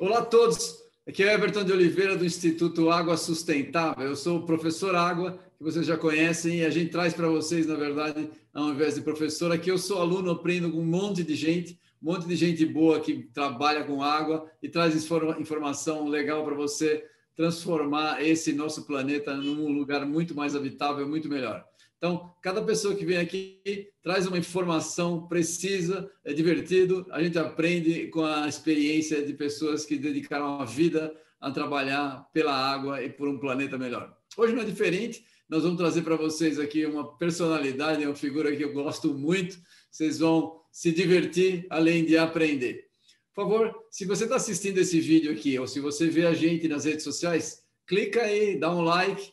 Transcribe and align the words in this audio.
Olá 0.00 0.20
a 0.20 0.24
todos, 0.24 0.78
aqui 1.06 1.22
é 1.22 1.34
Everton 1.34 1.62
de 1.62 1.72
Oliveira 1.72 2.16
do 2.16 2.24
Instituto 2.24 2.88
Água 2.90 3.18
Sustentável. 3.18 4.06
Eu 4.06 4.16
sou 4.16 4.38
o 4.38 4.46
professor 4.46 4.94
Água, 4.94 5.38
que 5.58 5.62
vocês 5.62 5.84
já 5.84 5.98
conhecem, 5.98 6.60
e 6.60 6.64
a 6.64 6.70
gente 6.70 6.90
traz 6.90 7.12
para 7.12 7.28
vocês, 7.28 7.66
na 7.66 7.74
verdade, 7.74 8.30
ao 8.54 8.70
invés 8.70 8.94
de 8.94 9.02
professor, 9.02 9.52
aqui 9.52 9.70
eu 9.70 9.76
sou 9.76 10.00
aluno, 10.00 10.30
aprendo 10.30 10.72
com 10.72 10.78
um 10.78 10.86
monte 10.86 11.22
de 11.22 11.34
gente, 11.36 11.78
um 12.02 12.12
monte 12.12 12.26
de 12.26 12.34
gente 12.34 12.64
boa 12.64 12.98
que 12.98 13.24
trabalha 13.34 13.84
com 13.84 14.02
água 14.02 14.50
e 14.62 14.70
traz 14.70 14.94
informação 15.38 16.08
legal 16.08 16.42
para 16.46 16.54
você 16.54 17.04
transformar 17.36 18.24
esse 18.24 18.54
nosso 18.54 18.86
planeta 18.86 19.34
num 19.36 19.70
lugar 19.70 20.06
muito 20.06 20.34
mais 20.34 20.56
habitável, 20.56 21.06
muito 21.06 21.28
melhor. 21.28 21.62
Então, 22.02 22.34
cada 22.42 22.60
pessoa 22.60 22.96
que 22.96 23.04
vem 23.04 23.16
aqui 23.16 23.92
traz 24.02 24.26
uma 24.26 24.36
informação 24.36 25.28
precisa, 25.28 26.10
é 26.24 26.32
divertido, 26.32 27.06
a 27.12 27.22
gente 27.22 27.38
aprende 27.38 28.08
com 28.08 28.24
a 28.24 28.48
experiência 28.48 29.24
de 29.24 29.32
pessoas 29.34 29.86
que 29.86 29.96
dedicaram 29.96 30.60
a 30.60 30.64
vida 30.64 31.14
a 31.40 31.52
trabalhar 31.52 32.28
pela 32.32 32.52
água 32.52 33.00
e 33.04 33.08
por 33.08 33.28
um 33.28 33.38
planeta 33.38 33.78
melhor. 33.78 34.12
Hoje 34.36 34.52
não 34.52 34.62
é 34.62 34.64
diferente, 34.64 35.24
nós 35.48 35.62
vamos 35.62 35.78
trazer 35.78 36.02
para 36.02 36.16
vocês 36.16 36.58
aqui 36.58 36.84
uma 36.84 37.16
personalidade, 37.16 38.04
uma 38.04 38.16
figura 38.16 38.56
que 38.56 38.64
eu 38.64 38.72
gosto 38.72 39.14
muito, 39.14 39.56
vocês 39.88 40.18
vão 40.18 40.60
se 40.72 40.90
divertir 40.90 41.68
além 41.70 42.04
de 42.04 42.18
aprender. 42.18 42.84
Por 43.32 43.42
favor, 43.44 43.72
se 43.92 44.04
você 44.06 44.24
está 44.24 44.34
assistindo 44.34 44.78
esse 44.78 44.98
vídeo 44.98 45.30
aqui, 45.30 45.56
ou 45.56 45.68
se 45.68 45.78
você 45.78 46.08
vê 46.08 46.26
a 46.26 46.34
gente 46.34 46.66
nas 46.66 46.84
redes 46.84 47.04
sociais, 47.04 47.62
clica 47.86 48.22
aí, 48.22 48.58
dá 48.58 48.74
um 48.74 48.80
like, 48.82 49.31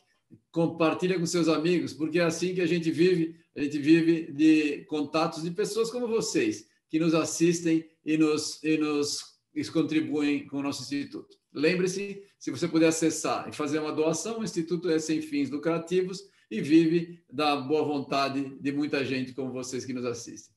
compartilha 0.50 1.18
com 1.18 1.26
seus 1.26 1.48
amigos, 1.48 1.92
porque 1.92 2.18
é 2.18 2.24
assim 2.24 2.54
que 2.54 2.60
a 2.60 2.66
gente 2.66 2.90
vive, 2.90 3.36
a 3.56 3.62
gente 3.62 3.78
vive 3.78 4.32
de 4.32 4.84
contatos 4.86 5.42
de 5.42 5.50
pessoas 5.50 5.90
como 5.90 6.08
vocês, 6.08 6.66
que 6.88 6.98
nos 6.98 7.14
assistem 7.14 7.84
e 8.04 8.16
nos, 8.16 8.62
e 8.62 8.76
nos 8.76 9.40
contribuem 9.72 10.46
com 10.46 10.58
o 10.58 10.62
nosso 10.62 10.82
instituto. 10.82 11.38
Lembre-se, 11.52 12.22
se 12.38 12.50
você 12.50 12.66
puder 12.66 12.88
acessar 12.88 13.48
e 13.48 13.52
fazer 13.52 13.78
uma 13.78 13.92
doação, 13.92 14.40
o 14.40 14.44
instituto 14.44 14.90
é 14.90 14.98
sem 14.98 15.20
fins 15.20 15.50
lucrativos 15.50 16.22
e 16.50 16.60
vive 16.60 17.22
da 17.30 17.56
boa 17.56 17.84
vontade 17.84 18.56
de 18.60 18.72
muita 18.72 19.04
gente 19.04 19.32
como 19.32 19.52
vocês 19.52 19.84
que 19.84 19.92
nos 19.92 20.04
assistem. 20.04 20.54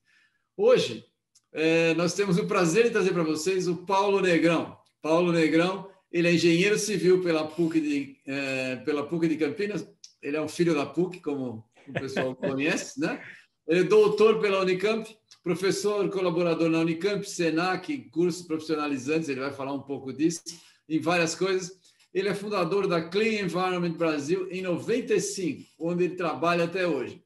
Hoje, 0.57 1.05
é, 1.51 1.93
nós 1.93 2.13
temos 2.13 2.37
o 2.37 2.47
prazer 2.47 2.85
de 2.85 2.91
trazer 2.91 3.11
para 3.11 3.23
vocês 3.23 3.67
o 3.67 3.85
Paulo 3.85 4.19
Negrão. 4.21 4.75
Paulo 5.01 5.31
Negrão 5.31 5.91
ele 6.13 6.27
é 6.27 6.33
engenheiro 6.33 6.77
civil 6.77 7.23
pela 7.23 7.47
PUC 7.47 7.81
de, 7.81 8.17
é, 8.27 8.75
pela 8.77 9.07
PUC 9.07 9.27
de 9.27 9.35
Campinas. 9.35 9.83
Ele 10.23 10.37
é 10.37 10.41
um 10.41 10.47
filho 10.47 10.73
da 10.73 10.85
PUC, 10.85 11.19
como 11.19 11.63
o 11.87 11.93
pessoal 11.93 12.33
conhece, 12.35 12.99
né? 12.99 13.21
Ele 13.67 13.81
é 13.81 13.83
doutor 13.83 14.39
pela 14.39 14.61
Unicamp, 14.61 15.07
professor 15.43 16.09
colaborador 16.09 16.69
na 16.69 16.79
Unicamp, 16.79 17.29
Senac, 17.29 17.95
cursos 18.09 18.45
profissionalizantes, 18.45 19.29
ele 19.29 19.41
vai 19.41 19.51
falar 19.51 19.73
um 19.73 19.81
pouco 19.81 20.11
disso, 20.11 20.41
em 20.87 20.99
várias 20.99 21.35
coisas. 21.35 21.71
Ele 22.13 22.29
é 22.29 22.33
fundador 22.33 22.87
da 22.87 23.01
Clean 23.01 23.41
Environment 23.41 23.93
Brasil 23.93 24.47
em 24.51 24.61
95, 24.61 25.63
onde 25.79 26.05
ele 26.05 26.15
trabalha 26.15 26.63
até 26.65 26.87
hoje. 26.87 27.21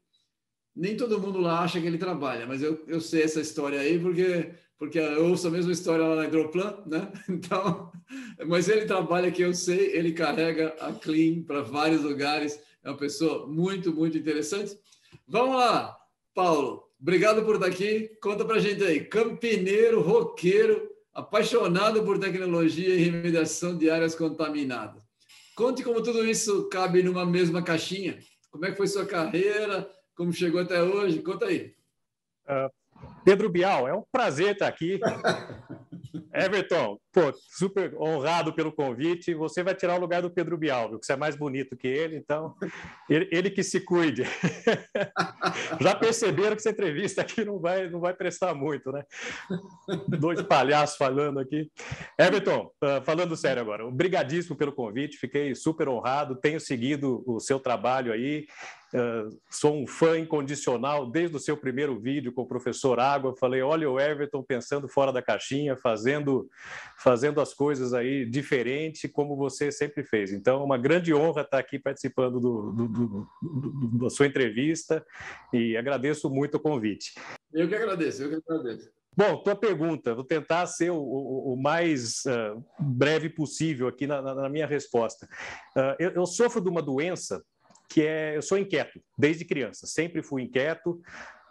Nem 0.75 0.95
todo 0.95 1.19
mundo 1.19 1.39
lá 1.39 1.61
acha 1.61 1.79
que 1.81 1.87
ele 1.87 1.97
trabalha, 1.97 2.45
mas 2.45 2.61
eu, 2.61 2.83
eu 2.87 3.01
sei 3.01 3.23
essa 3.23 3.41
história 3.41 3.79
aí 3.79 3.99
porque 3.99 4.51
porque 4.77 4.99
eu 4.99 5.25
ouço 5.25 5.47
a 5.47 5.51
mesma 5.51 5.71
história 5.71 6.05
lá 6.05 6.15
na 6.15 6.25
Hidroplan, 6.25 6.83
né? 6.85 7.11
Então, 7.27 7.91
mas 8.45 8.69
ele 8.69 8.85
trabalha 8.85 9.31
que 9.31 9.41
eu 9.41 9.53
sei, 9.53 9.95
ele 9.95 10.13
carrega 10.13 10.75
a 10.79 10.93
Clean 10.93 11.41
para 11.41 11.61
vários 11.61 12.03
lugares, 12.03 12.59
é 12.87 12.91
uma 12.91 12.97
pessoa 12.97 13.45
muito, 13.45 13.93
muito 13.93 14.17
interessante. 14.17 14.79
Vamos 15.27 15.57
lá, 15.57 15.97
Paulo, 16.33 16.83
obrigado 16.99 17.43
por 17.43 17.55
estar 17.55 17.67
aqui. 17.67 18.09
Conta 18.21 18.45
para 18.45 18.55
a 18.55 18.59
gente 18.59 18.81
aí, 18.81 19.03
campineiro, 19.03 19.99
roqueiro, 20.01 20.89
apaixonado 21.13 22.01
por 22.03 22.17
tecnologia 22.17 22.95
e 22.95 23.03
remediação 23.03 23.77
de 23.77 23.89
áreas 23.89 24.15
contaminadas. 24.15 25.03
Conte 25.53 25.83
como 25.83 26.01
tudo 26.01 26.25
isso 26.25 26.69
cabe 26.69 27.03
numa 27.03 27.25
mesma 27.25 27.61
caixinha. 27.61 28.19
Como 28.49 28.65
é 28.65 28.71
que 28.71 28.77
foi 28.77 28.87
sua 28.87 29.05
carreira? 29.05 29.89
Como 30.15 30.31
chegou 30.31 30.61
até 30.61 30.81
hoje? 30.81 31.21
Conta 31.21 31.47
aí. 31.47 31.75
Uh, 32.47 32.71
Pedro 33.25 33.49
Bial, 33.49 33.85
é 33.85 33.93
um 33.93 34.03
prazer 34.09 34.53
estar 34.53 34.67
aqui. 34.67 34.97
Everton, 36.33 36.99
pô, 37.11 37.33
super 37.33 37.95
honrado 37.99 38.53
pelo 38.53 38.71
convite. 38.71 39.33
Você 39.33 39.63
vai 39.63 39.75
tirar 39.75 39.95
o 39.95 39.99
lugar 39.99 40.21
do 40.21 40.29
Pedro 40.29 40.57
Bial, 40.57 40.99
que 40.99 41.05
você 41.05 41.13
é 41.13 41.17
mais 41.17 41.35
bonito 41.35 41.75
que 41.75 41.87
ele, 41.87 42.15
então 42.17 42.55
ele, 43.09 43.27
ele 43.31 43.49
que 43.49 43.63
se 43.63 43.79
cuide. 43.79 44.23
Já 45.81 45.95
perceberam 45.95 46.55
que 46.55 46.61
essa 46.61 46.69
entrevista 46.69 47.21
aqui 47.21 47.43
não 47.43 47.59
vai, 47.59 47.89
não 47.89 47.99
vai 47.99 48.13
prestar 48.13 48.53
muito, 48.53 48.91
né? 48.91 49.03
Dois 50.07 50.41
palhaços 50.41 50.97
falando 50.97 51.39
aqui. 51.39 51.69
Everton, 52.17 52.71
uh, 52.83 53.03
falando 53.03 53.35
sério 53.35 53.61
agora, 53.61 53.85
obrigadíssimo 53.85 54.55
pelo 54.55 54.73
convite, 54.73 55.17
fiquei 55.17 55.55
super 55.55 55.87
honrado, 55.89 56.35
tenho 56.35 56.59
seguido 56.59 57.23
o 57.25 57.39
seu 57.39 57.59
trabalho 57.59 58.11
aí 58.11 58.45
sou 59.49 59.75
um 59.75 59.85
fã 59.85 60.17
incondicional 60.17 61.09
desde 61.09 61.35
o 61.35 61.39
seu 61.39 61.57
primeiro 61.57 61.99
vídeo 61.99 62.31
com 62.31 62.43
o 62.43 62.47
professor 62.47 62.99
Água. 62.99 63.35
Falei, 63.35 63.61
olha 63.61 63.89
o 63.89 63.99
Everton 63.99 64.43
pensando 64.43 64.87
fora 64.87 65.11
da 65.11 65.21
caixinha, 65.21 65.75
fazendo, 65.75 66.49
fazendo 66.97 67.41
as 67.41 67.53
coisas 67.53 67.93
aí 67.93 68.25
diferente, 68.25 69.07
como 69.07 69.35
você 69.35 69.71
sempre 69.71 70.03
fez. 70.03 70.31
Então, 70.31 70.61
é 70.61 70.63
uma 70.63 70.77
grande 70.77 71.13
honra 71.13 71.41
estar 71.41 71.59
aqui 71.59 71.77
participando 71.77 72.39
do, 72.39 72.71
do, 72.71 72.87
do, 72.87 73.27
do, 73.41 73.97
da 73.99 74.09
sua 74.09 74.27
entrevista 74.27 75.05
e 75.53 75.75
agradeço 75.75 76.29
muito 76.29 76.55
o 76.55 76.59
convite. 76.59 77.13
Eu 77.53 77.67
que 77.67 77.75
agradeço, 77.75 78.23
eu 78.23 78.29
que 78.29 78.51
agradeço. 78.51 78.89
Bom, 79.15 79.37
tua 79.37 79.55
pergunta, 79.55 80.13
vou 80.13 80.23
tentar 80.23 80.67
ser 80.67 80.91
o, 80.91 80.99
o, 80.99 81.53
o 81.53 81.57
mais 81.57 82.23
uh, 82.25 82.63
breve 82.79 83.29
possível 83.29 83.87
aqui 83.87 84.05
na, 84.05 84.21
na 84.21 84.47
minha 84.47 84.67
resposta. 84.67 85.27
Uh, 85.75 85.95
eu, 85.97 86.11
eu 86.11 86.25
sofro 86.27 86.61
de 86.61 86.69
uma 86.69 86.83
doença 86.83 87.43
que 87.89 88.01
é 88.05 88.35
eu 88.35 88.41
sou 88.41 88.57
inquieto 88.57 89.01
desde 89.17 89.45
criança, 89.45 89.87
sempre 89.87 90.21
fui 90.21 90.43
inquieto. 90.43 91.01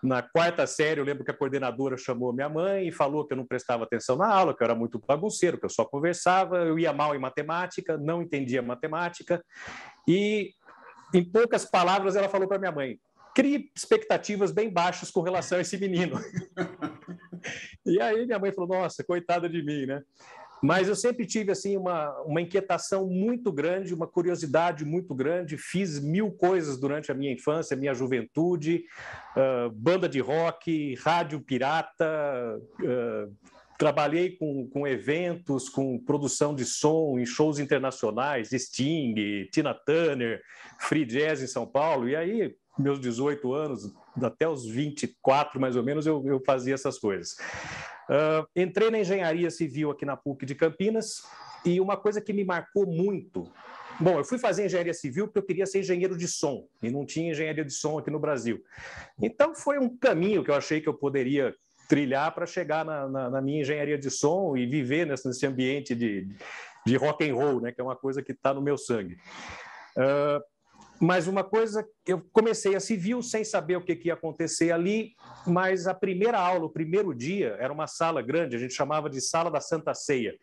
Na 0.03 0.23
quarta 0.23 0.67
série, 0.67 1.01
eu 1.01 1.05
lembro 1.05 1.25
que 1.25 1.31
a 1.31 1.37
coordenadora 1.37 1.97
chamou 1.97 2.33
minha 2.33 2.49
mãe 2.49 2.89
e 2.89 2.93
falou 2.93 3.27
que 3.27 3.33
eu 3.33 3.37
não 3.37 3.47
prestava 3.47 3.85
atenção 3.85 4.17
na 4.17 4.29
aula, 4.29 4.55
que 4.55 4.63
eu 4.63 4.67
era 4.67 4.75
muito 4.75 5.03
bagunceiro, 5.05 5.59
que 5.59 5.65
eu 5.65 5.71
só 5.71 5.85
conversava, 5.85 6.59
eu 6.59 6.79
ia 6.79 6.93
mal 6.93 7.15
em 7.15 7.19
matemática, 7.19 7.97
não 7.97 8.23
entendia 8.23 8.63
matemática. 8.63 9.43
E, 10.07 10.53
em 11.15 11.25
poucas 11.25 11.65
palavras, 11.65 12.15
ela 12.15 12.29
falou 12.29 12.47
para 12.47 12.59
minha 12.59 12.73
mãe: 12.73 13.01
crie 13.35 13.71
expectativas 13.75 14.53
bem 14.53 14.71
baixas 14.71 15.11
com 15.11 15.23
relação 15.23 15.59
a 15.59 15.63
esse 15.63 15.77
menino. 15.79 16.21
e 17.85 18.01
aí 18.01 18.27
minha 18.27 18.39
mãe 18.39 18.53
falou: 18.53 18.79
nossa, 18.79 19.03
coitada 19.03 19.49
de 19.49 19.63
mim, 19.63 19.87
né? 19.87 20.03
Mas 20.67 20.89
eu 20.89 20.97
sempre 20.97 21.25
tive 21.25 21.53
assim 21.53 21.77
uma, 21.77 22.11
uma 22.23 22.41
inquietação 22.41 23.07
muito 23.07 23.53
grande, 23.53 23.95
uma 23.95 24.09
curiosidade 24.09 24.85
muito 24.85 25.15
grande. 25.15 25.57
Fiz 25.57 26.01
mil 26.01 26.33
coisas 26.33 26.77
durante 26.77 27.13
a 27.13 27.15
minha 27.15 27.33
infância, 27.33 27.77
minha 27.77 27.95
juventude, 27.95 28.83
uh, 29.37 29.71
banda 29.71 30.09
de 30.09 30.19
rock, 30.19 30.97
rádio 30.97 31.41
pirata, 31.41 32.05
uh, 32.81 33.33
trabalhei 33.79 34.37
com, 34.37 34.69
com 34.69 34.89
eventos, 34.89 35.69
com 35.69 36.01
produção 36.01 36.53
de 36.53 36.65
som 36.65 37.17
em 37.17 37.25
shows 37.25 37.61
internacionais, 37.61 38.51
Sting, 38.51 39.49
Tina 39.53 39.73
Turner, 39.73 40.43
Free 40.81 41.05
Jazz 41.05 41.43
em 41.43 41.47
São 41.47 41.65
Paulo. 41.65 42.09
E 42.09 42.17
aí, 42.17 42.57
meus 42.77 42.99
18 42.99 43.53
anos, 43.53 43.95
até 44.21 44.49
os 44.49 44.67
24 44.67 45.61
mais 45.61 45.77
ou 45.77 45.85
menos, 45.85 46.09
eu, 46.09 46.27
eu 46.27 46.43
fazia 46.45 46.75
essas 46.75 46.99
coisas. 46.99 47.37
Uh, 48.09 48.47
entrei 48.55 48.91
na 48.91 49.01
engenharia 49.01 49.51
civil 49.51 49.91
aqui 49.91 50.05
na 50.05 50.17
PUC 50.17 50.47
de 50.47 50.55
Campinas 50.55 51.25
e 51.65 51.81
uma 51.81 51.97
coisa 51.97 52.21
que 52.21 52.33
me 52.33 52.45
marcou 52.45 52.87
muito. 52.87 53.51
Bom, 53.99 54.19
eu 54.19 54.25
fui 54.25 54.39
fazer 54.39 54.67
engenharia 54.67 54.95
civil 54.95 55.27
porque 55.27 55.39
eu 55.39 55.43
queria 55.43 55.67
ser 55.67 55.81
engenheiro 55.81 56.17
de 56.17 56.29
som 56.29 56.69
e 56.83 56.91
não 56.91 57.05
tinha 57.07 57.31
engenharia 57.31 57.65
de 57.65 57.73
som 57.73 57.99
aqui 57.99 58.11
no 58.11 58.21
Brasil. 58.21 58.63
Então 59.21 59.55
foi 59.55 59.79
um 59.79 59.97
caminho 59.97 60.45
que 60.45 60.51
eu 60.51 60.55
achei 60.55 60.81
que 60.81 60.89
eu 60.89 60.95
poderia 60.95 61.55
trilhar 61.89 62.35
para 62.35 62.47
chegar 62.47 62.85
na, 62.85 63.09
na, 63.09 63.31
na, 63.31 63.41
minha 63.41 63.63
engenharia 63.63 63.97
de 63.97 64.11
som 64.11 64.57
e 64.57 64.67
viver 64.67 65.07
nesse, 65.07 65.27
nesse 65.27 65.47
ambiente 65.47 65.95
de, 65.95 66.29
de 66.85 66.97
rock 66.97 67.29
and 67.29 67.35
roll, 67.35 67.61
né, 67.61 67.73
que 67.73 67.81
é 67.81 67.85
uma 67.85 67.97
coisa 67.97 68.23
que 68.23 68.33
está 68.33 68.53
no 68.53 68.61
meu 68.61 68.77
sangue. 68.77 69.17
Uh, 69.97 70.43
mas 71.01 71.27
uma 71.27 71.45
coisa, 71.45 71.87
eu 72.07 72.23
comecei 72.33 72.75
a 72.75 72.81
civil 72.81 73.23
sem 73.23 73.45
saber 73.45 73.77
o 73.77 73.85
que, 73.85 73.95
que 73.95 74.09
ia 74.09 74.15
acontecer 74.15 74.73
ali, 74.73 75.13
mas 75.47 75.87
a 75.87 75.95
primeira 75.95 76.39
aula, 76.39 76.65
o 76.65 76.71
primeiro 76.71 77.15
dia, 77.15 77.57
era 77.59 77.73
uma 77.73 77.87
sala 77.87 78.23
grande, 78.23 78.57
a 78.57 78.59
gente 78.59 78.73
chamava 78.73 79.11
de 79.11 79.21
Sala 79.21 79.51
da 79.51 79.61
Santa 79.61 79.95
Ceia. 79.95 80.35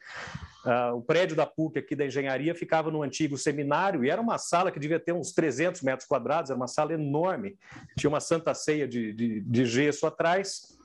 Uh, 0.65 0.95
o 0.95 1.01
prédio 1.01 1.35
da 1.35 1.45
PUC 1.45 1.79
aqui 1.79 1.95
da 1.95 2.05
engenharia 2.05 2.55
ficava 2.55 2.89
no 2.89 3.03
antigo 3.03 3.38
seminário 3.38 4.05
e 4.05 4.09
era 4.09 4.21
uma 4.21 4.38
sala 4.38 4.71
que 4.71 4.79
devia 4.79 5.00
ter 5.00 5.11
uns 5.11 5.33
300 5.33 5.81
metros 5.81 6.07
quadrados, 6.07 6.51
era 6.51 6.57
uma 6.57 6.67
sala 6.67 6.94
enorme. 6.94 7.57
Tinha 7.97 8.09
uma 8.09 8.21
Santa 8.21 8.53
Ceia 8.53 8.88
de, 8.88 9.11
de, 9.11 9.41
de 9.41 9.65
gesso 9.65 10.05
atrás, 10.05 10.77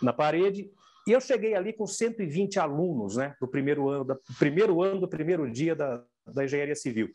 na 0.00 0.12
parede, 0.12 0.70
e 1.06 1.12
eu 1.12 1.20
cheguei 1.20 1.54
ali 1.54 1.72
com 1.72 1.86
120 1.86 2.58
alunos, 2.58 3.16
né, 3.16 3.34
do 3.40 3.48
primeiro 3.48 3.88
ano, 3.88 4.04
do 4.04 4.20
primeiro 4.38 4.82
ano 4.82 5.00
do 5.00 5.08
primeiro 5.08 5.50
dia 5.50 5.74
da, 5.74 6.02
da 6.26 6.44
engenharia 6.44 6.74
civil. 6.74 7.10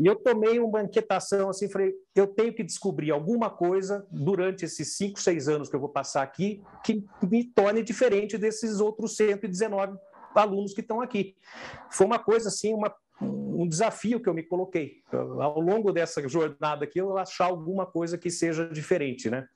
E 0.00 0.06
eu 0.06 0.16
tomei 0.16 0.58
uma 0.58 0.82
inquietação 0.82 1.50
assim, 1.50 1.68
falei, 1.68 1.92
eu 2.14 2.26
tenho 2.26 2.54
que 2.54 2.64
descobrir 2.64 3.10
alguma 3.10 3.50
coisa 3.50 4.06
durante 4.10 4.64
esses 4.64 4.96
cinco, 4.96 5.20
seis 5.20 5.46
anos 5.46 5.68
que 5.68 5.76
eu 5.76 5.80
vou 5.80 5.90
passar 5.90 6.22
aqui 6.22 6.62
que 6.82 7.04
me 7.22 7.44
torne 7.44 7.82
diferente 7.82 8.38
desses 8.38 8.80
outros 8.80 9.14
119 9.14 9.98
alunos 10.34 10.72
que 10.72 10.80
estão 10.80 11.02
aqui. 11.02 11.36
Foi 11.90 12.06
uma 12.06 12.18
coisa 12.18 12.48
assim, 12.48 12.72
uma, 12.72 12.90
um 13.20 13.68
desafio 13.68 14.22
que 14.22 14.28
eu 14.28 14.32
me 14.32 14.42
coloquei. 14.42 15.02
Ao 15.12 15.60
longo 15.60 15.92
dessa 15.92 16.26
jornada 16.26 16.84
aqui, 16.86 16.98
eu 16.98 17.18
achar 17.18 17.44
alguma 17.44 17.84
coisa 17.84 18.16
que 18.16 18.30
seja 18.30 18.70
diferente, 18.70 19.28
né? 19.28 19.46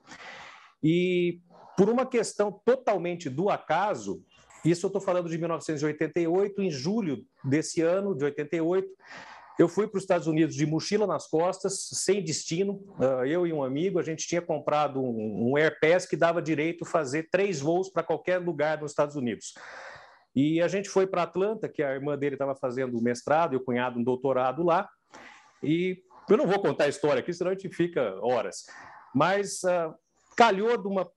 E 0.82 1.40
por 1.74 1.88
uma 1.88 2.04
questão 2.04 2.60
totalmente 2.66 3.30
do 3.30 3.48
acaso, 3.48 4.22
isso 4.62 4.84
eu 4.84 4.88
estou 4.88 5.00
falando 5.00 5.30
de 5.30 5.38
1988, 5.38 6.60
em 6.60 6.70
julho 6.70 7.24
desse 7.42 7.80
ano, 7.80 8.14
de 8.14 8.24
88, 8.24 8.86
eu 9.58 9.68
fui 9.68 9.86
para 9.86 9.98
os 9.98 10.02
Estados 10.02 10.26
Unidos 10.26 10.54
de 10.56 10.66
mochila 10.66 11.06
nas 11.06 11.28
costas, 11.28 11.88
sem 11.92 12.22
destino. 12.22 12.82
Ah, 12.98 13.26
eu 13.26 13.46
e 13.46 13.52
um 13.52 13.62
amigo, 13.62 13.98
a 13.98 14.02
gente 14.02 14.26
tinha 14.26 14.42
comprado 14.42 15.00
um, 15.00 15.50
um 15.50 15.56
Airpass 15.56 16.06
que 16.06 16.16
dava 16.16 16.42
direito 16.42 16.84
a 16.84 16.88
fazer 16.88 17.28
três 17.30 17.60
voos 17.60 17.88
para 17.88 18.02
qualquer 18.02 18.38
lugar 18.38 18.80
nos 18.80 18.90
Estados 18.90 19.14
Unidos. 19.14 19.54
E 20.34 20.60
a 20.60 20.66
gente 20.66 20.88
foi 20.88 21.06
para 21.06 21.22
Atlanta, 21.22 21.68
que 21.68 21.82
a 21.82 21.92
irmã 21.92 22.18
dele 22.18 22.34
estava 22.34 22.56
fazendo 22.56 23.00
mestrado 23.00 23.54
e 23.54 23.56
o 23.56 23.64
cunhado 23.64 24.00
um 24.00 24.02
doutorado 24.02 24.64
lá. 24.64 24.88
E 25.62 26.02
eu 26.28 26.36
não 26.36 26.46
vou 26.46 26.58
contar 26.58 26.84
a 26.84 26.88
história 26.88 27.20
aqui, 27.20 27.32
senão 27.32 27.52
a 27.52 27.54
gente 27.54 27.68
fica 27.68 28.18
horas. 28.20 28.66
Mas 29.14 29.62
uh, 29.62 29.94
calhou 30.36 30.76
de 30.76 30.88
uma 30.88 31.08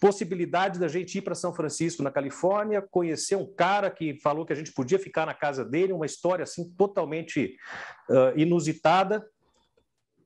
possibilidade 0.00 0.78
da 0.78 0.88
gente 0.88 1.18
ir 1.18 1.22
para 1.22 1.34
São 1.34 1.54
Francisco, 1.54 2.02
na 2.02 2.10
Califórnia, 2.10 2.82
conhecer 2.82 3.36
um 3.36 3.46
cara 3.46 3.90
que 3.90 4.18
falou 4.20 4.44
que 4.44 4.52
a 4.52 4.56
gente 4.56 4.72
podia 4.72 4.98
ficar 4.98 5.26
na 5.26 5.34
casa 5.34 5.64
dele, 5.64 5.92
uma 5.92 6.06
história 6.06 6.42
assim 6.42 6.70
totalmente 6.76 7.56
uh, 8.08 8.38
inusitada. 8.38 9.26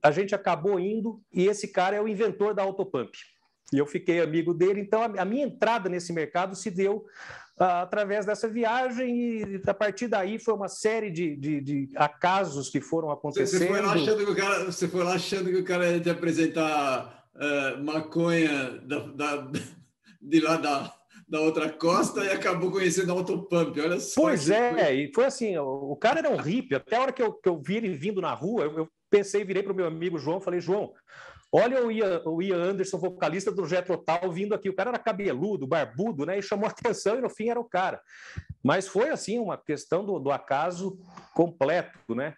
A 0.03 0.11
gente 0.11 0.35
acabou 0.35 0.81
indo 0.81 1.21
e 1.33 1.47
esse 1.47 1.69
cara 1.69 1.97
é 1.97 2.01
o 2.01 2.09
inventor 2.09 2.55
da 2.55 2.63
Autopump. 2.63 3.13
E 3.73 3.79
eu 3.79 3.87
fiquei 3.87 4.21
amigo 4.21 4.53
dele, 4.53 4.81
então 4.81 5.03
a, 5.03 5.25
minha 5.25 5.47
entrada 5.47 5.89
nesse 5.89 6.13
mercado 6.13 6.57
se 6.57 6.71
deu 6.71 7.07
uh, 7.61 7.63
através 7.83 8.27
dessa 8.27 8.49
viagem 8.49 9.17
e 9.17 9.63
a 9.65 9.75
partir 9.75 10.09
daí 10.09 10.41
foi 10.41 10.55
uma 10.55 10.69
série 10.69 11.11
de, 11.11 11.37
de, 11.37 11.61
de 11.61 11.89
acasos 11.95 12.69
que 12.69 12.81
foram 12.81 13.11
acontecendo. 13.11 13.61
Você 13.61 13.69
foi, 13.69 13.81
lá 13.81 13.93
achando 13.93 14.25
que 14.25 14.31
o 14.31 14.37
cara, 14.37 14.65
você 14.65 14.89
foi 14.89 15.05
lá 15.05 15.15
achando 15.15 15.51
que 15.51 15.57
o 15.57 15.65
cara 15.65 15.89
ia 15.93 16.01
te 16.01 16.11
apresentar 16.11 17.20
uh, 17.37 17.83
maconha 17.85 18.79
da, 18.83 18.99
da, 19.07 19.51
de 20.21 20.41
lá 20.41 20.57
da, 20.57 20.95
da 21.31 21.41
outra 21.41 21.71
costa 21.71 22.25
e 22.25 22.31
acabou 22.31 22.73
conhecendo 22.73 23.13
a 23.13 23.15
Autopump, 23.15 23.79
olha 23.81 24.01
só. 24.01 24.21
Pois 24.21 24.51
é, 24.51 24.75
foi. 24.75 24.95
e 24.95 25.15
foi 25.15 25.25
assim, 25.25 25.57
o, 25.57 25.93
o, 25.93 25.97
cara 25.97 26.19
era 26.19 26.31
um 26.31 26.37
hippie, 26.37 26.75
até 26.75 26.97
a 26.97 27.03
hora 27.03 27.13
que 27.13 27.23
eu, 27.23 27.33
que 27.33 27.49
eu 27.49 27.57
vi 27.57 27.77
ele 27.77 27.95
vindo 27.95 28.21
na 28.21 28.35
rua, 28.35 28.65
eu, 28.65 28.79
eu 28.79 28.89
pensei, 29.09 29.45
virei 29.45 29.63
para 29.63 29.73
o 29.73 29.77
meu 29.77 29.87
amigo 29.87 30.19
João, 30.19 30.41
falei, 30.41 30.61
João, 30.61 30.93
olha 31.53 31.87
o 31.87 31.91
Ian, 31.91 32.23
o 32.27 32.43
Ian 32.43 32.63
Anderson, 32.63 32.99
vocalista 32.99 33.53
do 33.53 33.65
Jet 33.65 33.87
Total, 33.87 34.31
vindo 34.31 34.55
aqui, 34.55 34.69
o 34.69 34.75
cara 34.75 34.91
era 34.91 34.99
cabeludo, 34.99 35.67
barbudo, 35.67 36.27
né, 36.27 36.39
e 36.39 36.43
chamou 36.43 36.69
atenção 36.69 37.17
e 37.17 37.21
no 37.21 37.31
fim 37.31 37.49
era 37.49 37.61
o 37.61 37.65
cara. 37.65 38.01
Mas 38.63 38.89
foi, 38.89 39.11
assim, 39.11 39.39
uma 39.39 39.57
questão 39.57 40.05
do, 40.05 40.19
do 40.19 40.33
acaso 40.33 40.99
completo, 41.33 42.15
né, 42.15 42.35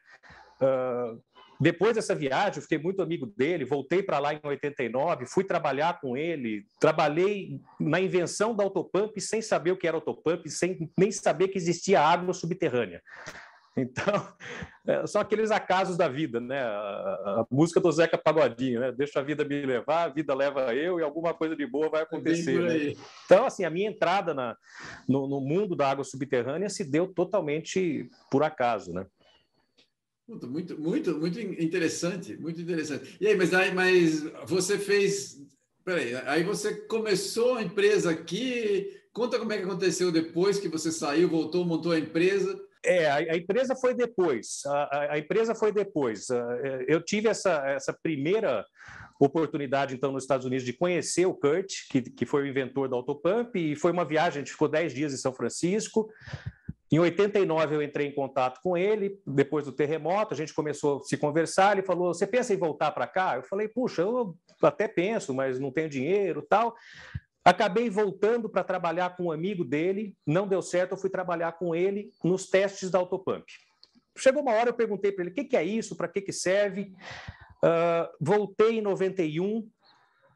uh, 0.61 1.19
depois 1.63 1.95
dessa 1.95 2.15
viagem, 2.15 2.57
eu 2.57 2.63
fiquei 2.63 2.79
muito 2.79 3.01
amigo 3.01 3.25
dele, 3.25 3.65
voltei 3.65 4.03
para 4.03 4.19
lá 4.19 4.35
em 4.35 4.41
89, 4.43 5.27
fui 5.27 5.45
trabalhar 5.45 6.01
com 6.01 6.17
ele, 6.17 6.65
trabalhei 6.81 7.61
na 7.79 8.01
invenção 8.01 8.53
da 8.53 8.65
autopump 8.65 9.21
sem 9.21 9.41
saber 9.41 9.71
o 9.71 9.77
que 9.77 9.87
era 9.87 9.97
autopump, 9.97 10.49
sem 10.51 10.91
nem 10.99 11.13
saber 11.13 11.49
que 11.49 11.59
existia 11.59 12.01
água 12.01 12.35
subterrânea. 12.35 13.01
Então, 13.77 14.05
é, 14.87 15.07
são 15.07 15.21
aqueles 15.21 15.53
acasos 15.53 15.97
da 15.97 16.09
vida, 16.09 16.41
né? 16.41 16.61
A, 16.61 17.47
música 17.49 17.81
do 17.81 17.93
Zeca 17.93 18.19
Pagodinho, 18.19 18.81
né? 18.81 18.91
Deixa 18.91 19.21
a 19.21 19.23
vida 19.23 19.45
me 19.45 19.65
levar, 19.65 20.05
a 20.05 20.09
vida 20.09 20.35
leva 20.35 20.75
eu 20.75 20.99
e 20.99 21.03
alguma 21.05 21.33
coisa 21.33 21.55
de 21.55 21.65
boa 21.65 21.89
vai 21.89 22.03
acontecer. 22.03 22.61
Né? 22.61 22.95
Então, 23.25 23.47
assim, 23.47 23.65
a 23.65 23.71
minha 23.71 23.89
entrada 23.89 24.35
na, 24.35 24.57
no, 25.09 25.29
no 25.29 25.41
mundo 25.41 25.77
da 25.77 25.89
água 25.89 26.05
subterrânea 26.05 26.69
se 26.69 26.85
deu 26.85 27.07
totalmente 27.07 28.11
por 28.29 28.43
acaso, 28.43 28.93
né? 28.93 29.07
Muito, 30.47 30.79
muito, 30.81 31.19
muito 31.19 31.41
interessante, 31.41 32.37
muito 32.37 32.61
interessante. 32.61 33.17
E 33.21 33.27
aí, 33.27 33.37
mas, 33.37 33.53
aí, 33.53 33.75
mas 33.75 34.23
você 34.47 34.79
fez. 34.79 35.41
Peraí, 35.85 36.15
aí 36.27 36.43
você 36.43 36.75
começou 36.87 37.57
a 37.57 37.63
empresa 37.63 38.11
aqui. 38.11 39.01
Conta 39.13 39.39
como 39.39 39.53
é 39.53 39.59
que 39.59 39.65
aconteceu 39.65 40.11
depois 40.11 40.59
que 40.59 40.69
você 40.69 40.91
saiu, 40.91 41.29
voltou, 41.29 41.65
montou 41.65 41.93
a 41.93 41.99
empresa. 41.99 42.59
É, 42.85 43.07
a, 43.09 43.17
a 43.17 43.37
empresa 43.37 43.77
foi 43.77 43.95
depois. 43.95 44.63
A, 44.67 44.71
a, 44.73 45.13
a, 45.15 45.19
empresa 45.19 45.55
foi 45.55 45.73
depois. 45.73 46.31
É, 46.31 46.85
eu 46.89 47.03
tive 47.03 47.29
essa, 47.29 47.65
essa 47.69 47.93
primeira 47.93 48.65
oportunidade, 49.21 49.95
então, 49.95 50.11
nos 50.11 50.25
Estados 50.25 50.47
Unidos 50.47 50.65
de 50.65 50.73
conhecer 50.73 51.27
o 51.27 51.35
Kurt, 51.35 51.89
que, 51.89 52.03
que 52.03 52.27
foi 52.27 52.43
o 52.43 52.47
inventor 52.47 52.89
da 52.89 52.97
Autopump, 52.97 53.55
e 53.57 53.77
foi 53.77 53.93
uma 53.93 54.05
viagem, 54.05 54.39
a 54.41 54.45
gente 54.45 54.53
ficou 54.53 54.69
10 54.69 54.95
dias 54.95 55.13
em 55.13 55.17
São 55.17 55.33
Francisco. 55.33 56.09
Em 56.93 56.99
89 56.99 57.75
eu 57.75 57.83
entrei 57.83 58.07
em 58.07 58.15
contato 58.15 58.61
com 58.63 58.77
ele, 58.77 59.19
depois 59.27 59.65
do 59.65 59.73
terremoto, 59.73 60.35
a 60.35 60.37
gente 60.37 60.53
começou 60.53 60.99
a 60.99 61.03
se 61.03 61.17
conversar, 61.17 61.73
ele 61.73 61.87
falou: 61.87 62.13
"Você 62.13 62.27
pensa 62.27 62.53
em 62.53 62.59
voltar 62.59 62.91
para 62.93 63.07
cá?" 63.07 63.37
Eu 63.37 63.43
falei: 63.43 63.67
"Puxa, 63.67 64.03
eu 64.03 64.37
até 64.63 64.87
penso, 64.87 65.33
mas 65.33 65.59
não 65.59 65.73
tenho 65.73 65.89
dinheiro, 65.89 66.43
tal". 66.43 66.77
Acabei 67.43 67.89
voltando 67.89 68.47
para 68.47 68.63
trabalhar 68.63 69.17
com 69.17 69.25
um 69.25 69.33
amigo 69.33 69.65
dele, 69.65 70.15
não 70.27 70.47
deu 70.47 70.61
certo, 70.61 70.93
eu 70.93 70.99
fui 70.99 71.09
trabalhar 71.09 71.53
com 71.53 71.75
ele 71.75 72.13
nos 72.23 72.47
testes 72.47 72.91
da 72.91 72.99
Autopump. 72.99 73.47
Chegou 74.15 74.43
uma 74.43 74.53
hora, 74.53 74.69
eu 74.69 74.75
perguntei 74.75 75.11
para 75.11 75.25
ele: 75.25 75.31
"O 75.31 75.35
que, 75.35 75.45
que 75.45 75.57
é 75.57 75.65
isso? 75.65 75.97
Para 75.97 76.09
que, 76.09 76.21
que 76.21 76.33
serve?" 76.33 76.93
Uh, 77.65 78.11
voltei 78.21 78.81
em 78.81 78.83
91, 78.83 79.67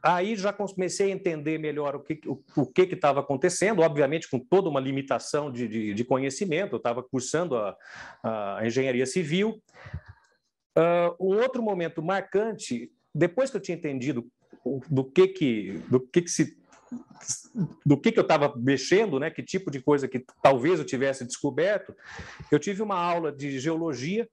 Aí 0.02 0.36
já 0.36 0.52
comecei 0.52 1.10
a 1.10 1.14
entender 1.14 1.58
melhor 1.58 1.96
o 1.96 2.00
que 2.00 2.20
o, 2.26 2.42
o 2.56 2.66
que 2.66 2.82
estava 2.82 3.20
acontecendo, 3.20 3.82
obviamente 3.82 4.28
com 4.28 4.38
toda 4.38 4.68
uma 4.68 4.80
limitação 4.80 5.50
de, 5.50 5.66
de, 5.66 5.94
de 5.94 6.04
conhecimento, 6.04 6.74
eu 6.74 6.78
estava 6.78 7.02
cursando 7.02 7.56
a, 7.56 7.76
a, 8.22 8.60
engenharia 8.64 9.06
civil. 9.06 9.62
Uh, 10.76 11.16
um 11.18 11.40
outro 11.40 11.62
momento 11.62 12.02
marcante, 12.02 12.90
depois 13.14 13.50
que 13.50 13.56
eu 13.56 13.60
tinha 13.60 13.76
entendido 13.76 14.26
do 14.90 15.04
que 15.04 15.28
que, 15.28 15.82
do 15.88 16.00
que, 16.00 16.22
que 16.22 16.30
se 16.30 16.56
do 17.84 17.96
que, 17.96 18.12
que 18.12 18.18
eu 18.18 18.22
estava 18.22 18.54
mexendo, 18.56 19.18
né? 19.18 19.30
Que 19.30 19.42
tipo 19.42 19.70
de 19.70 19.80
coisa 19.80 20.06
que 20.06 20.24
talvez 20.42 20.78
eu 20.78 20.84
tivesse 20.84 21.24
descoberto. 21.24 21.94
Eu 22.50 22.58
tive 22.58 22.82
uma 22.82 22.96
aula 22.96 23.32
de 23.32 23.58
geologia 23.58 24.28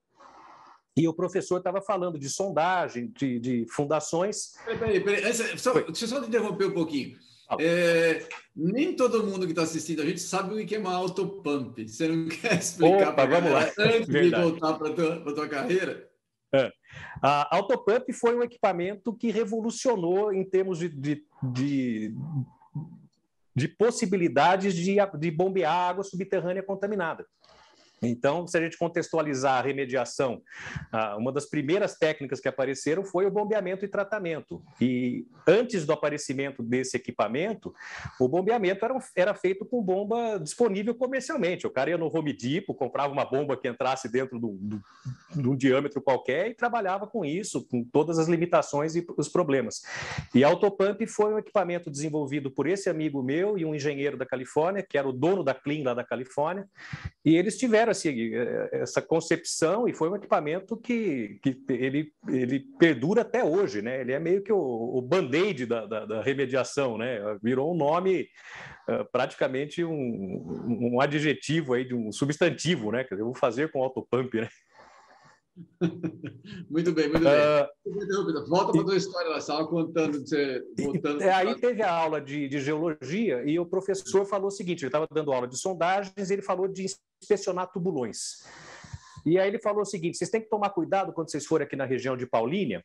e 0.96 1.08
o 1.08 1.14
professor 1.14 1.58
estava 1.58 1.82
falando 1.82 2.20
de 2.20 2.30
sondagem, 2.30 3.12
de, 3.18 3.40
de 3.40 3.66
fundações. 3.68 4.54
Peraí, 4.64 5.00
peraí, 5.00 5.22
peraí. 5.22 5.58
Só, 5.58 5.74
deixa 5.74 6.06
eu 6.06 6.08
só 6.08 6.22
te 6.22 6.28
interromper 6.28 6.68
um 6.68 6.74
pouquinho. 6.74 7.18
É, 7.60 8.26
nem 8.56 8.96
todo 8.96 9.26
mundo 9.26 9.46
que 9.46 9.52
está 9.52 9.64
assistindo 9.64 10.02
a 10.02 10.06
gente 10.06 10.22
sabe 10.22 10.54
o 10.54 10.66
que 10.66 10.76
é 10.76 10.80
uma 10.80 10.94
autopump. 10.94 11.88
Você 11.88 12.08
não 12.08 12.28
quer 12.30 12.60
explicar 12.60 13.14
para 13.14 13.30
vamos 13.30 13.52
lá. 13.52 13.72
antes 13.78 14.08
Verdade. 14.08 14.44
de 14.44 14.50
voltar 14.50 14.74
para 14.78 14.90
a 14.90 14.94
tua, 14.94 15.36
tua 15.36 15.48
carreira? 15.48 16.10
É. 16.54 16.72
A 17.22 17.56
autopump 17.56 18.12
foi 18.14 18.36
um 18.36 18.44
equipamento 18.44 19.14
que 19.16 19.32
revolucionou 19.32 20.32
em 20.32 20.44
termos 20.44 20.80
de, 20.80 20.90
de, 20.90 21.26
de, 21.42 22.16
de 23.56 23.68
possibilidades 23.68 24.76
de, 24.76 24.98
de 25.20 25.32
bombear 25.32 25.90
água 25.90 26.04
subterrânea 26.04 26.62
contaminada. 26.62 27.26
Então, 28.04 28.46
se 28.46 28.58
a 28.58 28.62
gente 28.62 28.78
contextualizar 28.78 29.60
a 29.60 29.62
remediação, 29.62 30.42
uma 31.18 31.32
das 31.32 31.46
primeiras 31.46 31.98
técnicas 31.98 32.40
que 32.40 32.48
apareceram 32.48 33.04
foi 33.04 33.26
o 33.26 33.32
bombeamento 33.32 33.86
e 33.86 33.88
tratamento. 33.88 34.62
E 34.80 35.26
antes 35.48 35.86
do 35.86 35.94
aparecimento 35.94 36.62
desse 36.62 36.98
equipamento, 36.98 37.74
o 38.20 38.28
bombeamento 38.28 38.86
era, 39.16 39.34
feito 39.34 39.66
com 39.66 39.82
bomba 39.82 40.38
disponível 40.38 40.94
comercialmente. 40.96 41.66
O 41.66 41.72
cara 41.72 41.92
ia 41.92 41.98
no 41.98 42.08
Home 42.16 42.34
Depot, 42.34 42.74
comprava 42.74 43.14
uma 43.14 43.26
bomba 43.26 43.56
que 43.56 43.68
entrasse 43.68 44.12
dentro 44.12 44.40
de 44.40 45.48
um 45.48 45.56
diâmetro 45.56 46.02
qualquer 46.02 46.50
e 46.50 46.54
trabalhava 46.54 47.08
com 47.08 47.24
isso, 47.24 47.66
com 47.68 47.84
todas 47.84 48.20
as 48.20 48.28
limitações 48.28 48.96
e 48.96 49.06
os 49.18 49.30
problemas. 49.30 49.84
E 50.36 50.44
a 50.44 50.48
Autopump 50.48 51.06
foi 51.08 51.34
um 51.34 51.38
equipamento 51.38 51.90
desenvolvido 51.90 52.52
por 52.52 52.68
esse 52.68 52.90
amigo 52.90 53.24
meu 53.24 53.58
e 53.58 53.66
um 53.66 53.74
engenheiro 53.74 54.18
da 54.18 54.26
Califórnia, 54.26 54.86
que 54.88 54.98
era 54.98 55.08
o 55.08 55.14
dono 55.14 55.44
da 55.44 55.54
Clean 55.54 55.84
lá 55.84 55.94
da 55.94 56.04
Califórnia, 56.04 56.68
e 57.24 57.36
eles 57.36 57.58
tiveram 57.58 57.93
assim, 57.94 58.36
é, 58.36 58.70
essa 58.74 59.02
concepção 59.02 59.88
e 59.88 59.94
foi 59.94 60.10
um 60.10 60.16
equipamento 60.16 60.76
que, 60.78 61.40
que 61.42 61.64
ele, 61.70 62.12
ele 62.28 62.60
perdura 62.78 63.22
até 63.22 63.44
hoje, 63.44 63.82
né? 63.82 64.02
Ele 64.02 64.12
é 64.12 64.20
meio 64.20 64.44
que 64.44 64.52
o, 64.52 64.58
o 64.60 65.02
band-aid 65.02 65.66
da, 65.66 65.86
da, 65.86 66.06
da, 66.06 66.22
remediação, 66.22 66.98
né? 66.98 67.20
Virou 67.42 67.74
um 67.74 67.78
nome, 67.78 68.28
uh, 68.90 69.06
praticamente 69.12 69.84
um, 69.84 70.94
um 70.94 71.02
adjetivo 71.02 71.74
aí 71.74 71.86
de 71.86 71.96
um 71.96 72.12
substantivo, 72.12 72.92
né? 72.92 73.04
Quer 73.04 73.16
dizer, 73.16 73.22
eu 73.22 73.28
vou 73.28 73.36
fazer 73.36 73.72
com 73.72 73.84
autopump, 73.84 74.34
né? 74.36 74.50
muito 76.70 76.92
bem, 76.92 77.10
muito 77.10 77.24
bem. 77.24 77.34
Uh, 77.34 78.50
Volta 78.50 78.72
para 78.72 78.82
a 78.82 78.86
tua 78.86 78.96
história, 78.98 79.28
ela 79.28 79.38
estava 79.38 79.68
contando 79.68 80.20
você. 80.20 80.64
Voltando 80.80 81.22
é, 81.22 81.32
aí 81.32 81.56
teve 81.60 81.84
a 81.84 81.92
aula 81.92 82.20
de, 82.20 82.48
de, 82.48 82.60
geologia 82.60 83.44
e 83.46 83.60
o 83.60 83.66
professor 83.66 84.26
falou 84.26 84.48
o 84.48 84.52
seguinte: 84.52 84.82
ele 84.82 84.88
estava 84.88 85.08
dando 85.12 85.32
aula 85.32 85.48
de 85.48 85.58
sondagens 85.58 86.30
e 86.30 86.34
ele 86.34 86.42
falou 86.42 86.68
de 86.68 86.86
inspecionar 87.22 87.72
tubulões. 87.72 88.44
E 89.26 89.40
aí 89.40 89.48
ele 89.48 89.60
falou 89.60 89.82
o 89.82 89.86
seguinte: 89.86 90.18
vocês 90.18 90.30
têm 90.30 90.42
que 90.42 90.50
tomar 90.50 90.70
cuidado 90.70 91.14
quando 91.14 91.30
vocês 91.30 91.46
forem 91.46 91.66
aqui 91.66 91.76
na 91.76 91.86
região 91.86 92.18
de 92.18 92.26
Paulínia, 92.26 92.84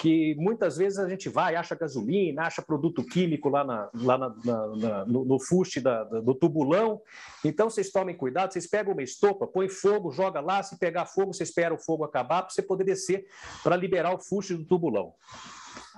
que 0.00 0.34
muitas 0.36 0.76
vezes 0.76 0.98
a 0.98 1.08
gente 1.08 1.28
vai, 1.28 1.54
acha 1.54 1.74
gasolina, 1.74 2.42
acha 2.42 2.62
produto 2.62 3.04
químico 3.04 3.48
lá, 3.48 3.64
na, 3.64 3.90
lá 3.94 4.18
na, 4.18 4.34
na, 4.44 5.04
no, 5.06 5.24
no 5.24 5.40
fuste 5.40 5.80
da, 5.80 6.04
do 6.04 6.34
tubulão. 6.34 7.00
Então 7.44 7.70
vocês 7.70 7.90
tomem 7.90 8.16
cuidado, 8.16 8.52
vocês 8.52 8.66
pegam 8.66 8.92
uma 8.92 9.02
estopa, 9.02 9.46
põe 9.46 9.68
fogo, 9.68 10.10
joga 10.10 10.40
lá, 10.40 10.62
se 10.62 10.78
pegar 10.78 11.06
fogo, 11.06 11.32
você 11.32 11.42
espera 11.42 11.74
o 11.74 11.78
fogo 11.78 12.04
acabar 12.04 12.42
para 12.42 12.50
você 12.50 12.62
poder 12.62 12.84
descer 12.84 13.26
para 13.62 13.76
liberar 13.76 14.14
o 14.14 14.18
fuste 14.18 14.54
do 14.54 14.64
tubulão. 14.64 15.14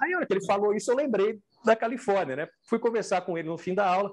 Aí, 0.00 0.12
a 0.12 0.18
hora 0.18 0.26
que 0.26 0.33
ele 0.33 0.45
falou 0.45 0.75
isso, 0.75 0.90
eu 0.90 0.97
lembrei 0.97 1.40
da 1.64 1.75
Califórnia, 1.75 2.37
né? 2.37 2.49
Fui 2.64 2.78
conversar 2.78 3.23
com 3.23 3.37
ele 3.37 3.49
no 3.49 3.59
fim 3.59 3.75
da 3.75 3.87
aula. 3.87 4.12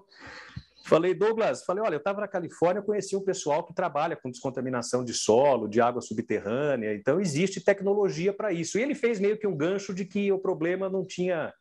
Falei, 0.86 1.16
Douglas, 1.16 1.66
falei, 1.66 1.84
olha, 1.84 1.96
eu 1.96 1.98
estava 1.98 2.22
na 2.22 2.28
Califórnia, 2.28 2.80
conheci 2.80 3.16
um 3.16 3.22
pessoal 3.24 3.64
que 3.64 3.74
trabalha 3.74 4.16
com 4.16 4.30
descontaminação 4.30 5.04
de 5.04 5.16
solo, 5.16 5.68
de 5.68 5.82
água 5.82 6.00
subterrânea, 6.00 6.94
então 6.94 7.20
existe 7.20 7.60
tecnologia 7.60 8.32
para 8.32 8.52
isso. 8.52 8.78
E 8.78 8.84
ele 8.84 8.94
fez 8.94 9.20
meio 9.20 9.36
que 9.36 9.48
um 9.48 9.58
gancho 9.58 9.96
de 9.96 10.06
que 10.06 10.32
o 10.32 10.38
problema 10.38 10.88
não 10.88 11.04
tinha, 11.04 11.52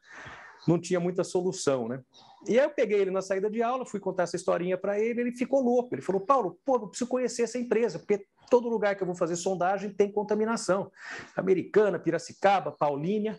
não 0.69 0.79
tinha 0.79 1.01
muita 1.01 1.25
solução, 1.25 1.89
né? 1.89 2.03
E 2.47 2.59
aí 2.59 2.67
eu 2.67 2.71
peguei 2.71 3.01
ele 3.01 3.11
na 3.11 3.23
saída 3.23 3.49
de 3.51 3.63
aula, 3.63 3.87
fui 3.87 3.99
contar 3.99 4.25
essa 4.25 4.37
historinha 4.37 4.77
para 4.77 5.01
ele, 5.01 5.23
ele 5.23 5.33
ficou 5.33 5.63
louco. 5.63 5.95
Ele 5.95 6.03
falou, 6.03 6.21
Paulo, 6.21 6.59
pô, 6.63 6.77
eu 6.77 6.89
preciso 6.89 7.09
conhecer 7.09 7.45
essa 7.45 7.57
empresa, 7.57 7.99
porque 7.99 8.27
todo 8.51 8.69
lugar 8.69 8.95
que 8.95 9.03
eu 9.03 9.07
vou 9.07 9.17
fazer 9.17 9.37
sondagem 9.37 9.89
tem 9.89 10.13
contaminação. 10.13 10.93
Americana, 11.35 11.99
Piracicaba, 11.99 12.71
Paulínia. 12.71 13.39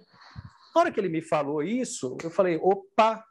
Na 0.73 0.81
hora 0.81 0.91
que 0.91 0.99
ele 0.99 1.09
me 1.09 1.21
falou 1.21 1.61
isso, 1.61 2.17
eu 2.23 2.31
falei, 2.31 2.57
opa, 2.57 3.23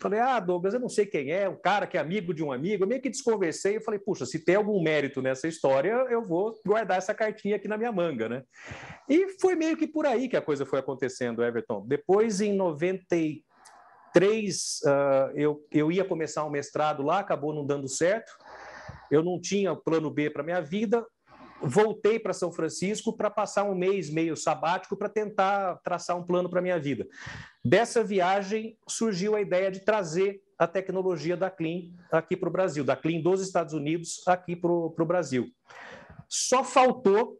Falei, 0.00 0.20
ah, 0.20 0.38
Douglas, 0.38 0.74
eu 0.74 0.80
não 0.80 0.88
sei 0.88 1.06
quem 1.06 1.30
é, 1.30 1.48
um 1.48 1.56
cara 1.56 1.86
que 1.86 1.96
é 1.96 2.00
amigo 2.00 2.32
de 2.32 2.44
um 2.44 2.52
amigo. 2.52 2.84
Eu 2.84 2.88
meio 2.88 3.00
que 3.00 3.10
desconversei 3.10 3.76
e 3.76 3.80
falei, 3.80 3.98
puxa, 3.98 4.24
se 4.24 4.44
tem 4.44 4.56
algum 4.56 4.82
mérito 4.82 5.20
nessa 5.20 5.48
história, 5.48 5.90
eu 6.10 6.24
vou 6.24 6.54
guardar 6.64 6.98
essa 6.98 7.14
cartinha 7.14 7.56
aqui 7.56 7.66
na 7.66 7.76
minha 7.76 7.92
manga, 7.92 8.28
né? 8.28 8.42
E 9.08 9.38
foi 9.40 9.54
meio 9.54 9.76
que 9.76 9.86
por 9.86 10.06
aí 10.06 10.28
que 10.28 10.36
a 10.36 10.42
coisa 10.42 10.64
foi 10.64 10.78
acontecendo, 10.78 11.42
Everton. 11.42 11.84
Depois, 11.86 12.40
em 12.40 12.54
93, 12.54 14.80
uh, 14.84 15.32
eu, 15.34 15.66
eu 15.72 15.90
ia 15.90 16.04
começar 16.04 16.44
um 16.44 16.50
mestrado 16.50 17.02
lá, 17.02 17.18
acabou 17.18 17.54
não 17.54 17.66
dando 17.66 17.88
certo. 17.88 18.32
Eu 19.10 19.22
não 19.22 19.40
tinha 19.40 19.74
plano 19.74 20.10
B 20.10 20.30
para 20.30 20.42
minha 20.42 20.60
vida 20.60 21.04
voltei 21.62 22.18
para 22.18 22.32
São 22.32 22.52
Francisco 22.52 23.16
para 23.16 23.30
passar 23.30 23.64
um 23.64 23.74
mês 23.74 24.10
meio 24.10 24.36
sabático 24.36 24.96
para 24.96 25.08
tentar 25.08 25.76
traçar 25.82 26.16
um 26.16 26.22
plano 26.22 26.48
para 26.48 26.62
minha 26.62 26.78
vida. 26.78 27.06
Dessa 27.64 28.02
viagem 28.02 28.76
surgiu 28.86 29.34
a 29.34 29.40
ideia 29.40 29.70
de 29.70 29.80
trazer 29.80 30.40
a 30.58 30.66
tecnologia 30.66 31.36
da 31.36 31.50
Clean 31.50 31.90
aqui 32.10 32.36
para 32.36 32.48
o 32.48 32.52
Brasil, 32.52 32.84
da 32.84 32.96
Clean 32.96 33.20
dos 33.20 33.40
Estados 33.40 33.74
Unidos 33.74 34.22
aqui 34.26 34.56
para 34.56 34.70
o 34.72 35.06
Brasil. 35.06 35.46
Só 36.28 36.64
faltou 36.64 37.38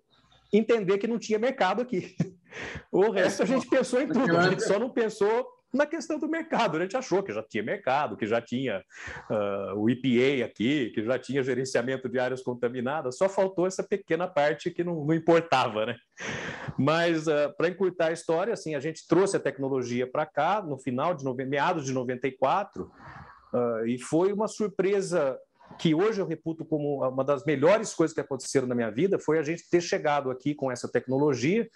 entender 0.52 0.98
que 0.98 1.06
não 1.06 1.18
tinha 1.18 1.38
mercado 1.38 1.82
aqui. 1.82 2.16
O 2.90 3.10
resto 3.10 3.42
a 3.42 3.46
gente 3.46 3.68
pensou 3.68 4.00
em 4.00 4.08
tudo, 4.08 4.34
a 4.34 4.48
gente 4.48 4.62
só 4.62 4.78
não 4.78 4.88
pensou 4.88 5.46
na 5.72 5.86
questão 5.86 6.18
do 6.18 6.28
mercado. 6.28 6.76
A 6.76 6.80
gente 6.80 6.96
achou 6.96 7.22
que 7.22 7.32
já 7.32 7.42
tinha 7.42 7.62
mercado, 7.62 8.16
que 8.16 8.26
já 8.26 8.40
tinha 8.40 8.82
uh, 9.30 9.78
o 9.78 9.90
EPA 9.90 10.44
aqui, 10.44 10.90
que 10.90 11.04
já 11.04 11.18
tinha 11.18 11.42
gerenciamento 11.42 12.08
de 12.08 12.18
áreas 12.18 12.42
contaminadas, 12.42 13.16
só 13.18 13.28
faltou 13.28 13.66
essa 13.66 13.82
pequena 13.82 14.26
parte 14.26 14.70
que 14.70 14.82
não, 14.82 15.04
não 15.04 15.14
importava, 15.14 15.86
né? 15.86 15.96
Mas, 16.78 17.26
uh, 17.26 17.32
ah, 17.32 17.54
para 17.56 17.68
encurtar 17.68 18.06
a 18.06 18.12
história, 18.12 18.52
assim, 18.52 18.74
a 18.74 18.80
gente 18.80 19.06
trouxe 19.06 19.36
a 19.36 19.40
tecnologia 19.40 20.06
para 20.10 20.26
cá 20.26 20.62
no 20.62 20.78
final 20.78 21.14
de 21.14 21.24
meados 21.44 21.84
de 21.84 21.92
94, 21.92 22.84
uh, 22.84 22.90
ah, 23.52 23.82
e 23.86 23.98
foi 23.98 24.32
uma 24.32 24.48
surpresa 24.48 25.38
que 25.78 25.94
hoje 25.94 26.20
eu 26.20 26.26
reputo 26.26 26.64
como 26.64 27.06
uma 27.06 27.24
das 27.24 27.44
melhores 27.44 27.92
coisas 27.94 28.14
que 28.14 28.20
aconteceram 28.20 28.66
na 28.66 28.74
minha 28.74 28.90
vida 28.90 29.18
foi 29.18 29.38
a 29.38 29.42
gente 29.42 29.68
ter 29.68 29.80
chegado 29.80 30.30
aqui 30.30 30.54
com 30.54 30.72
essa 30.72 30.88
tecnologia 30.88 31.68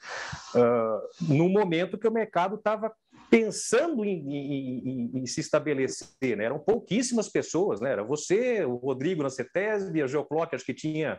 uh, 0.54 1.34
no 1.34 1.48
momento 1.48 1.98
que 1.98 2.08
o 2.08 2.12
mercado 2.12 2.56
estava 2.56 2.92
pensando 3.32 4.04
em, 4.04 4.28
em, 4.28 5.10
em, 5.14 5.26
se 5.26 5.40
estabelecer, 5.40 6.36
né? 6.36 6.44
Eram 6.44 6.58
pouquíssimas 6.58 7.30
pessoas, 7.30 7.80
né? 7.80 7.90
Era 7.90 8.04
você, 8.04 8.62
o 8.62 8.74
Rodrigo 8.74 9.22
na 9.22 9.30
CETESB, 9.30 10.02
a 10.02 10.06
Geoclock, 10.06 10.54
acho 10.54 10.66
que 10.66 10.74
tinha 10.74 11.18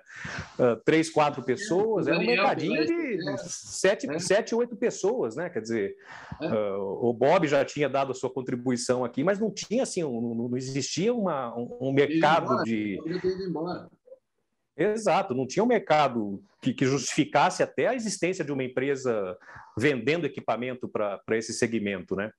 uh, 0.60 0.79
três, 0.86 1.10
quatro 1.10 1.43
pessoas, 1.43 2.05
era 2.05 2.20
um 2.20 2.24
mercadinho 2.24 2.86
de 2.86 3.17
sete, 3.39 4.08
é. 4.08 4.20
sete, 4.20 4.53
oito 4.53 4.75
pessoas, 4.75 5.36
né? 5.36 5.50
Quer 5.50 5.62
dizer, 5.62 5.96
uh, 6.39 7.10
o 7.10 7.12
Bob 7.13 7.48
já 7.48 7.65
tinha 7.65 7.89
dado 7.89 8.12
a 8.12 8.15
sua 8.15 8.32
contribuição 8.32 9.03
aqui, 9.03 9.24
mas 9.24 9.39
não 9.39 9.50
tinha 9.50 9.82
assim, 9.82 10.03
um, 10.03 10.36
não 10.36 10.55
existia 10.55 11.12
uma, 11.12 11.58
um, 11.58 11.89
um 11.89 11.91
mercado 11.91 12.63
de. 12.63 13.00
Exato, 14.77 15.34
não 15.34 15.48
tinha 15.48 15.63
um 15.63 15.67
mercado 15.67 16.43
que, 16.62 16.74
que, 16.74 16.86
justificasse 16.86 17.62
até 17.62 17.88
a 17.88 17.96
existência 17.96 18.43
de 18.43 18.51
uma 18.51 18.63
empresa 18.63 19.38
vendendo 19.77 20.25
equipamento 20.25 20.88
para 20.88 21.38
esse 21.38 21.53
segmento, 21.53 22.15
né? 22.15 22.32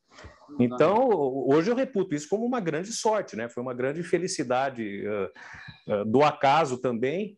Então, 0.59 1.09
hoje 1.49 1.71
eu 1.71 1.75
reputo 1.75 2.15
isso 2.15 2.29
como 2.29 2.45
uma 2.45 2.61
grande 2.61 2.93
sorte, 2.93 3.37
né? 3.37 3.49
Foi 3.49 3.63
uma 3.63 3.75
grande 3.75 4.03
felicidade 4.03 5.05
uh, 5.07 5.93
uh, 5.93 6.05
do 6.05 6.23
acaso 6.23 6.79
também, 6.79 7.37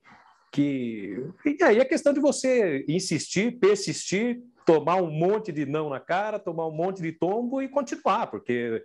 que... 0.52 1.24
E 1.44 1.62
aí 1.62 1.78
é 1.78 1.84
questão 1.84 2.12
de 2.12 2.20
você 2.20 2.84
insistir, 2.86 3.58
persistir, 3.58 4.42
tomar 4.66 4.96
um 4.96 5.10
monte 5.10 5.52
de 5.52 5.64
não 5.64 5.88
na 5.88 6.00
cara, 6.00 6.38
tomar 6.38 6.66
um 6.66 6.72
monte 6.72 7.00
de 7.00 7.12
tombo 7.12 7.62
e 7.62 7.68
continuar, 7.68 8.26
porque 8.26 8.84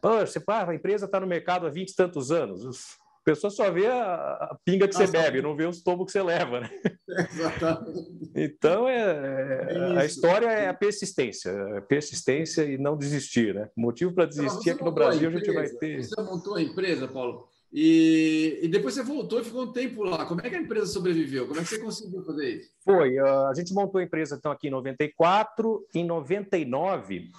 pô, 0.00 0.18
você, 0.18 0.40
pá, 0.40 0.68
a 0.68 0.74
empresa 0.74 1.06
está 1.06 1.20
no 1.20 1.26
mercado 1.26 1.66
há 1.66 1.70
20 1.70 1.88
e 1.88 1.94
tantos 1.94 2.32
anos, 2.32 2.98
a 3.20 3.24
pessoa 3.24 3.50
só 3.50 3.70
vê 3.70 3.86
a, 3.86 4.14
a 4.14 4.56
pinga 4.64 4.88
que 4.88 4.94
Nossa, 4.94 5.06
você 5.06 5.12
bebe, 5.12 5.42
não 5.42 5.54
vê 5.54 5.66
os 5.66 5.82
tombos 5.82 6.06
que 6.06 6.12
você 6.12 6.22
leva, 6.22 6.60
né? 6.60 6.70
Exatamente. 7.30 8.30
Então, 8.34 8.88
é, 8.88 9.66
é 9.68 9.98
a 9.98 10.04
história 10.04 10.46
é 10.46 10.68
a 10.68 10.74
persistência, 10.74 11.52
a 11.76 11.82
persistência 11.82 12.62
e 12.62 12.78
não 12.78 12.96
desistir, 12.96 13.54
né? 13.54 13.68
O 13.76 13.80
motivo 13.82 14.14
para 14.14 14.24
desistir 14.24 14.70
é 14.70 14.74
que 14.74 14.84
no 14.84 14.92
Brasil 14.92 15.28
a, 15.28 15.32
a, 15.32 15.36
gente 15.36 15.52
vai 15.52 15.68
ter... 15.68 16.02
Você 16.02 16.22
montou 16.22 16.54
a 16.54 16.62
empresa, 16.62 17.06
Paulo, 17.06 17.46
e, 17.72 18.58
e, 18.62 18.68
depois 18.68 18.94
você 18.94 19.02
voltou 19.02 19.40
e 19.40 19.44
ficou 19.44 19.62
um 19.62 19.72
tempo 19.72 20.02
lá. 20.02 20.26
Como 20.26 20.40
é 20.40 20.50
que 20.50 20.56
a 20.56 20.60
empresa 20.60 20.86
sobreviveu? 20.86 21.46
Como 21.46 21.60
é 21.60 21.62
que 21.62 21.68
você 21.68 21.78
conseguiu 21.78 22.24
fazer 22.24 22.56
isso? 22.56 22.70
Foi, 22.82 23.16
a 23.18 23.52
gente 23.54 23.72
montou 23.72 24.00
a 24.00 24.04
empresa 24.04 24.34
então 24.34 24.50
aqui 24.50 24.66
em 24.66 24.70
94, 24.70 25.86
em 25.94 26.04
99 26.04 27.30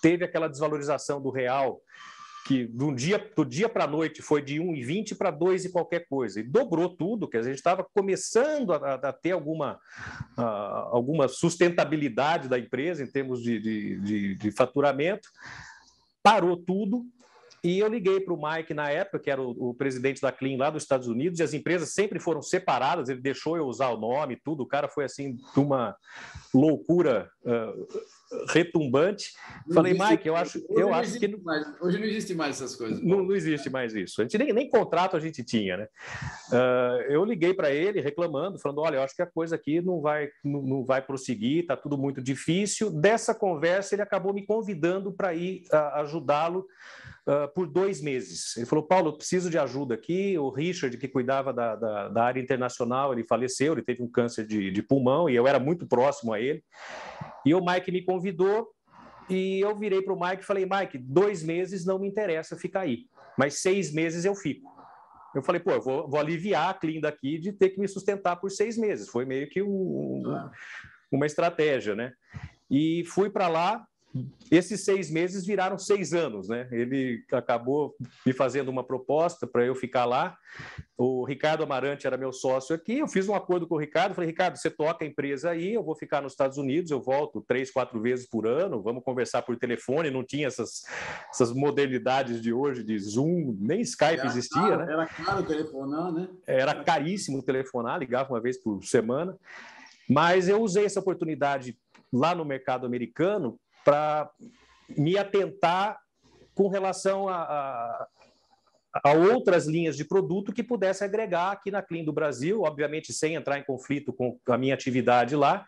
teve 0.00 0.22
aquela 0.22 0.48
desvalorização 0.48 1.20
do 1.20 1.30
real 1.30 1.80
que 2.44 2.66
do 2.66 2.94
dia, 2.94 3.18
do 3.34 3.44
dia 3.44 3.68
para 3.68 3.84
a 3.84 3.88
noite 3.88 4.20
foi 4.20 4.42
de 4.42 4.56
1,20 4.56 5.16
para 5.16 5.30
2 5.30 5.64
e 5.64 5.72
qualquer 5.72 6.06
coisa, 6.06 6.38
e 6.38 6.42
dobrou 6.42 6.94
tudo, 6.94 7.26
que 7.26 7.38
a 7.38 7.42
gente 7.42 7.56
estava 7.56 7.84
começando 7.94 8.72
a, 8.74 8.94
a, 8.94 9.12
ter 9.12 9.32
alguma, 9.32 9.80
a, 10.36 10.44
alguma 10.92 11.26
sustentabilidade 11.26 12.46
da 12.46 12.58
empresa 12.58 13.02
em 13.02 13.10
termos 13.10 13.42
de, 13.42 13.58
de, 13.58 14.00
de, 14.00 14.34
de 14.34 14.50
faturamento, 14.50 15.30
parou 16.22 16.56
tudo, 16.56 17.06
e 17.64 17.78
eu 17.78 17.88
liguei 17.88 18.20
para 18.20 18.34
o 18.34 18.40
Mike 18.40 18.74
na 18.74 18.90
época, 18.90 19.18
que 19.18 19.30
era 19.30 19.40
o, 19.40 19.70
o, 19.70 19.74
presidente 19.74 20.20
da 20.20 20.30
Clean 20.30 20.58
lá 20.58 20.68
dos 20.68 20.82
Estados 20.82 21.08
Unidos, 21.08 21.40
e 21.40 21.42
as 21.42 21.54
empresas 21.54 21.94
sempre 21.94 22.20
foram 22.20 22.42
separadas, 22.42 23.08
ele 23.08 23.22
deixou 23.22 23.56
eu 23.56 23.66
usar 23.66 23.88
o 23.88 23.98
nome, 23.98 24.38
tudo, 24.44 24.62
o 24.62 24.66
cara 24.66 24.86
foi 24.86 25.04
assim, 25.04 25.36
de 25.36 25.60
uma 25.60 25.96
loucura 26.52 27.30
uh, 27.42 27.86
retumbante. 28.48 29.32
Não 29.66 29.74
Falei, 29.74 29.92
existe, 29.92 30.10
Mike, 30.10 30.28
eu 30.28 30.36
acho, 30.36 30.66
eu 30.68 30.92
acho 30.92 31.18
que. 31.18 31.28
Mais, 31.42 31.66
hoje 31.80 31.98
não 31.98 32.04
existe 32.04 32.34
mais 32.34 32.56
essas 32.56 32.76
coisas. 32.76 33.02
Não, 33.02 33.24
não, 33.24 33.34
existe 33.34 33.70
mais 33.70 33.94
isso. 33.94 34.20
A 34.20 34.24
gente 34.24 34.38
nem, 34.38 34.52
nem 34.52 34.68
contrato 34.68 35.16
a 35.16 35.20
gente 35.20 35.42
tinha, 35.42 35.76
né? 35.76 35.88
Uh, 36.52 37.02
eu 37.08 37.24
liguei 37.24 37.54
para 37.54 37.70
ele 37.70 38.00
reclamando, 38.00 38.58
falando: 38.58 38.82
olha, 38.82 38.96
eu 38.96 39.02
acho 39.02 39.16
que 39.16 39.22
a 39.22 39.26
coisa 39.26 39.56
aqui 39.56 39.80
não 39.80 40.00
vai, 40.00 40.28
não, 40.44 40.62
não 40.62 40.84
vai 40.84 41.00
prosseguir, 41.00 41.60
está 41.60 41.76
tudo 41.76 41.96
muito 41.96 42.22
difícil. 42.22 42.90
Dessa 42.90 43.34
conversa, 43.34 43.94
ele 43.94 44.02
acabou 44.02 44.32
me 44.34 44.44
convidando 44.44 45.12
para 45.12 45.34
ir 45.34 45.64
uh, 45.72 46.00
ajudá-lo 46.00 46.66
uh, 47.26 47.52
por 47.54 47.66
dois 47.66 48.00
meses. 48.00 48.56
Ele 48.56 48.66
falou, 48.66 48.86
Paulo, 48.86 49.08
eu 49.08 49.16
preciso 49.16 49.50
de 49.50 49.58
ajuda 49.58 49.94
aqui. 49.94 50.38
O 50.38 50.50
Richard, 50.50 50.96
que 50.96 51.08
cuidava 51.08 51.52
da, 51.52 51.76
da, 51.76 52.08
da 52.08 52.24
área 52.24 52.40
internacional, 52.40 53.12
ele 53.12 53.24
faleceu, 53.24 53.72
ele 53.72 53.82
teve 53.82 54.02
um 54.02 54.10
câncer 54.10 54.46
de, 54.46 54.70
de 54.70 54.82
pulmão 54.82 55.28
e 55.28 55.34
eu 55.34 55.46
era 55.46 55.58
muito 55.58 55.86
próximo 55.86 56.32
a 56.32 56.40
ele. 56.40 56.62
E 57.44 57.54
o 57.54 57.64
Mike 57.64 57.92
me 57.92 58.04
convidou 58.04 58.68
e 59.28 59.60
eu 59.60 59.74
virei 59.76 60.02
para 60.02 60.12
o 60.12 60.20
Mike 60.20 60.42
e 60.42 60.46
falei, 60.46 60.66
Mike, 60.66 60.98
dois 60.98 61.42
meses 61.42 61.84
não 61.84 61.98
me 61.98 62.08
interessa 62.08 62.56
ficar 62.56 62.80
aí, 62.80 63.06
mas 63.38 63.60
seis 63.60 63.92
meses 63.92 64.24
eu 64.24 64.34
fico. 64.34 64.72
Eu 65.34 65.42
falei, 65.42 65.60
pô, 65.60 65.72
eu 65.72 65.82
vou, 65.82 66.08
vou 66.08 66.20
aliviar 66.20 66.70
a 66.70 66.74
Clean 66.74 67.00
daqui 67.00 67.38
de 67.38 67.52
ter 67.52 67.70
que 67.70 67.80
me 67.80 67.88
sustentar 67.88 68.36
por 68.36 68.50
seis 68.50 68.78
meses. 68.78 69.08
Foi 69.08 69.24
meio 69.24 69.48
que 69.48 69.62
um, 69.62 69.68
um, 69.68 70.50
uma 71.10 71.26
estratégia, 71.26 71.96
né? 71.96 72.12
E 72.70 73.04
fui 73.06 73.28
para 73.28 73.48
lá, 73.48 73.84
esses 74.50 74.84
seis 74.84 75.10
meses 75.10 75.44
viraram 75.44 75.76
seis 75.76 76.12
anos, 76.12 76.48
né? 76.48 76.68
Ele 76.70 77.24
acabou 77.32 77.94
me 78.24 78.32
fazendo 78.32 78.68
uma 78.68 78.84
proposta 78.84 79.46
para 79.46 79.64
eu 79.64 79.74
ficar 79.74 80.04
lá. 80.04 80.36
O 80.96 81.24
Ricardo 81.24 81.64
Amarante 81.64 82.06
era 82.06 82.16
meu 82.16 82.32
sócio 82.32 82.76
aqui. 82.76 82.98
Eu 82.98 83.08
fiz 83.08 83.28
um 83.28 83.34
acordo 83.34 83.66
com 83.66 83.74
o 83.74 83.78
Ricardo. 83.78 84.14
Falei, 84.14 84.30
Ricardo, 84.30 84.56
você 84.56 84.70
toca 84.70 85.04
a 85.04 85.08
empresa 85.08 85.50
aí, 85.50 85.74
eu 85.74 85.82
vou 85.82 85.96
ficar 85.96 86.22
nos 86.22 86.32
Estados 86.32 86.58
Unidos, 86.58 86.92
eu 86.92 87.02
volto 87.02 87.44
três, 87.46 87.72
quatro 87.72 88.00
vezes 88.00 88.28
por 88.28 88.46
ano, 88.46 88.80
vamos 88.80 89.02
conversar 89.02 89.42
por 89.42 89.56
telefone. 89.56 90.10
Não 90.10 90.22
tinha 90.22 90.46
essas, 90.46 90.84
essas 91.28 91.52
modernidades 91.52 92.40
de 92.40 92.52
hoje, 92.52 92.84
de 92.84 92.96
Zoom, 92.98 93.56
nem 93.58 93.80
Skype 93.80 94.20
era 94.20 94.26
existia, 94.26 94.60
caro, 94.60 94.86
né? 94.86 94.92
Era 94.92 95.06
caro 95.06 95.42
telefonar, 95.42 96.12
né? 96.12 96.28
Era 96.46 96.84
caríssimo 96.84 97.42
telefonar, 97.42 97.98
ligava 97.98 98.32
uma 98.32 98.40
vez 98.40 98.56
por 98.62 98.84
semana. 98.84 99.36
Mas 100.08 100.48
eu 100.48 100.62
usei 100.62 100.84
essa 100.84 101.00
oportunidade 101.00 101.76
lá 102.12 102.32
no 102.32 102.44
mercado 102.44 102.86
americano 102.86 103.58
para 103.84 104.30
me 104.88 105.16
atentar 105.18 105.98
com 106.54 106.68
relação 106.68 107.28
a, 107.28 107.36
a, 107.42 108.08
a, 109.02 109.12
outras 109.12 109.66
linhas 109.66 109.96
de 109.96 110.04
produto 110.04 110.52
que 110.52 110.62
pudesse 110.62 111.02
agregar 111.02 111.50
aqui 111.50 111.70
na 111.70 111.82
Clean 111.82 112.04
do 112.04 112.12
Brasil, 112.12 112.62
obviamente 112.62 113.12
sem 113.12 113.34
entrar 113.34 113.58
em 113.58 113.64
conflito 113.64 114.12
com 114.12 114.38
a 114.46 114.56
minha 114.56 114.72
atividade 114.72 115.34
lá, 115.34 115.66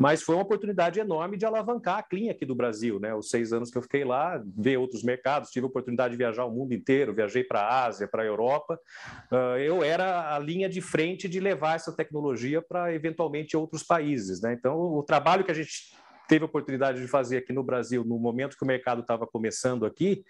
mas 0.00 0.22
foi 0.22 0.34
uma 0.34 0.42
oportunidade 0.42 0.98
enorme 0.98 1.36
de 1.36 1.46
alavancar 1.46 1.98
a 1.98 2.02
Clean 2.02 2.30
aqui 2.30 2.44
do 2.44 2.56
Brasil, 2.56 2.98
né? 2.98 3.14
Os 3.14 3.30
seis 3.30 3.52
anos 3.52 3.70
que 3.70 3.78
eu 3.78 3.82
fiquei 3.82 4.04
lá, 4.04 4.42
ver 4.44 4.78
outros 4.78 5.04
mercados, 5.04 5.50
tive 5.50 5.64
a 5.64 5.68
oportunidade 5.68 6.12
de 6.12 6.18
viajar 6.18 6.44
o 6.44 6.50
mundo 6.50 6.74
inteiro, 6.74 7.14
viajei 7.14 7.44
para 7.44 7.60
a 7.60 7.84
Ásia, 7.84 8.08
para 8.08 8.24
a 8.24 8.26
Europa, 8.26 8.80
uh, 9.30 9.58
eu 9.58 9.84
era 9.84 10.34
a 10.34 10.38
linha 10.40 10.68
de 10.68 10.80
frente 10.80 11.28
de 11.28 11.38
levar 11.38 11.76
essa 11.76 11.92
tecnologia 11.94 12.60
para 12.60 12.92
eventualmente 12.92 13.56
outros 13.56 13.84
países, 13.84 14.40
né? 14.40 14.52
Então 14.52 14.76
o 14.76 15.04
trabalho 15.04 15.44
que 15.44 15.52
a 15.52 15.54
gente 15.54 15.94
teve 16.28 16.44
a 16.44 16.46
oportunidade 16.46 17.00
de 17.00 17.08
fazer 17.08 17.38
aqui 17.38 17.52
no 17.52 17.62
Brasil, 17.62 18.04
no 18.04 18.18
momento 18.18 18.56
que 18.56 18.64
o 18.64 18.66
mercado 18.66 19.00
estava 19.00 19.26
começando 19.26 19.86
aqui, 19.86 20.24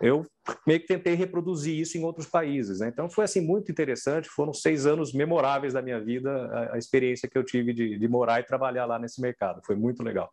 eu 0.00 0.26
meio 0.66 0.80
que 0.80 0.86
tentei 0.86 1.14
reproduzir 1.14 1.78
isso 1.78 1.96
em 1.96 2.04
outros 2.04 2.26
países. 2.26 2.80
Né? 2.80 2.88
Então 2.88 3.08
foi 3.08 3.24
assim 3.24 3.40
muito 3.40 3.70
interessante, 3.70 4.28
foram 4.28 4.52
seis 4.52 4.86
anos 4.86 5.12
memoráveis 5.12 5.72
da 5.72 5.82
minha 5.82 6.00
vida, 6.00 6.30
a, 6.30 6.74
a 6.74 6.78
experiência 6.78 7.28
que 7.28 7.36
eu 7.36 7.44
tive 7.44 7.72
de, 7.72 7.98
de 7.98 8.08
morar 8.08 8.40
e 8.40 8.44
trabalhar 8.44 8.86
lá 8.86 8.98
nesse 8.98 9.20
mercado. 9.20 9.60
Foi 9.64 9.76
muito 9.76 10.02
legal. 10.02 10.32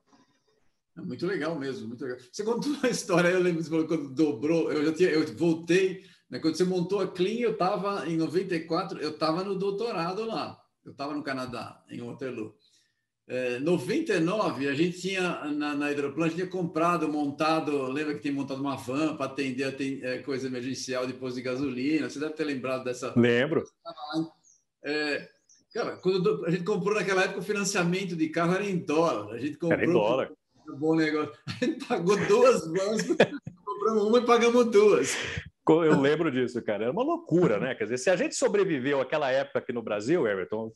É 0.98 1.02
muito 1.02 1.26
legal 1.28 1.58
mesmo, 1.58 1.88
muito 1.88 2.04
legal. 2.04 2.20
Você 2.32 2.44
contou 2.44 2.72
uma 2.72 2.90
história, 2.90 3.30
eu 3.30 3.40
lembro 3.40 3.64
quando 3.88 4.10
dobrou, 4.10 4.72
eu 4.72 4.86
já 4.86 4.94
tinha, 4.94 5.10
eu 5.10 5.26
voltei, 5.36 6.04
né, 6.30 6.40
quando 6.40 6.56
você 6.56 6.64
montou 6.64 7.00
a 7.00 7.08
Clean, 7.08 7.40
eu 7.40 7.52
estava 7.52 8.08
em 8.10 8.18
94, 8.18 9.00
eu 9.00 9.12
estava 9.12 9.44
no 9.44 9.56
doutorado 9.56 10.26
lá, 10.26 10.60
eu 10.84 10.92
estava 10.92 11.14
no 11.14 11.24
Canadá, 11.24 11.84
em 11.90 12.02
Waterloo. 12.02 12.56
É, 13.30 13.60
99, 13.60 14.70
a 14.70 14.74
gente 14.74 15.02
tinha 15.02 15.44
na, 15.52 15.76
na 15.76 15.92
Hidroplan, 15.92 16.26
a 16.26 16.28
gente 16.30 16.38
tinha 16.38 16.50
comprado, 16.50 17.10
montado, 17.10 17.92
lembra 17.92 18.14
que 18.14 18.22
tinha 18.22 18.34
montado 18.34 18.62
uma 18.62 18.78
van 18.78 19.18
para 19.18 19.26
atender 19.26 19.66
a 19.66 20.08
é, 20.08 20.20
coisa 20.20 20.48
emergencial 20.48 21.06
de 21.06 21.12
posto 21.12 21.36
de 21.36 21.42
gasolina. 21.42 22.10
Você 22.10 22.20
deve 22.20 22.34
ter 22.34 22.46
lembrado 22.46 22.86
dessa. 22.86 23.14
Lembro. 23.18 23.66
É, 24.82 25.28
cara, 25.74 25.98
quando 25.98 26.46
a 26.46 26.52
gente 26.52 26.64
comprou 26.64 26.96
naquela 26.96 27.24
época, 27.24 27.42
o 27.42 27.44
financiamento 27.44 28.16
de 28.16 28.30
carro 28.30 28.54
era 28.54 28.66
em 28.66 28.78
dólar. 28.78 29.34
A 29.34 29.38
gente 29.38 29.58
comprou. 29.58 29.74
Era 29.74 29.86
em 29.86 29.94
dólar. 29.94 30.32
Um 30.70 30.78
bom 30.78 30.96
negócio. 30.96 31.34
A 31.48 31.66
gente 31.66 31.86
pagou 31.86 32.18
duas 32.28 32.66
vans, 32.68 33.04
compramos 33.66 34.04
uma 34.04 34.20
e 34.20 34.26
pagamos 34.26 34.66
duas. 34.66 35.18
Eu 35.70 36.00
lembro 36.00 36.32
disso, 36.32 36.62
cara. 36.62 36.84
Era 36.84 36.94
uma 36.94 37.04
loucura, 37.04 37.60
né? 37.60 37.76
Quer 37.76 37.86
dizer, 37.86 37.98
se 37.98 38.10
a 38.10 38.16
gente 38.16 38.36
sobreviveu 38.36 39.02
àquela 39.02 39.30
época 39.30 39.60
aqui 39.60 39.74
no 39.74 39.82
Brasil, 39.82 40.26
Everton, 40.26 40.72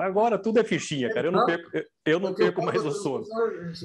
Agora 0.00 0.38
tudo 0.38 0.60
é 0.60 0.64
fichinha, 0.64 1.12
cara. 1.12 1.28
Eu 1.28 1.32
não 1.32 1.44
perco, 1.44 1.70
eu 2.04 2.20
não 2.20 2.34
perco 2.34 2.64
mais 2.64 2.84
o 2.84 2.92
sono. 2.92 3.24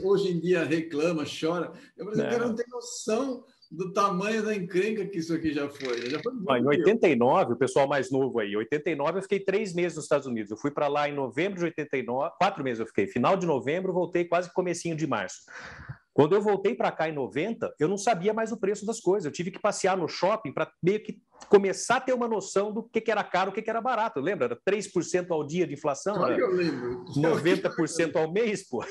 Hoje 0.04 0.32
em 0.32 0.40
dia 0.40 0.64
reclama, 0.64 1.24
chora. 1.26 1.72
Eu 1.96 2.10
assim, 2.10 2.22
cara 2.22 2.48
não 2.48 2.56
tem 2.56 2.66
noção 2.70 3.44
do 3.72 3.92
tamanho 3.92 4.44
da 4.44 4.56
encrenca 4.56 5.06
que 5.06 5.18
isso 5.18 5.34
aqui 5.34 5.52
já 5.52 5.68
foi. 5.70 6.10
Já 6.10 6.20
foi 6.22 6.34
ah, 6.50 6.60
em 6.60 6.66
89, 6.66 7.54
o 7.54 7.58
pessoal 7.58 7.88
mais 7.88 8.12
novo 8.12 8.40
aí, 8.40 8.56
89 8.56 9.18
eu 9.18 9.24
fiquei 9.24 9.40
três 9.40 9.74
meses 9.74 9.96
nos 9.96 10.06
Estados 10.06 10.28
Unidos. 10.28 10.52
Eu 10.52 10.58
fui 10.58 10.72
para 10.72 10.88
lá 10.88 11.10
em 11.10 11.14
novembro 11.14 11.60
de 11.60 11.66
89, 11.66 12.36
quatro 12.38 12.64
meses 12.64 12.80
eu 12.80 12.88
fiquei. 12.88 13.08
Final 13.08 13.36
de 13.36 13.46
novembro, 13.46 13.92
voltei 13.92 14.24
quase 14.26 14.54
comecinho 14.54 14.96
de 14.96 15.06
março. 15.06 15.42
Quando 16.18 16.34
eu 16.34 16.42
voltei 16.42 16.74
para 16.74 16.92
cá 16.92 17.08
em 17.08 17.14
90, 17.14 17.76
eu 17.80 17.88
não 17.88 17.96
sabia 17.96 18.34
mais 18.34 18.52
o 18.52 18.58
preço 18.58 18.84
das 18.88 19.00
coisas. 19.00 19.26
Eu 19.26 19.32
tive 19.32 19.52
que 19.52 19.60
passear 19.60 19.96
no 19.96 20.08
shopping 20.08 20.52
para 20.52 20.68
meio 20.82 21.00
que 21.00 21.22
começar 21.48 21.98
a 21.98 22.02
ter 22.02 22.12
uma 22.12 22.28
noção 22.28 22.74
do 22.74 22.82
que, 22.82 23.00
que 23.00 23.12
era 23.12 23.24
caro, 23.24 23.52
o 23.52 23.54
que, 23.54 23.62
que 23.62 23.70
era 23.70 23.80
barato. 23.80 24.20
Lembra? 24.20 24.46
Era 24.46 24.60
3% 24.68 25.28
ao 25.30 25.46
dia 25.46 25.68
de 25.68 25.76
inflação? 25.76 26.16
Claro 26.16 26.36
que 26.36 26.42
eu 26.42 26.52
lembro. 26.52 27.06
90% 27.14 28.16
ao 28.16 28.34
mês, 28.34 28.68
pô. 28.68 28.84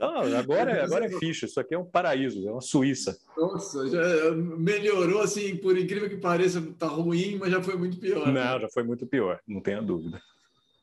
Não, 0.00 0.38
agora, 0.38 0.82
agora 0.82 1.04
é 1.04 1.10
ficha. 1.18 1.44
Isso 1.44 1.60
aqui 1.60 1.74
é 1.74 1.78
um 1.78 1.84
paraíso, 1.84 2.48
é 2.48 2.50
uma 2.50 2.62
Suíça. 2.62 3.18
Nossa, 3.36 3.86
já 3.90 4.30
melhorou 4.32 5.20
assim, 5.20 5.54
por 5.58 5.76
incrível 5.76 6.08
que 6.08 6.16
pareça, 6.16 6.62
tá 6.78 6.86
ruim, 6.86 7.36
mas 7.36 7.50
já 7.50 7.62
foi 7.62 7.76
muito 7.76 7.98
pior. 7.98 8.26
Não, 8.26 8.32
né? 8.32 8.58
já 8.58 8.68
foi 8.70 8.84
muito 8.84 9.06
pior, 9.06 9.38
não 9.46 9.60
tenha 9.60 9.82
dúvida. 9.82 10.18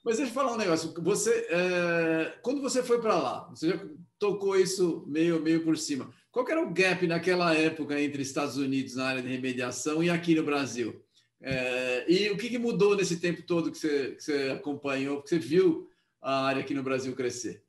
Mas 0.03 0.17
deixa 0.17 0.31
eu 0.31 0.35
falar 0.35 0.53
um 0.53 0.57
negócio. 0.57 0.93
Você, 1.01 1.47
é... 1.49 2.37
quando 2.41 2.61
você 2.61 2.83
foi 2.83 2.99
para 3.01 3.15
lá, 3.15 3.49
você 3.49 3.69
já 3.69 3.79
tocou 4.19 4.57
isso 4.57 5.05
meio, 5.07 5.41
meio 5.41 5.63
por 5.63 5.77
cima. 5.77 6.11
Qual 6.31 6.47
era 6.49 6.61
o 6.61 6.73
gap 6.73 7.05
naquela 7.07 7.53
época 7.55 7.99
entre 7.99 8.21
Estados 8.21 8.57
Unidos 8.57 8.95
na 8.95 9.05
área 9.05 9.21
de 9.21 9.29
remediação 9.29 10.03
e 10.03 10.09
aqui 10.09 10.35
no 10.35 10.43
Brasil? 10.43 11.01
É, 11.41 12.05
e 12.11 12.29
o 12.31 12.37
que, 12.37 12.49
que, 12.49 12.57
mudou 12.57 12.95
nesse 12.95 13.19
tempo 13.19 13.41
todo 13.43 13.71
que 13.71 13.77
você, 13.77 14.11
que 14.11 14.23
você 14.23 14.49
acompanhou, 14.49 15.21
que 15.21 15.29
você 15.29 15.37
viu 15.37 15.89
a 16.21 16.45
área 16.45 16.61
aqui 16.61 16.73
no 16.73 16.83
Brasil 16.83 17.15
crescer? 17.15 17.63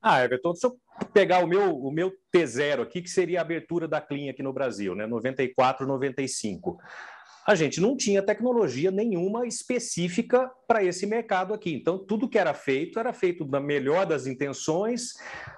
Ah, 0.00 0.24
Everton, 0.24 0.52
se 0.54 0.66
eu 0.66 0.76
pegar 1.14 1.44
o 1.44 1.46
meu, 1.46 1.76
o 1.76 1.92
meu 1.92 2.12
T0 2.34 2.82
aqui, 2.82 3.00
que 3.00 3.08
seria 3.08 3.38
a 3.38 3.42
abertura 3.42 3.86
da 3.86 4.00
Clean 4.00 4.30
aqui 4.30 4.42
no 4.42 4.52
Brasil, 4.52 4.96
né? 4.96 5.06
94, 5.06 5.86
95 5.86 6.78
a 7.46 7.54
gente 7.54 7.80
não 7.80 7.96
tinha 7.96 8.22
tecnologia 8.22 8.90
nenhuma 8.90 9.46
específica 9.46 10.50
para 10.72 10.82
esse 10.82 11.04
mercado 11.04 11.52
aqui. 11.52 11.74
Então, 11.74 11.98
tudo 11.98 12.26
que 12.26 12.38
era 12.38 12.54
feito 12.54 12.98
era 12.98 13.12
feito 13.12 13.46
na 13.46 13.60
melhor 13.60 14.06
das 14.06 14.26
intenções, 14.26 15.16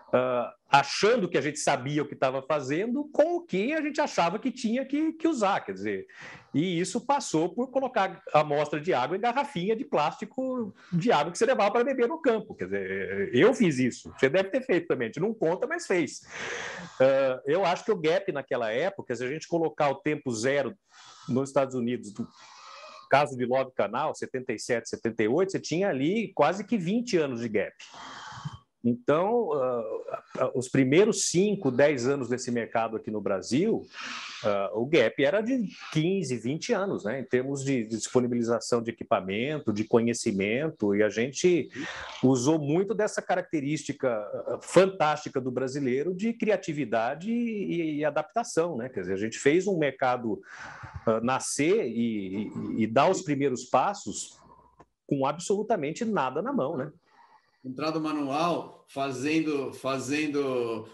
uh, 0.09 0.50
achando 0.68 1.29
que 1.29 1.38
a 1.38 1.40
gente 1.40 1.61
sabia 1.61 2.03
o 2.03 2.09
que 2.09 2.14
estava 2.14 2.42
fazendo, 2.42 3.05
com 3.12 3.37
o 3.37 3.40
que 3.40 3.72
a 3.72 3.81
gente 3.81 4.00
achava 4.00 4.40
que 4.40 4.50
tinha 4.50 4.85
que, 4.85 5.12
que, 5.12 5.29
usar. 5.29 5.61
Quer 5.61 5.70
dizer, 5.70 6.07
e 6.53 6.81
isso 6.81 7.00
passou 7.00 7.48
por 7.48 7.68
colocar 7.70 8.20
a 8.33 8.40
amostra 8.40 8.81
de 8.81 8.92
água 8.92 9.16
em 9.16 9.20
garrafinha 9.20 9.77
de 9.77 9.85
plástico 9.85 10.74
de 10.92 11.12
água 11.12 11.31
que 11.31 11.38
você 11.38 11.46
levava 11.46 11.70
para 11.70 11.85
beber 11.85 12.09
no 12.09 12.20
campo. 12.20 12.53
Quer 12.53 12.64
dizer, 12.64 13.31
eu 13.33 13.55
fiz 13.55 13.79
isso. 13.79 14.12
Você 14.18 14.29
deve 14.29 14.48
ter 14.48 14.62
feito 14.62 14.88
também. 14.88 15.07
A 15.07 15.09
gente 15.11 15.20
não 15.20 15.33
conta, 15.33 15.64
mas 15.64 15.87
fez. 15.87 16.22
Uh, 16.98 17.38
eu 17.46 17.64
acho 17.64 17.85
que 17.85 17.92
o 17.92 18.00
gap 18.00 18.33
naquela 18.33 18.72
época, 18.72 19.14
se 19.14 19.22
a 19.22 19.29
gente 19.29 19.46
colocar 19.46 19.90
o 19.90 19.94
tempo 19.94 20.33
zero 20.33 20.74
nos 21.29 21.50
Estados 21.50 21.77
Unidos, 21.77 22.12
do 22.12 22.27
caso 23.14 23.37
de 23.37 23.46
Love 23.46 23.70
Canal, 23.77 24.12
77, 24.12 24.88
78, 24.88 25.53
você 25.53 25.61
tinha 25.61 25.88
ali 25.88 26.33
quase 26.35 26.64
que 26.64 26.77
20 26.77 27.16
anos 27.16 27.40
de 27.42 27.48
gap. 27.48 27.72
Então, 28.85 29.49
uh, 29.49 30.51
os 30.55 30.68
primeiros 30.68 31.25
5, 31.31 31.70
10 31.70 32.07
anos 32.07 32.29
desse 32.29 32.51
mercado 32.51 32.99
aqui 32.99 33.11
no 33.11 33.20
Brasil, 33.20 33.87
uh, 34.44 34.79
o 34.79 34.85
gap 34.85 35.25
era 35.25 35.40
de 35.40 35.70
15, 35.92 36.37
20 36.37 36.73
anos, 36.75 37.05
né? 37.05 37.20
em 37.20 37.25
termos 37.25 37.64
de, 37.64 37.87
disponibilização 37.87 38.83
de 38.83 38.90
equipamento, 38.90 39.73
de 39.73 39.85
conhecimento, 39.85 40.94
e 40.94 41.03
a 41.03 41.09
gente 41.09 41.70
usou 42.23 42.59
muito 42.59 42.94
dessa 42.94 43.23
característica 43.23 44.23
fantástica 44.61 45.40
do 45.40 45.51
brasileiro 45.51 46.14
de 46.14 46.35
criatividade 46.35 47.31
e, 47.31 48.01
e 48.01 48.05
adaptação. 48.05 48.77
Né? 48.77 48.90
Quer 48.90 49.01
dizer, 49.01 49.14
a 49.14 49.18
gente 49.18 49.38
fez 49.38 49.66
um 49.66 49.79
mercado 49.79 50.42
uh, 51.07 51.25
nascer 51.25 51.87
e, 51.87 52.51
e, 52.77 52.83
e 52.83 52.87
dar 52.87 53.11
os 53.11 53.23
primeiros 53.23 53.64
passos 53.64 54.38
com 55.07 55.25
absolutamente 55.25 56.05
nada 56.05 56.42
na 56.42 56.53
mão, 56.53 56.77
né? 56.77 56.90
Entrada 57.64 57.98
manual, 57.98 58.85
fazendo, 58.88 59.72
fazendo 59.72 60.87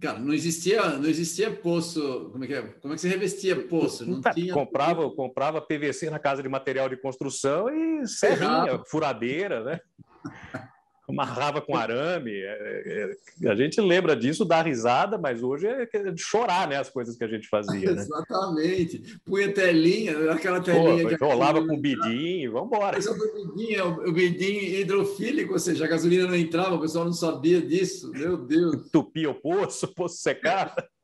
Cara, 0.00 0.18
não 0.18 0.34
existia, 0.34 0.90
não 0.98 1.08
existia 1.08 1.50
poço. 1.50 2.28
Como 2.30 2.44
é 2.44 2.46
que 2.46 2.54
é? 2.54 2.62
Como 2.62 2.92
é 2.92 2.96
que 2.96 3.00
você 3.00 3.08
revestia 3.08 3.66
poço? 3.66 4.04
Não 4.04 4.20
tinha. 4.20 4.52
Comprava, 4.52 5.10
comprava 5.10 5.60
PVC 5.60 6.10
na 6.10 6.18
casa 6.18 6.42
de 6.42 6.48
material 6.48 6.88
de 6.88 6.98
construção 6.98 7.70
e 7.70 8.06
serrinha, 8.06 8.82
furadeira, 8.86 9.64
né? 9.64 9.80
amarrava 11.08 11.60
com 11.60 11.76
arame. 11.76 12.32
É, 12.32 13.16
é, 13.42 13.48
a 13.48 13.54
gente 13.54 13.80
lembra 13.80 14.16
disso, 14.16 14.44
dá 14.44 14.62
risada, 14.62 15.16
mas 15.16 15.42
hoje 15.42 15.66
é 15.66 15.86
de 15.86 16.20
chorar, 16.20 16.68
né? 16.68 16.76
As 16.76 16.90
coisas 16.90 17.16
que 17.16 17.24
a 17.24 17.28
gente 17.28 17.48
fazia. 17.48 17.92
Né? 17.92 18.02
Exatamente. 18.02 19.18
Punha 19.24 19.52
telinha, 19.52 20.32
aquela 20.32 20.60
telinha. 20.60 21.16
Pô, 21.18 21.26
rolava 21.26 21.64
com 21.64 21.78
bidinho, 21.78 22.52
vamos 22.52 22.68
embora. 22.68 22.98
O 22.98 23.54
bidinho, 23.54 24.08
o 24.08 24.12
bidinho 24.12 24.62
hidrofílico, 24.80 25.52
ou 25.52 25.58
seja, 25.58 25.84
a 25.84 25.88
gasolina 25.88 26.26
não 26.26 26.36
entrava, 26.36 26.74
o 26.74 26.80
pessoal 26.80 27.04
não 27.04 27.12
sabia 27.12 27.60
disso. 27.60 28.10
Meu 28.10 28.36
Deus. 28.36 28.90
Tupia 28.90 29.30
o 29.30 29.34
poço, 29.34 29.88
poço 29.88 30.16
secado. 30.16 30.82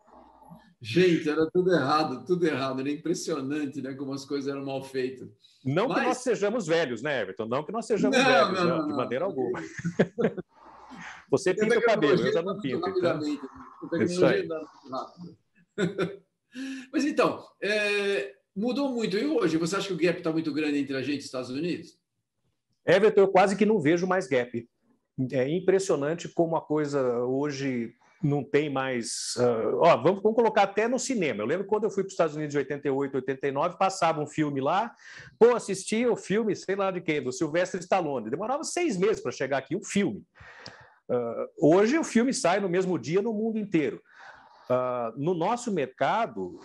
Gente, 0.84 1.30
era 1.30 1.48
tudo 1.52 1.72
errado, 1.72 2.24
tudo 2.26 2.44
errado. 2.44 2.80
Era 2.80 2.90
impressionante 2.90 3.80
né, 3.80 3.94
como 3.94 4.12
as 4.12 4.24
coisas 4.24 4.52
eram 4.52 4.64
mal 4.64 4.82
feitas. 4.82 5.28
Não 5.64 5.88
Mas... 5.88 5.98
que 5.98 6.04
nós 6.06 6.18
sejamos 6.18 6.66
velhos, 6.66 7.02
né, 7.02 7.22
Everton? 7.22 7.46
Não 7.46 7.64
que 7.64 7.72
nós 7.72 7.86
sejamos 7.86 8.16
não, 8.16 8.24
velhos, 8.24 8.58
não, 8.58 8.78
não, 8.78 8.86
de 8.88 8.94
maneira 8.94 9.24
alguma. 9.24 9.60
Você 11.30 11.54
pinta 11.54 11.78
o 11.78 11.82
cabelo, 11.82 12.20
eu 12.20 12.32
já 12.32 12.42
não 12.42 12.60
pinto. 12.60 12.86
Então... 12.90 13.20
Isso 14.02 14.24
aí. 14.26 14.46
Mas 16.92 17.04
então, 17.04 17.42
é, 17.62 18.34
mudou 18.54 18.90
muito. 18.90 19.16
E 19.16 19.24
hoje, 19.24 19.56
você 19.56 19.76
acha 19.76 19.88
que 19.88 19.94
o 19.94 19.96
gap 19.96 20.18
está 20.18 20.30
muito 20.30 20.52
grande 20.52 20.78
entre 20.78 20.94
a 20.94 21.02
gente 21.02 21.16
e 21.16 21.18
os 21.20 21.24
Estados 21.24 21.48
Unidos? 21.48 21.98
Everton, 22.84 23.22
eu 23.22 23.28
quase 23.28 23.56
que 23.56 23.64
não 23.64 23.80
vejo 23.80 24.06
mais 24.06 24.26
gap. 24.26 24.68
É 25.30 25.48
impressionante 25.48 26.28
como 26.28 26.56
a 26.56 26.60
coisa 26.60 27.24
hoje 27.24 27.94
não 28.22 28.44
tem 28.44 28.70
mais. 28.70 29.34
Uh, 29.36 29.78
ó, 29.78 29.96
vamos, 29.96 30.22
vamos, 30.22 30.36
colocar 30.36 30.62
até 30.62 30.86
no 30.86 30.98
cinema. 30.98 31.42
Eu 31.42 31.46
lembro 31.46 31.66
quando 31.66 31.84
eu 31.84 31.90
fui 31.90 32.02
para 32.02 32.08
os 32.08 32.12
Estados 32.12 32.36
Unidos 32.36 32.54
em 32.54 32.58
88, 32.58 33.14
89, 33.16 33.76
passava 33.76 34.20
um 34.20 34.26
filme 34.26 34.60
lá, 34.60 34.94
pô, 35.38 35.54
assistia 35.54 36.10
o 36.10 36.16
filme, 36.16 36.54
sei 36.54 36.76
lá 36.76 36.90
de 36.90 37.00
quem, 37.00 37.22
do 37.22 37.32
Sylvester 37.32 37.80
Stallone. 37.80 38.30
Demorava 38.30 38.62
seis 38.64 38.96
meses 38.96 39.20
para 39.20 39.32
chegar 39.32 39.58
aqui, 39.58 39.74
um 39.74 39.84
filme. 39.84 40.22
Uh, 41.08 41.74
hoje 41.74 41.98
o 41.98 42.04
filme 42.04 42.32
sai 42.32 42.60
no 42.60 42.68
mesmo 42.68 42.98
dia 42.98 43.20
no 43.20 43.32
mundo 43.32 43.58
inteiro. 43.58 44.00
Uh, 44.70 45.12
no 45.16 45.34
nosso 45.34 45.72
mercado, 45.72 46.60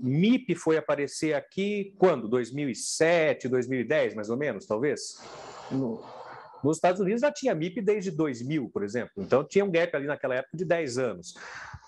MIP 0.00 0.54
foi 0.54 0.76
aparecer 0.78 1.34
aqui 1.34 1.94
quando? 1.98 2.28
2007, 2.28 3.48
2010, 3.48 4.14
mais 4.14 4.30
ou 4.30 4.36
menos, 4.36 4.66
talvez? 4.66 5.20
No, 5.70 6.02
nos 6.64 6.78
Estados 6.78 7.00
Unidos 7.00 7.20
já 7.20 7.30
tinha 7.30 7.54
MIP 7.54 7.80
desde 7.82 8.10
2000, 8.10 8.70
por 8.70 8.82
exemplo. 8.82 9.12
Então 9.18 9.44
tinha 9.44 9.64
um 9.64 9.70
gap 9.70 9.94
ali 9.94 10.06
naquela 10.06 10.36
época 10.36 10.56
de 10.56 10.64
10 10.64 10.98
anos. 10.98 11.34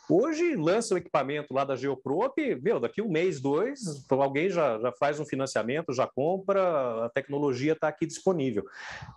Hoje 0.09 0.55
lança 0.55 0.95
o 0.95 0.99
equipamento 0.99 1.53
lá 1.53 1.65
da 1.65 1.75
Geoprop, 1.75 2.39
meu, 2.63 2.79
daqui 2.79 3.03
um 3.03 3.09
mês, 3.09 3.41
dois, 3.41 4.07
alguém 4.09 4.49
já, 4.49 4.79
já 4.79 4.93
faz 4.93 5.19
um 5.19 5.25
financiamento, 5.25 5.93
já 5.93 6.07
compra, 6.07 7.07
a 7.07 7.09
tecnologia 7.09 7.73
está 7.73 7.89
aqui 7.89 8.07
disponível. 8.07 8.65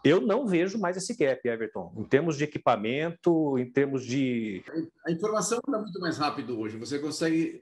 Eu 0.03 0.19
não 0.19 0.47
vejo 0.47 0.79
mais 0.79 0.97
esse 0.97 1.15
gap, 1.15 1.47
Everton, 1.47 1.93
em 1.95 2.03
termos 2.03 2.37
de 2.37 2.43
equipamento, 2.43 3.59
em 3.59 3.69
termos 3.69 4.03
de. 4.03 4.63
A 5.05 5.11
informação 5.11 5.59
está 5.59 5.77
muito 5.77 5.99
mais 5.99 6.17
rápido 6.17 6.59
hoje. 6.59 6.75
Você 6.77 6.97
consegue 6.97 7.61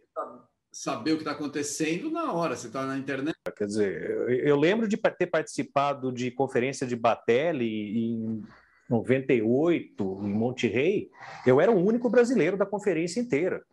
saber 0.78 1.14
o 1.14 1.16
que 1.16 1.22
está 1.22 1.32
acontecendo 1.32 2.12
na 2.12 2.32
hora, 2.32 2.56
você 2.56 2.68
está 2.68 2.86
na 2.86 3.00
internet. 3.00 3.36
Quer 3.58 3.66
dizer, 3.66 4.30
eu 4.46 4.56
lembro 4.56 4.88
de 4.88 4.96
ter 4.96 5.26
participado 5.26 6.12
de 6.12 6.30
conferência 6.30 6.86
de 6.86 6.96
Batelli 6.96 7.98
em 7.98 8.44
98, 8.88 10.20
em 10.22 10.30
Monterrey, 10.30 11.10
eu 11.48 11.60
era 11.60 11.72
o 11.72 11.84
único 11.84 12.12
brasileiro 12.12 12.56
da 12.56 12.66
conferência 12.66 13.20
inteira. 13.20 13.64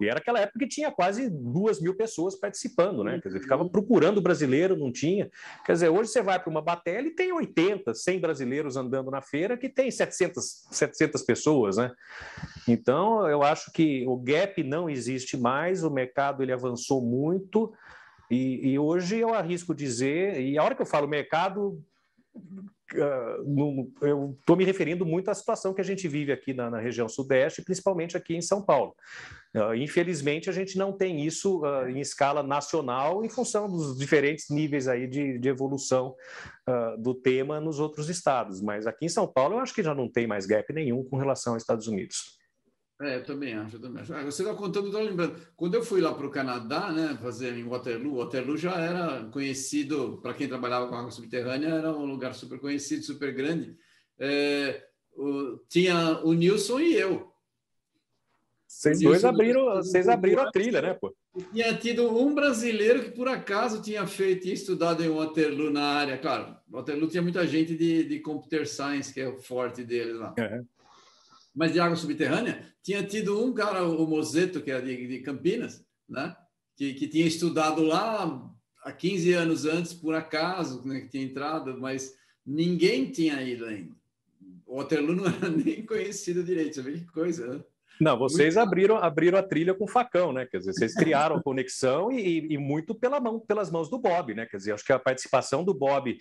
E 0.00 0.08
era 0.08 0.18
aquela 0.18 0.40
época 0.40 0.58
que 0.58 0.66
tinha 0.66 0.90
quase 0.90 1.30
duas 1.30 1.80
mil 1.80 1.94
pessoas 1.94 2.34
participando, 2.36 3.04
né? 3.04 3.20
Quer 3.20 3.28
dizer, 3.28 3.40
ficava 3.40 3.68
procurando 3.68 4.20
brasileiro, 4.20 4.76
não 4.76 4.90
tinha. 4.90 5.30
Quer 5.64 5.72
dizer, 5.72 5.88
hoje 5.88 6.10
você 6.10 6.22
vai 6.22 6.38
para 6.38 6.50
uma 6.50 6.62
Batel 6.62 7.06
e 7.06 7.10
tem 7.10 7.32
80, 7.32 7.94
100 7.94 8.20
brasileiros 8.20 8.76
andando 8.76 9.10
na 9.10 9.20
feira 9.20 9.56
que 9.56 9.68
tem 9.68 9.90
700, 9.90 10.66
700 10.70 11.22
pessoas, 11.22 11.76
né? 11.76 11.92
Então, 12.66 13.28
eu 13.28 13.42
acho 13.42 13.70
que 13.72 14.04
o 14.06 14.16
gap 14.16 14.62
não 14.62 14.88
existe 14.88 15.36
mais, 15.36 15.84
o 15.84 15.90
mercado 15.90 16.42
ele 16.42 16.52
avançou 16.52 17.00
muito 17.00 17.72
e, 18.30 18.72
e 18.72 18.78
hoje 18.78 19.18
eu 19.18 19.34
arrisco 19.34 19.74
dizer, 19.74 20.40
e 20.40 20.58
a 20.58 20.62
hora 20.62 20.74
que 20.74 20.82
eu 20.82 20.86
falo 20.86 21.06
mercado, 21.06 21.80
eu 22.92 24.36
estou 24.38 24.56
me 24.56 24.64
referindo 24.64 25.06
muito 25.06 25.30
à 25.30 25.34
situação 25.34 25.72
que 25.72 25.80
a 25.80 25.84
gente 25.84 26.06
vive 26.06 26.32
aqui 26.32 26.52
na, 26.52 26.70
na 26.70 26.78
região 26.78 27.08
sudeste, 27.08 27.62
principalmente 27.62 28.16
aqui 28.16 28.34
em 28.34 28.42
São 28.42 28.62
Paulo. 28.62 28.94
Uh, 29.54 29.74
infelizmente, 29.74 30.50
a 30.50 30.52
gente 30.52 30.76
não 30.76 30.92
tem 30.92 31.24
isso 31.24 31.62
uh, 31.64 31.88
em 31.88 32.00
escala 32.00 32.42
nacional, 32.42 33.24
em 33.24 33.28
função 33.28 33.70
dos 33.70 33.98
diferentes 33.98 34.50
níveis 34.50 34.88
aí 34.88 35.06
de, 35.06 35.38
de 35.38 35.48
evolução 35.48 36.14
do 36.98 37.14
tema 37.14 37.60
nos 37.60 37.78
outros 37.78 38.08
estados. 38.08 38.62
Mas 38.62 38.86
aqui 38.86 39.04
em 39.04 39.08
São 39.08 39.26
Paulo, 39.26 39.56
eu 39.56 39.58
acho 39.58 39.74
que 39.74 39.82
já 39.82 39.94
não 39.94 40.10
tem 40.10 40.26
mais 40.26 40.46
gap 40.46 40.72
nenhum 40.72 41.04
com 41.04 41.18
relação 41.18 41.52
aos 41.52 41.62
Estados 41.62 41.86
Unidos. 41.86 42.38
É, 43.02 43.16
eu 43.16 43.24
também 43.24 43.54
acho, 43.54 43.76
eu 43.76 43.80
também 43.80 44.02
acho. 44.02 44.14
Ah, 44.14 44.22
você 44.22 44.42
está 44.42 44.54
contando, 44.54 44.86
estou 44.86 45.02
lembrando. 45.02 45.36
Quando 45.56 45.74
eu 45.74 45.82
fui 45.82 46.00
lá 46.00 46.14
para 46.14 46.26
o 46.26 46.30
Canadá, 46.30 46.92
né, 46.92 47.18
fazer 47.20 47.52
em 47.54 47.64
Waterloo, 47.64 48.18
Waterloo 48.18 48.56
já 48.56 48.76
era 48.76 49.24
conhecido, 49.32 50.20
para 50.22 50.32
quem 50.32 50.46
trabalhava 50.46 50.86
com 50.88 50.94
água 50.94 51.10
subterrânea, 51.10 51.68
era 51.68 51.92
um 51.92 52.06
lugar 52.06 52.34
super 52.34 52.58
conhecido, 52.60 53.02
super 53.02 53.34
grande. 53.34 53.76
É, 54.18 54.80
o, 55.12 55.58
tinha 55.68 56.20
o 56.22 56.32
Nilson 56.32 56.78
e 56.80 56.94
eu. 56.94 57.32
Vocês 58.66 59.00
dois 59.00 59.24
abriram, 59.24 59.76
vocês 59.76 60.08
abriram 60.08 60.42
a 60.42 60.52
trilha, 60.52 60.80
né, 60.80 60.94
pô? 60.94 61.14
Tinha 61.52 61.74
tido 61.76 62.16
um 62.16 62.32
brasileiro 62.32 63.02
que, 63.02 63.10
por 63.10 63.28
acaso, 63.28 63.82
tinha 63.82 64.06
feito, 64.06 64.42
tinha 64.42 64.54
estudado 64.54 65.02
em 65.02 65.08
Waterloo 65.08 65.70
na 65.70 65.84
área. 65.84 66.18
Claro, 66.18 66.56
Waterloo 66.70 67.08
tinha 67.08 67.22
muita 67.22 67.44
gente 67.44 67.76
de, 67.76 68.04
de 68.04 68.20
computer 68.20 68.66
science, 68.68 69.12
que 69.12 69.20
é 69.20 69.28
o 69.28 69.36
forte 69.36 69.82
deles 69.82 70.16
lá. 70.16 70.32
Uhum 70.38 70.64
mas 71.54 71.72
de 71.72 71.80
água 71.80 71.96
subterrânea, 71.96 72.66
tinha 72.82 73.02
tido 73.02 73.42
um 73.42 73.52
cara, 73.52 73.86
o 73.86 74.06
Mozeto, 74.06 74.60
que 74.60 74.70
é 74.70 74.80
de, 74.80 75.06
de 75.06 75.20
Campinas, 75.20 75.84
né? 76.08 76.36
que, 76.76 76.94
que 76.94 77.06
tinha 77.06 77.26
estudado 77.26 77.82
lá 77.82 78.50
há 78.82 78.92
15 78.92 79.32
anos 79.32 79.64
antes, 79.64 79.94
por 79.94 80.14
acaso, 80.14 80.86
né? 80.86 81.00
que 81.00 81.08
tinha 81.08 81.24
entrado, 81.24 81.80
mas 81.80 82.14
ninguém 82.44 83.10
tinha 83.10 83.40
ido 83.42 83.64
ainda. 83.64 83.94
Waterloo 84.66 85.14
não 85.14 85.26
era 85.26 85.48
nem 85.50 85.86
conhecido 85.86 86.42
direito, 86.42 86.74
você 86.74 86.82
vê 86.82 86.92
que 86.92 87.06
coisa, 87.06 87.46
né? 87.46 87.64
Não, 88.00 88.18
vocês 88.18 88.56
abriram, 88.56 88.96
abriram 88.96 89.38
a 89.38 89.42
trilha 89.42 89.74
com 89.74 89.86
facão, 89.86 90.32
né? 90.32 90.46
Quer 90.46 90.58
dizer, 90.58 90.72
vocês 90.72 90.94
criaram 90.94 91.36
a 91.36 91.42
conexão 91.42 92.10
e, 92.10 92.52
e, 92.52 92.58
muito 92.58 92.94
pela 92.94 93.20
mão, 93.20 93.38
pelas 93.38 93.70
mãos 93.70 93.88
do 93.88 93.98
Bob, 93.98 94.34
né? 94.34 94.46
Quer 94.46 94.56
dizer, 94.56 94.72
acho 94.72 94.84
que 94.84 94.92
a 94.92 94.98
participação 94.98 95.64
do 95.64 95.72
Bob, 95.72 96.18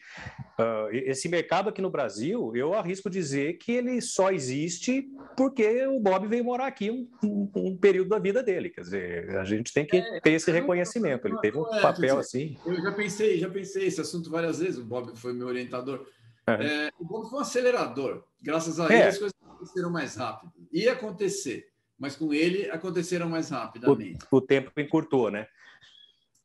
uh, 0.59 0.89
esse 0.91 1.27
mercado 1.27 1.69
aqui 1.69 1.81
no 1.81 1.89
Brasil, 1.89 2.55
eu 2.55 2.73
arrisco 2.73 3.09
dizer 3.09 3.53
que 3.53 3.71
ele 3.71 4.01
só 4.01 4.31
existe 4.31 5.07
porque 5.35 5.85
o 5.87 5.99
Bob 5.99 6.27
veio 6.27 6.43
morar 6.43 6.67
aqui 6.67 6.91
um, 6.91 7.07
um, 7.23 7.51
um 7.55 7.77
período 7.77 8.09
da 8.09 8.19
vida 8.19 8.43
dele. 8.43 8.69
Quer 8.69 8.81
dizer, 8.81 9.37
a 9.37 9.43
gente 9.43 9.73
tem 9.73 9.85
que 9.85 9.97
é, 9.97 10.19
ter 10.19 10.31
esse 10.31 10.51
reconhecimento. 10.51 11.27
Ele 11.27 11.39
teve 11.39 11.57
um 11.57 11.75
é, 11.75 11.81
papel 11.81 12.19
assim. 12.19 12.55
Eu 12.65 12.81
já 12.81 12.91
pensei, 12.91 13.39
já 13.39 13.49
pensei 13.49 13.87
esse 13.87 13.99
assunto 13.99 14.29
várias 14.29 14.59
vezes. 14.59 14.77
O 14.77 14.85
Bob 14.85 15.17
foi 15.17 15.33
meu 15.33 15.47
orientador. 15.47 16.05
É. 16.45 16.91
o 16.99 17.05
Bob 17.05 17.29
foi 17.29 17.39
um 17.39 17.41
acelerador. 17.41 18.23
Graças 18.41 18.79
a 18.79 18.93
é. 18.93 18.95
ele, 18.95 19.03
as 19.03 19.17
coisas 19.17 19.33
aconteceram 19.63 19.89
mais 19.89 20.15
rápido. 20.15 20.51
Ia 20.71 20.93
acontecer, 20.93 21.67
mas 21.97 22.15
com 22.15 22.33
ele 22.33 22.69
aconteceram 22.69 23.29
mais 23.29 23.49
rapidamente. 23.49 24.25
O, 24.31 24.37
o 24.37 24.41
tempo 24.41 24.71
encurtou, 24.79 25.31
né? 25.31 25.47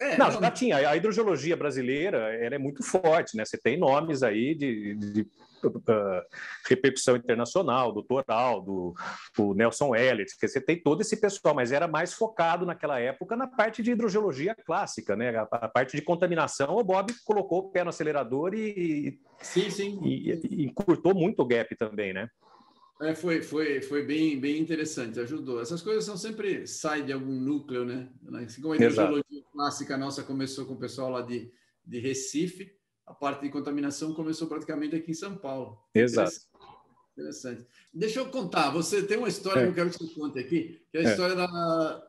É, 0.01 0.17
não, 0.17 0.31
já 0.31 0.51
tinha. 0.51 0.77
A 0.77 0.97
hidrogeologia 0.97 1.57
brasileira 1.57 2.33
ela 2.37 2.55
é 2.55 2.59
muito 2.59 2.85
forte, 2.85 3.37
né? 3.37 3.45
Você 3.45 3.59
tem 3.59 3.77
nomes 3.77 4.23
aí 4.23 4.55
de, 4.55 4.95
de 4.95 5.23
uh, 5.65 6.23
repercussão 6.69 7.17
internacional, 7.17 7.93
do 7.93 8.05
Toral, 8.05 8.61
do, 8.61 8.95
do 9.37 9.55
Nelson 9.55 9.97
Elliott, 9.97 10.39
que 10.39 10.47
você 10.47 10.61
tem 10.61 10.81
todo 10.81 11.01
esse 11.01 11.21
pessoal, 11.21 11.53
mas 11.53 11.73
era 11.73 11.89
mais 11.89 12.13
focado 12.15 12.65
naquela 12.65 13.01
época 13.01 13.35
na 13.35 13.49
parte 13.49 13.83
de 13.83 13.91
hidrogeologia 13.91 14.55
clássica, 14.55 15.17
né? 15.17 15.37
A, 15.37 15.43
a 15.51 15.69
parte 15.69 15.97
de 15.97 16.03
contaminação, 16.03 16.77
o 16.77 16.85
Bob 16.85 17.13
colocou 17.25 17.59
o 17.59 17.71
pé 17.71 17.83
no 17.83 17.91
acelerador 17.91 18.55
e, 18.55 19.19
sim, 19.41 19.69
sim. 19.69 19.99
e, 20.05 20.31
e 20.49 20.65
encurtou 20.65 21.13
muito 21.13 21.43
o 21.43 21.47
gap 21.47 21.75
também, 21.75 22.13
né? 22.13 22.29
É, 23.01 23.15
foi, 23.15 23.41
foi, 23.43 23.81
foi 23.81 24.05
bem, 24.05 24.41
bem 24.41 24.61
interessante, 24.61 25.21
ajudou. 25.21 25.61
Essas 25.61 25.81
coisas 25.81 26.05
são 26.05 26.17
sempre 26.17 26.67
saem 26.67 27.05
de 27.05 27.13
algum 27.13 27.41
núcleo, 27.41 27.85
né? 27.85 28.09
Assim 28.45 28.61
como 28.61 28.75
a 28.75 28.77
ideologia 28.77 29.43
clássica 29.53 29.97
nossa 29.97 30.25
começou 30.25 30.67
com 30.67 30.75
o 30.75 30.79
pessoal 30.79 31.11
lá 31.11 31.23
de, 31.23 31.53
de 31.85 32.01
Recife, 32.01 32.77
a 33.07 33.15
parte 33.15 33.43
de 33.43 33.51
contaminação 33.51 34.13
começou 34.13 34.49
praticamente 34.49 34.97
aqui 34.97 35.13
em 35.13 35.15
São 35.15 35.37
Paulo. 35.37 35.79
Exato. 35.95 36.33
Interessante. 37.13 37.67
Deixa 37.93 38.19
eu 38.21 38.27
contar, 38.31 38.71
você 38.71 39.03
tem 39.03 39.17
uma 39.17 39.29
história 39.29 39.61
é. 39.61 39.63
que 39.65 39.71
eu 39.71 39.75
quero 39.75 39.91
que 39.91 39.99
você 39.99 40.15
conte 40.15 40.39
aqui, 40.39 40.81
que 40.91 40.99
é 40.99 41.01
a 41.01 41.09
é. 41.09 41.11
história 41.11 41.37
da. 41.37 42.05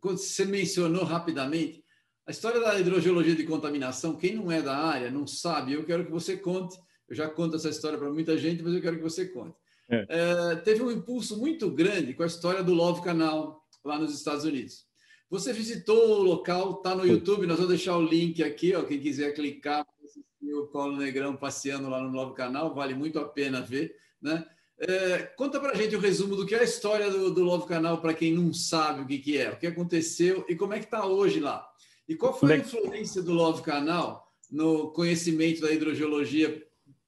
Quando 0.00 0.18
você 0.18 0.44
mencionou 0.44 1.04
rapidamente, 1.04 1.84
a 2.26 2.30
história 2.30 2.60
da 2.60 2.78
hidrogeologia 2.78 3.34
de 3.34 3.44
contaminação, 3.44 4.16
quem 4.16 4.34
não 4.34 4.50
é 4.50 4.60
da 4.60 4.76
área, 4.76 5.10
não 5.10 5.26
sabe, 5.26 5.74
eu 5.74 5.84
quero 5.84 6.04
que 6.04 6.10
você 6.10 6.36
conte. 6.36 6.76
Eu 7.08 7.14
já 7.14 7.28
conto 7.28 7.56
essa 7.56 7.68
história 7.68 7.98
para 7.98 8.10
muita 8.10 8.36
gente, 8.38 8.62
mas 8.62 8.74
eu 8.74 8.80
quero 8.80 8.96
que 8.96 9.02
você 9.02 9.26
conte. 9.26 9.56
É. 9.90 10.06
É, 10.08 10.56
teve 10.56 10.82
um 10.82 10.90
impulso 10.90 11.38
muito 11.38 11.70
grande 11.70 12.14
com 12.14 12.22
a 12.22 12.26
história 12.26 12.62
do 12.62 12.74
Love 12.74 13.02
Canal 13.02 13.62
lá 13.84 13.98
nos 13.98 14.14
Estados 14.14 14.44
Unidos. 14.44 14.86
Você 15.30 15.52
visitou 15.52 16.20
o 16.20 16.22
local, 16.22 16.72
está 16.72 16.94
no 16.94 17.06
YouTube, 17.06 17.46
nós 17.46 17.56
vamos 17.56 17.70
deixar 17.70 17.96
o 17.96 18.04
link 18.04 18.42
aqui, 18.42 18.74
ó, 18.74 18.82
quem 18.82 19.00
quiser 19.00 19.32
clicar 19.32 19.84
para 19.84 20.04
assistir 20.04 20.54
o 20.54 20.66
Paulo 20.66 20.96
Negrão 20.96 21.34
passeando 21.34 21.88
lá 21.88 22.02
no 22.02 22.10
Love 22.10 22.34
Canal, 22.34 22.74
vale 22.74 22.94
muito 22.94 23.18
a 23.18 23.24
pena 23.24 23.62
ver. 23.62 23.96
Né? 24.20 24.44
É, 24.78 25.18
conta 25.36 25.58
para 25.58 25.72
a 25.72 25.74
gente 25.74 25.96
o 25.96 26.00
resumo 26.00 26.36
do 26.36 26.44
que 26.44 26.54
é 26.54 26.60
a 26.60 26.64
história 26.64 27.10
do, 27.10 27.30
do 27.30 27.42
Love 27.44 27.66
Canal 27.66 28.00
para 28.00 28.12
quem 28.12 28.34
não 28.34 28.52
sabe 28.52 29.00
o 29.00 29.06
que, 29.06 29.18
que 29.18 29.38
é, 29.38 29.50
o 29.50 29.56
que 29.56 29.66
aconteceu 29.66 30.44
e 30.48 30.54
como 30.54 30.74
é 30.74 30.78
que 30.78 30.84
está 30.84 31.06
hoje 31.06 31.40
lá. 31.40 31.66
E 32.08 32.14
qual 32.14 32.38
foi 32.38 32.54
a 32.54 32.58
influência 32.58 33.22
do 33.22 33.32
Love 33.32 33.62
Canal 33.62 34.30
no 34.50 34.90
conhecimento 34.90 35.62
da 35.62 35.72
hidrogeologia, 35.72 36.62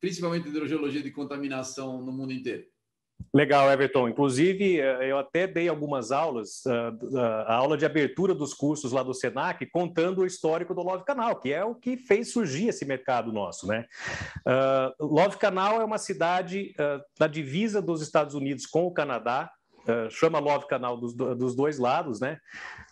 principalmente 0.04 0.44
da 0.44 0.50
hidrogeologia 0.50 1.02
de 1.02 1.10
contaminação 1.10 2.02
no 2.02 2.12
mundo 2.12 2.30
inteiro? 2.30 2.62
Legal, 3.32 3.72
Everton. 3.72 4.06
Inclusive, 4.06 4.78
eh, 4.78 5.10
eu 5.10 5.16
até 5.16 5.46
dei 5.46 5.66
algumas 5.66 6.12
aulas, 6.12 6.62
eh, 6.66 7.18
a 7.46 7.54
aula 7.54 7.74
de 7.74 7.86
abertura 7.86 8.34
dos 8.34 8.52
cursos 8.52 8.92
lá 8.92 9.02
do 9.02 9.14
Senac, 9.14 9.64
contando 9.70 10.20
o 10.20 10.26
histórico 10.26 10.74
do 10.74 10.82
Love 10.82 11.06
Canal, 11.06 11.36
que 11.36 11.50
é 11.50 11.64
o 11.64 11.74
que 11.74 11.96
fez 11.96 12.32
surgir 12.32 12.68
esse 12.68 12.84
mercado 12.84 13.32
nosso, 13.32 13.66
né? 13.66 13.86
Uh, 14.46 15.06
Love 15.06 15.38
Canal 15.38 15.80
é 15.80 15.84
uma 15.84 15.96
cidade 15.96 16.74
na 17.18 17.26
divisa 17.26 17.80
dos 17.80 18.02
Estados 18.02 18.34
Unidos 18.34 18.66
com 18.66 18.86
o 18.86 18.92
Canadá, 18.92 19.50
chama 20.10 20.38
Love 20.38 20.66
Canal 20.66 20.98
dos, 20.98 21.14
dos 21.14 21.56
dois 21.56 21.78
lados, 21.78 22.20
né? 22.20 22.38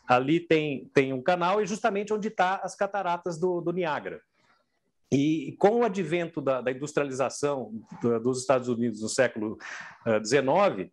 Ali 0.08 0.40
tem, 0.40 0.90
tem 0.94 1.12
um 1.12 1.22
canal 1.22 1.60
e 1.60 1.66
justamente 1.66 2.12
onde 2.12 2.28
está 2.28 2.56
as 2.56 2.74
cataratas 2.74 3.38
do, 3.38 3.60
do 3.60 3.72
Niágara. 3.72 4.20
E 5.12 5.54
com 5.58 5.80
o 5.80 5.84
advento 5.84 6.40
da, 6.40 6.62
da 6.62 6.70
industrialização 6.70 7.70
dos 8.22 8.40
Estados 8.40 8.66
Unidos 8.66 9.02
no 9.02 9.10
século 9.10 9.58
XIX, 10.24 10.88
uh, 10.88 10.90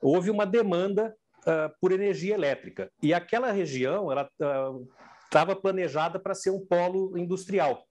houve 0.00 0.30
uma 0.30 0.46
demanda 0.46 1.12
uh, 1.40 1.74
por 1.80 1.90
energia 1.90 2.34
elétrica. 2.34 2.88
E 3.02 3.12
aquela 3.12 3.50
região 3.50 4.12
ela 4.12 4.30
estava 5.24 5.56
planejada 5.56 6.20
para 6.20 6.34
ser 6.34 6.50
um 6.50 6.64
polo 6.64 7.18
industrial. 7.18 7.84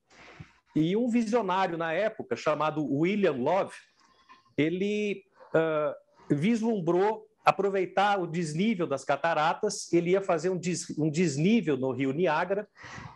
E 0.73 0.95
um 0.95 1.09
visionário 1.09 1.77
na 1.77 1.91
época, 1.91 2.38
chamado 2.38 2.85
William 2.85 3.33
Love, 3.33 3.75
ele 4.57 5.23
vislumbrou 6.29 7.25
aproveitar 7.45 8.19
o 8.19 8.25
desnível 8.25 8.88
das 8.88 9.05
cataratas, 9.05 9.91
ele 9.93 10.11
ia 10.11 10.21
fazer 10.21 10.49
um, 10.49 10.59
um 10.97 11.09
desnível 11.09 11.77
no 11.77 11.91
rio 11.91 12.11
Niágara 12.11 12.67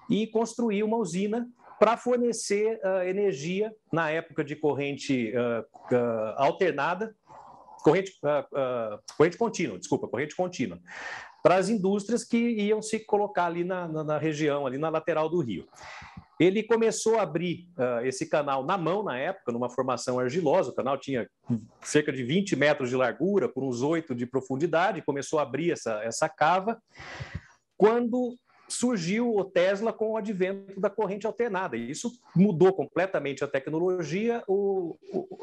e 0.09 0.27
construir 0.27 0.83
uma 0.83 0.97
usina 0.97 1.49
para 1.79 1.95
fornecer 1.95 2.77
uh, 2.83 3.07
energia 3.07 3.73
na 3.91 4.11
época 4.11 4.43
de 4.43 4.55
corrente 4.55 5.31
uh, 5.31 5.95
uh, 5.95 6.33
alternada, 6.35 7.15
corrente, 7.81 8.19
corrente 9.17 9.37
contínua, 9.37 9.79
desculpa, 9.79 10.09
corrente 10.09 10.35
contínua, 10.35 10.77
para 11.41 11.55
as 11.55 11.69
indústrias 11.69 12.25
que 12.25 12.37
iam 12.37 12.81
se 12.81 12.99
colocar 12.99 13.45
ali 13.45 13.63
na, 13.63 13.87
na, 13.87 14.03
na, 14.03 14.17
região, 14.17 14.67
ali 14.67 14.77
na 14.77 14.89
lateral 14.89 15.29
do 15.29 15.39
rio. 15.39 15.65
Ele 16.37 16.61
começou 16.61 17.17
a 17.17 17.21
abrir 17.21 17.69
esse 18.03 18.25
canal 18.25 18.65
na 18.65 18.77
mão 18.77 19.01
na 19.01 19.17
época, 19.17 19.51
numa 19.53 19.69
formação 19.69 20.19
argilosa. 20.19 20.71
O 20.71 20.75
canal 20.75 20.97
tinha 20.97 21.29
cerca 21.81 22.11
de 22.11 22.23
20 22.23 22.55
metros 22.57 22.89
de 22.89 22.95
largura, 22.97 23.47
por 23.47 23.63
uns 23.63 23.81
8 23.81 24.13
de 24.13 24.25
profundidade. 24.25 25.01
Começou 25.01 25.39
a 25.39 25.43
abrir 25.43 25.71
essa, 25.71 26.01
essa 26.03 26.27
cava. 26.29 26.81
Quando 27.77 28.37
surgiu 28.69 29.35
o 29.35 29.43
Tesla 29.43 29.91
com 29.91 30.11
o 30.11 30.17
advento 30.17 30.79
da 30.79 30.89
corrente 30.89 31.27
alternada. 31.27 31.75
E 31.75 31.89
isso 31.89 32.11
mudou 32.35 32.73
completamente 32.73 33.43
a 33.43 33.47
tecnologia. 33.47 34.43
O, 34.47 34.97
o, 35.11 35.37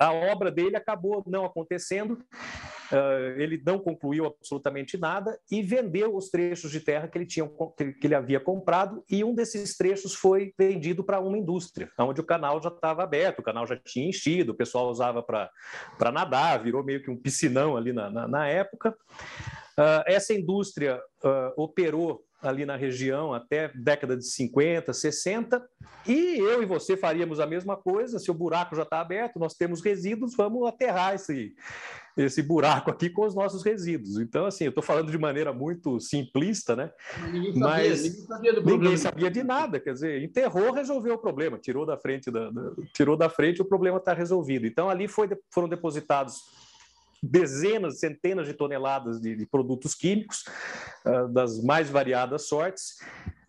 a 0.00 0.12
obra 0.12 0.50
dele 0.50 0.76
acabou 0.76 1.22
não 1.26 1.44
acontecendo, 1.44 2.12
uh, 2.12 3.38
ele 3.38 3.62
não 3.64 3.78
concluiu 3.78 4.24
absolutamente 4.24 4.96
nada 4.96 5.38
e 5.50 5.60
vendeu 5.62 6.16
os 6.16 6.30
trechos 6.30 6.70
de 6.70 6.80
terra 6.80 7.06
que 7.06 7.18
ele, 7.18 7.26
tinha, 7.26 7.46
que 7.76 8.06
ele 8.06 8.14
havia 8.14 8.40
comprado, 8.40 9.04
e 9.10 9.22
um 9.22 9.34
desses 9.34 9.76
trechos 9.76 10.14
foi 10.14 10.54
vendido 10.58 11.04
para 11.04 11.20
uma 11.20 11.36
indústria, 11.36 11.90
onde 11.98 12.18
o 12.18 12.24
canal 12.24 12.62
já 12.62 12.70
estava 12.70 13.02
aberto, 13.02 13.40
o 13.40 13.42
canal 13.42 13.66
já 13.66 13.76
tinha 13.76 14.08
enchido, 14.08 14.52
o 14.52 14.56
pessoal 14.56 14.88
usava 14.88 15.22
para 15.22 16.10
nadar, 16.10 16.62
virou 16.62 16.82
meio 16.82 17.02
que 17.02 17.10
um 17.10 17.16
piscinão 17.16 17.76
ali 17.76 17.92
na, 17.92 18.08
na, 18.08 18.26
na 18.26 18.48
época. 18.48 18.96
Uh, 19.80 20.04
essa 20.04 20.34
indústria 20.34 21.00
uh, 21.24 21.62
operou 21.62 22.22
ali 22.42 22.66
na 22.66 22.76
região 22.76 23.32
até 23.32 23.68
década 23.74 24.14
de 24.14 24.26
50, 24.26 24.92
60, 24.92 25.62
e 26.06 26.38
eu 26.38 26.62
e 26.62 26.66
você 26.66 26.98
faríamos 26.98 27.40
a 27.40 27.46
mesma 27.46 27.78
coisa, 27.78 28.18
se 28.18 28.30
o 28.30 28.34
buraco 28.34 28.76
já 28.76 28.82
está 28.82 29.00
aberto, 29.00 29.38
nós 29.38 29.54
temos 29.54 29.82
resíduos, 29.82 30.34
vamos 30.36 30.66
aterrar 30.66 31.14
esse, 31.14 31.54
esse 32.14 32.42
buraco 32.42 32.90
aqui 32.90 33.08
com 33.08 33.26
os 33.26 33.34
nossos 33.34 33.62
resíduos. 33.62 34.18
Então, 34.18 34.44
assim, 34.44 34.64
eu 34.64 34.70
estou 34.70 34.82
falando 34.82 35.10
de 35.10 35.16
maneira 35.18 35.50
muito 35.52 35.98
simplista, 35.98 36.76
né? 36.76 36.90
Ninguém 37.30 37.52
sabia, 37.52 37.60
Mas 37.60 38.02
ninguém 38.02 38.26
sabia, 38.26 38.52
ninguém 38.52 38.96
sabia 38.96 39.30
de 39.30 39.42
nada, 39.42 39.80
quer 39.80 39.94
dizer, 39.94 40.22
enterrou, 40.22 40.72
resolveu 40.72 41.14
o 41.14 41.18
problema, 41.18 41.58
tirou 41.58 41.86
da 41.86 41.96
frente, 41.96 42.30
da, 42.30 42.50
da 42.50 42.72
tirou 42.94 43.16
da 43.16 43.30
frente, 43.30 43.62
o 43.62 43.66
problema 43.66 43.96
está 43.96 44.12
resolvido. 44.12 44.66
Então, 44.66 44.90
ali 44.90 45.08
foi, 45.08 45.28
foram 45.50 45.68
depositados 45.68 46.42
dezenas, 47.22 47.98
centenas 47.98 48.46
de 48.46 48.54
toneladas 48.54 49.20
de, 49.20 49.36
de 49.36 49.46
produtos 49.46 49.94
químicos 49.94 50.44
uh, 51.04 51.28
das 51.28 51.62
mais 51.62 51.90
variadas 51.90 52.48
sortes. 52.48 52.98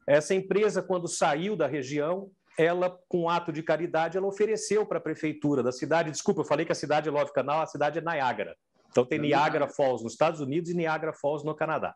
Essa 0.07 0.35
empresa, 0.35 0.81
quando 0.81 1.07
saiu 1.07 1.55
da 1.55 1.67
região, 1.67 2.29
ela, 2.57 2.89
com 3.07 3.29
ato 3.29 3.51
de 3.51 3.63
caridade, 3.63 4.17
ela 4.17 4.27
ofereceu 4.27 4.85
para 4.85 4.97
a 4.97 5.01
prefeitura 5.01 5.63
da 5.63 5.71
cidade. 5.71 6.11
Desculpa, 6.11 6.41
eu 6.41 6.45
falei 6.45 6.65
que 6.65 6.71
a 6.71 6.75
cidade 6.75 7.07
é 7.07 7.11
Love 7.11 7.33
Canal, 7.33 7.61
a 7.61 7.67
cidade 7.67 7.99
é 7.99 8.01
Niagara. 8.01 8.55
Então 8.91 9.05
tem 9.05 9.17
Niagara 9.17 9.67
Falls 9.67 10.03
nos 10.03 10.13
Estados 10.13 10.41
Unidos 10.41 10.69
e 10.69 10.75
Niagara 10.75 11.13
Falls 11.13 11.45
no 11.45 11.55
Canadá. 11.55 11.95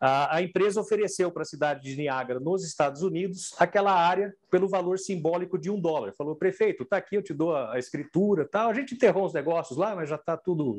A, 0.00 0.40
empresa 0.40 0.80
ofereceu 0.80 1.30
para 1.30 1.42
a 1.42 1.46
cidade 1.46 1.82
de 1.82 1.94
Niagara, 1.94 2.40
nos 2.40 2.64
Estados 2.64 3.02
Unidos, 3.02 3.54
aquela 3.58 3.92
área 3.92 4.34
pelo 4.50 4.66
valor 4.66 4.98
simbólico 4.98 5.58
de 5.58 5.70
um 5.70 5.78
dólar. 5.78 6.14
Falou, 6.16 6.34
prefeito, 6.34 6.84
está 6.84 6.96
aqui, 6.96 7.16
eu 7.16 7.22
te 7.22 7.34
dou 7.34 7.54
a, 7.54 7.78
escritura, 7.78 8.48
tal. 8.48 8.70
A 8.70 8.74
gente 8.74 8.94
enterrou 8.94 9.26
os 9.26 9.34
negócios 9.34 9.78
lá, 9.78 9.94
mas 9.94 10.08
já 10.08 10.16
está 10.16 10.38
tudo, 10.38 10.76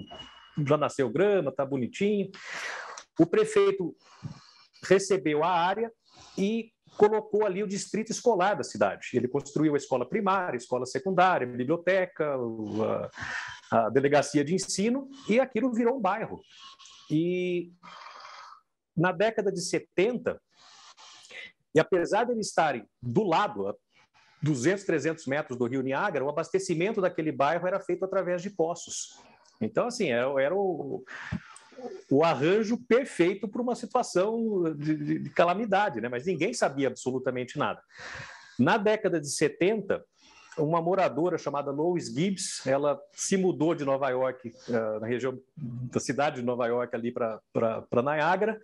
já 0.65 0.75
nasceu 0.75 1.07
grama, 1.07 1.51
está 1.51 1.63
bonitinho. 1.63 2.31
O 3.19 3.27
prefeito 3.27 3.95
recebeu 4.83 5.43
a 5.43 5.51
área 5.51 5.91
e 6.35 6.71
colocou 6.97 7.45
ali 7.45 7.61
o 7.61 7.67
distrito 7.67 8.11
escolar 8.11 8.55
da 8.55 8.63
cidade. 8.63 9.09
Ele 9.13 9.27
construiu 9.27 9.75
a 9.75 9.77
escola 9.77 10.03
primária, 10.03 10.53
a 10.53 10.57
escola 10.57 10.87
secundária, 10.87 11.45
a 11.45 11.49
biblioteca, 11.49 12.35
a, 13.71 13.89
delegacia 13.89 14.43
de 14.43 14.53
ensino, 14.53 15.09
e 15.27 15.39
aquilo 15.39 15.73
virou 15.73 15.97
um 15.97 16.01
bairro. 16.01 16.41
E 17.09 17.71
na 18.95 19.11
década 19.11 19.51
de 19.51 19.61
70, 19.61 20.39
e 21.73 21.79
apesar 21.79 22.25
de 22.25 22.33
eles 22.33 22.47
estarem 22.47 22.85
do 23.01 23.23
lado, 23.23 23.67
a 23.67 23.75
200, 24.41 24.83
300 24.83 25.27
metros 25.27 25.57
do 25.57 25.65
rio 25.65 25.81
Niágara, 25.81 26.25
o 26.25 26.29
abastecimento 26.29 26.99
daquele 26.99 27.31
bairro 27.31 27.67
era 27.67 27.79
feito 27.79 28.03
através 28.03 28.41
de 28.41 28.49
poços. 28.49 29.19
Então, 29.59 29.87
assim, 29.87 30.09
era, 30.09 30.41
era 30.41 30.55
o, 30.55 31.03
o 32.09 32.23
arranjo 32.23 32.77
perfeito 32.87 33.47
para 33.47 33.61
uma 33.61 33.75
situação 33.75 34.73
de, 34.75 34.95
de, 34.95 35.19
de, 35.19 35.29
calamidade, 35.29 36.01
né? 36.01 36.09
mas 36.09 36.25
ninguém 36.25 36.53
sabia 36.53 36.87
absolutamente 36.87 37.57
nada. 37.57 37.81
Na 38.57 38.77
década 38.77 39.21
de 39.21 39.29
70, 39.29 40.03
uma 40.57 40.81
moradora 40.81 41.37
chamada 41.37 41.71
Lois 41.71 42.07
Gibbs, 42.07 42.65
ela 42.65 42.99
se 43.13 43.37
mudou 43.37 43.73
de 43.73 43.85
Nova 43.85 44.09
York, 44.09 44.53
uh, 44.67 44.99
na 44.99 45.07
região 45.07 45.37
da 45.55 45.99
cidade 45.99 46.37
de 46.37 46.41
Nova 46.41 46.67
York, 46.67 46.95
ali 46.95 47.11
para 47.11 48.03
Niagara, 48.03 48.61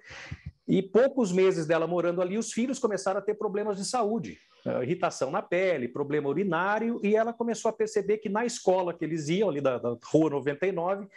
e 0.68 0.82
poucos 0.84 1.32
meses 1.32 1.66
dela 1.66 1.88
morando 1.88 2.22
ali, 2.22 2.38
os 2.38 2.52
filhos 2.52 2.78
começaram 2.78 3.20
a 3.20 3.22
ter 3.22 3.36
problemas 3.36 3.78
de 3.78 3.86
saúde, 3.86 4.38
uh, 4.66 4.84
irritação 4.84 5.32
na 5.32 5.42
pele, 5.42 5.88
problema 5.88 6.28
urinário, 6.28 7.00
e 7.04 7.16
ela 7.16 7.32
começou 7.32 7.70
a 7.70 7.74
perceber 7.74 8.18
que 8.18 8.28
na 8.28 8.46
escola 8.46 8.94
que 8.94 9.06
eles 9.06 9.30
iam, 9.30 9.50
ali 9.50 9.62
da, 9.62 9.78
da 9.78 9.96
Rua 10.04 10.30
99, 10.30 11.08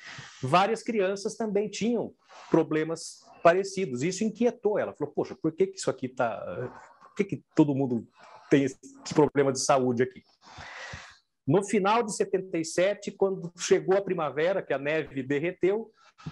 várias 0.41 0.83
crianças 0.83 1.35
também 1.35 1.69
tinham 1.69 2.13
problemas 2.49 3.27
parecidos. 3.43 4.03
Isso 4.03 4.23
inquietou 4.23 4.79
ela. 4.79 4.93
Falou, 4.93 5.13
poxa, 5.13 5.35
por 5.35 5.51
que, 5.51 5.67
que 5.67 5.79
isso 5.79 5.91
aqui 5.91 6.07
está... 6.07 6.71
Por 7.03 7.17
que, 7.17 7.25
que 7.25 7.45
todo 7.57 7.75
mundo 7.75 8.07
tem 8.51 8.65
esse 8.65 9.15
problema 9.15 9.53
de 9.53 9.61
saúde 9.61 10.03
aqui? 10.03 10.23
No 11.47 11.65
final 11.65 12.03
de 12.03 12.15
77, 12.15 13.11
quando 13.13 13.53
chegou 13.59 13.97
a 13.97 14.03
primavera, 14.03 14.63
que 14.63 14.73
a 14.73 14.79
neve 14.79 15.23
derreteu, 15.23 15.91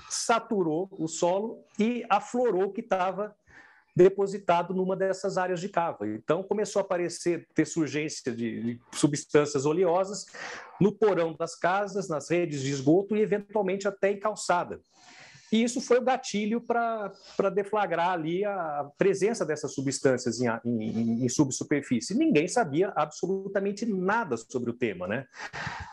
saturou 0.09 0.89
o 0.93 1.09
solo 1.09 1.65
e 1.79 2.05
aflorou 2.09 2.65
o 2.65 2.73
que 2.73 2.83
estava 2.83 3.35
depositado 3.97 4.73
numa 4.73 4.95
dessas 4.97 5.37
áreas 5.37 5.61
de 5.61 5.69
cava. 5.69 6.07
Então 6.07 6.43
começou 6.43 6.79
a 6.79 6.85
aparecer, 6.85 7.49
ter 7.53 7.65
surgência 7.65 8.33
de, 8.33 8.79
substâncias 8.93 9.67
oleosas 9.67 10.27
no 10.81 10.93
porão 10.93 11.35
das 11.37 11.57
casas, 11.57 12.09
nas 12.09 12.31
redes 12.31 12.63
de 12.63 12.71
esgoto 12.71 13.17
e 13.17 13.21
eventualmente 13.21 13.89
até 13.89 14.13
em 14.13 14.21
calçada. 14.21 14.81
E 15.51 15.63
isso 15.63 15.81
foi 15.81 15.99
o 15.99 16.05
gatilho 16.05 16.61
para 16.61 17.51
deflagrar 17.55 18.11
ali 18.11 18.45
a 18.45 18.87
presença 18.97 19.45
dessas 19.45 19.75
substâncias 19.75 20.41
em, 20.41 20.49
em, 20.65 21.25
em, 21.25 21.29
subsuperfície. 21.29 22.17
Ninguém 22.17 22.47
sabia 22.47 22.93
absolutamente 22.95 23.87
nada 23.87 24.37
sobre 24.37 24.71
o 24.71 24.75
tema. 24.75 25.07
Né? 25.07 25.27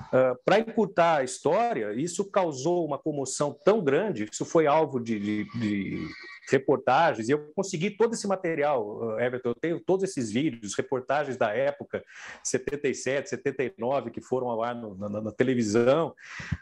Uh, 0.07 0.37
para 0.43 0.59
encurtar 0.59 1.17
a 1.17 1.23
história, 1.23 1.93
isso 1.93 2.29
causou 2.29 2.85
uma 2.85 2.97
comoção 2.97 3.57
tão 3.63 3.83
grande, 3.83 4.27
isso 4.31 4.45
foi 4.45 4.67
alvo 4.67 4.99
de, 4.99 5.19
de, 5.19 5.59
de 5.59 6.07
reportagens, 6.49 7.29
e 7.29 7.31
eu 7.31 7.51
consegui 7.55 7.91
todo 7.91 8.13
esse 8.13 8.27
material, 8.27 9.19
Everton, 9.19 9.49
eu 9.49 9.55
tenho 9.55 9.79
todos 9.79 10.03
esses 10.03 10.31
vídeos, 10.31 10.75
reportagens 10.75 11.37
da 11.37 11.51
época, 11.51 12.03
77, 12.43 13.29
79, 13.29 14.11
que 14.11 14.21
foram 14.21 14.61
ar 14.61 14.75
no, 14.75 14.95
na, 14.95 15.21
na, 15.21 15.31
televisão, 15.31 16.13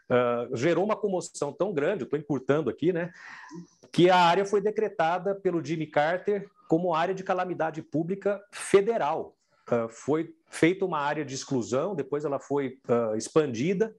uh, 0.10 0.56
gerou 0.56 0.84
uma 0.84 0.96
comoção 0.96 1.52
tão 1.52 1.74
grande, 1.74 2.04
eu 2.04 2.06
estou 2.06 2.19
encurtando 2.19 2.69
aqui, 2.69 2.93
né, 2.93 3.12
que 3.91 4.10
a 4.10 4.17
área 4.17 4.46
foi 4.46 4.62
decretada 4.62 5.36
pelo 5.36 5.63
Jimmy 5.63 5.88
Carter 5.88 6.50
como 6.67 6.93
área 6.93 7.13
de 7.13 7.24
calamidade 7.24 7.82
pública 7.82 8.41
federal. 8.52 9.36
Uh, 9.69 9.88
foi 9.88 10.34
feita 10.50 10.86
uma 10.86 11.00
área 11.00 11.24
de 11.24 11.34
exclusão, 11.34 11.96
depois 11.96 12.26
ela 12.26 12.39
foi 12.39 12.80
uh, 12.88 13.15
expandida, 13.15 13.96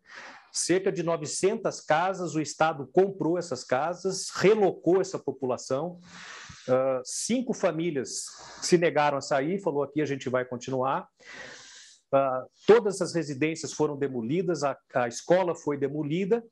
cerca 0.54 0.92
de 0.92 1.02
900 1.02 1.80
casas, 1.80 2.34
o 2.36 2.40
Estado 2.40 2.88
comprou 2.92 3.36
essas 3.36 3.64
casas, 3.64 4.30
relocou 4.34 5.00
essa 5.00 5.18
população. 5.18 5.98
Uh, 6.68 7.02
cinco 7.04 7.52
famílias 7.52 8.24
se 8.62 8.78
negaram 8.78 9.18
a 9.18 9.20
sair, 9.20 9.60
falou 9.60 9.82
aqui 9.82 10.00
a 10.00 10.06
gente 10.06 10.28
vai 10.30 10.44
continuar. 10.44 11.08
Uh, 12.14 12.46
todas 12.64 13.02
as 13.02 13.12
residências 13.12 13.72
foram 13.72 13.96
demolidas, 13.96 14.62
a, 14.62 14.78
a, 14.94 15.08
escola 15.08 15.52
foi 15.52 15.76
demolida, 15.76 16.44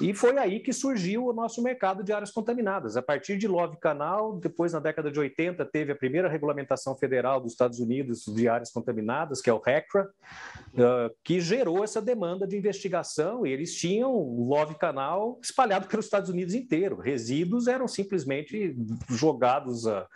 e 0.00 0.12
foi 0.12 0.36
aí 0.38 0.58
que 0.58 0.72
surgiu 0.72 1.26
o 1.26 1.32
nosso 1.32 1.62
mercado 1.62 2.02
de 2.02 2.12
áreas 2.12 2.32
contaminadas. 2.32 2.96
A 2.96 3.02
partir 3.02 3.38
de 3.38 3.46
Love 3.46 3.76
Canal, 3.78 4.40
depois, 4.40 4.72
na 4.72 4.80
década 4.80 5.12
de 5.12 5.20
80, 5.20 5.64
teve 5.66 5.92
a 5.92 5.94
primeira 5.94 6.28
regulamentação 6.28 6.96
federal 6.96 7.40
dos 7.40 7.52
Estados 7.52 7.78
Unidos 7.78 8.24
de 8.24 8.48
áreas 8.48 8.72
contaminadas, 8.72 9.40
que 9.40 9.48
é 9.48 9.52
o 9.52 9.60
RECRA, 9.60 10.02
uh, 10.02 11.14
que 11.22 11.40
gerou 11.40 11.84
essa 11.84 12.02
demanda 12.02 12.44
de 12.44 12.56
investigação, 12.56 13.46
e 13.46 13.52
eles 13.52 13.72
tinham 13.76 14.12
o 14.12 14.48
Love 14.48 14.74
Canal 14.74 15.38
espalhado 15.40 15.86
pelos 15.86 16.06
Estados 16.06 16.28
Unidos 16.28 16.54
inteiro. 16.54 16.98
Resíduos 16.98 17.68
eram 17.68 17.86
simplesmente 17.86 18.76
jogados 19.08 19.86
a, 19.86 20.08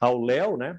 ao 0.00 0.20
léu, 0.20 0.56
né? 0.56 0.76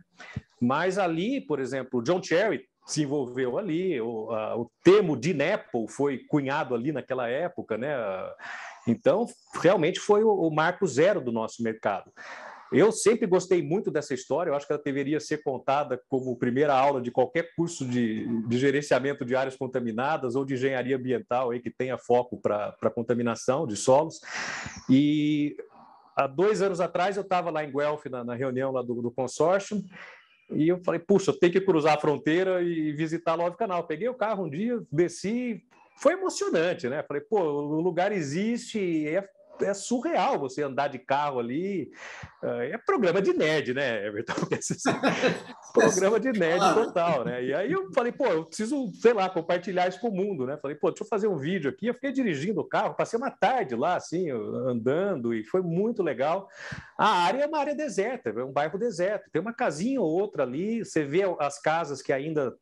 Mas 0.60 0.97
ali, 0.97 1.39
por 1.39 1.60
exemplo, 1.60 2.03
John 2.03 2.21
Cherry 2.21 2.69
se 2.91 3.04
envolveu 3.04 3.58
ali, 3.58 3.99
o, 4.01 4.32
a, 4.32 4.58
o 4.58 4.71
termo 4.84 5.15
de 5.15 5.32
Apple 5.41 5.88
foi 5.88 6.19
cunhado 6.19 6.75
ali 6.75 6.91
naquela 6.91 7.27
época, 7.27 7.77
né? 7.77 7.95
Então, 8.88 9.25
realmente 9.62 9.99
foi 9.99 10.23
o, 10.23 10.32
o 10.32 10.49
marco 10.54 10.86
zero 10.88 11.21
do 11.21 11.32
nosso 11.32 11.62
mercado. 11.63 12.12
Eu 12.71 12.89
sempre 12.89 13.27
gostei 13.27 13.62
muito 13.62 13.91
dessa 13.91 14.13
história, 14.13 14.49
eu 14.49 14.56
acho 14.56 14.65
que 14.65 14.71
ela 14.71 14.82
deveria 14.82 15.19
ser 15.19 15.43
contada 15.43 16.01
como 16.08 16.38
primeira 16.38 16.73
aula 16.73 17.01
de 17.01 17.12
qualquer 17.12 17.54
curso 17.54 17.86
de, 17.86 18.25
de 18.47 18.58
gerenciamento 18.58 19.25
de 19.25 19.36
áreas 19.36 19.58
contaminadas 19.58 20.36
ou 20.36 20.45
de 20.45 20.54
engenharia 20.54 20.95
ambiental 20.95 21.51
aí 21.51 21.60
que 21.60 21.69
tenha 21.69 21.97
foco 21.97 22.39
para 22.39 22.91
contaminação 22.95 23.67
de 23.67 23.75
solos. 23.75 24.21
E 24.89 25.58
há 26.15 26.27
dois 26.27 26.62
anos 26.62 26.80
atrás 26.80 27.17
eu 27.17 27.23
estava 27.23 27.49
lá 27.49 27.62
em 27.62 27.71
Guelph, 27.71 28.06
na, 28.06 28.23
na 28.23 28.36
reunião 28.36 28.71
lá 28.71 28.82
do, 28.82 29.01
do 29.01 29.12
consórcio, 29.12 29.84
e 30.53 30.67
eu 30.67 30.79
falei, 30.83 30.99
puxa, 30.99 31.31
eu 31.31 31.39
tenho 31.39 31.53
que 31.53 31.61
cruzar 31.61 31.95
a 31.95 31.99
fronteira 31.99 32.61
e 32.61 32.91
visitar 32.91 33.35
Love 33.35 33.57
Canal. 33.57 33.85
Peguei 33.85 34.09
o 34.09 34.13
carro 34.13 34.45
um 34.45 34.49
dia, 34.49 34.81
desci, 34.91 35.63
foi 35.97 36.13
emocionante, 36.13 36.89
né? 36.89 37.03
Falei, 37.03 37.21
pô, 37.21 37.41
o 37.41 37.81
lugar 37.81 38.11
existe, 38.11 39.07
é 39.07 39.27
é 39.63 39.74
surreal 39.74 40.39
você 40.39 40.63
andar 40.63 40.88
de 40.88 41.00
carro 41.00 41.39
ali. 41.39 41.91
É 42.43 42.78
programa 42.78 43.21
de 43.21 43.34
nerd, 43.34 43.74
né, 43.74 44.06
Everton? 44.08 44.34
programa 45.74 46.19
de 46.19 46.32
nerd 46.32 46.74
total, 46.74 47.24
né? 47.26 47.43
E 47.43 47.54
aí 47.54 47.71
eu 47.71 47.91
falei, 47.93 48.12
pô, 48.12 48.26
eu 48.26 48.45
preciso, 48.45 48.91
sei 48.95 49.13
lá, 49.13 49.30
compartilhar 49.30 49.88
isso 49.88 50.00
com 50.00 50.10
o 50.10 50.15
mundo, 50.15 50.45
né? 50.45 50.58
Falei, 50.62 50.76
pô, 50.76 50.89
deixa 50.89 51.04
eu 51.04 51.08
fazer 51.08 51.28
um 51.28 51.38
vídeo 51.38 51.69
aqui. 51.69 51.88
Eu 51.88 51.93
fiquei 51.93 52.12
dirigindo 52.12 52.62
o 52.62 52.67
carro, 52.67 52.95
passei 52.95 53.17
uma 53.17 53.32
tarde 53.32 53.76
lá, 53.76 53.95
assim, 53.95 54.30
andando, 54.30 55.34
e 55.34 55.43
foi 55.43 55.62
muito 55.62 56.02
legal. 56.04 56.47
A 56.97 57.24
área 57.24 57.43
é 57.43 57.47
uma 57.47 57.60
área 57.60 57.76
deserta, 57.76 58.30
é 58.30 58.43
um 58.43 58.52
bairro 58.52 58.78
deserto. 58.78 59.30
Tem 59.32 59.41
uma 59.41 59.54
casinha 59.54 60.02
ou 60.02 60.10
outra 60.10 60.43
ali, 60.43 60.84
você 60.84 61.04
vê 61.04 61.21
as 61.39 61.60
casas 61.60 62.02
que 62.02 62.12
ainda 62.12 62.56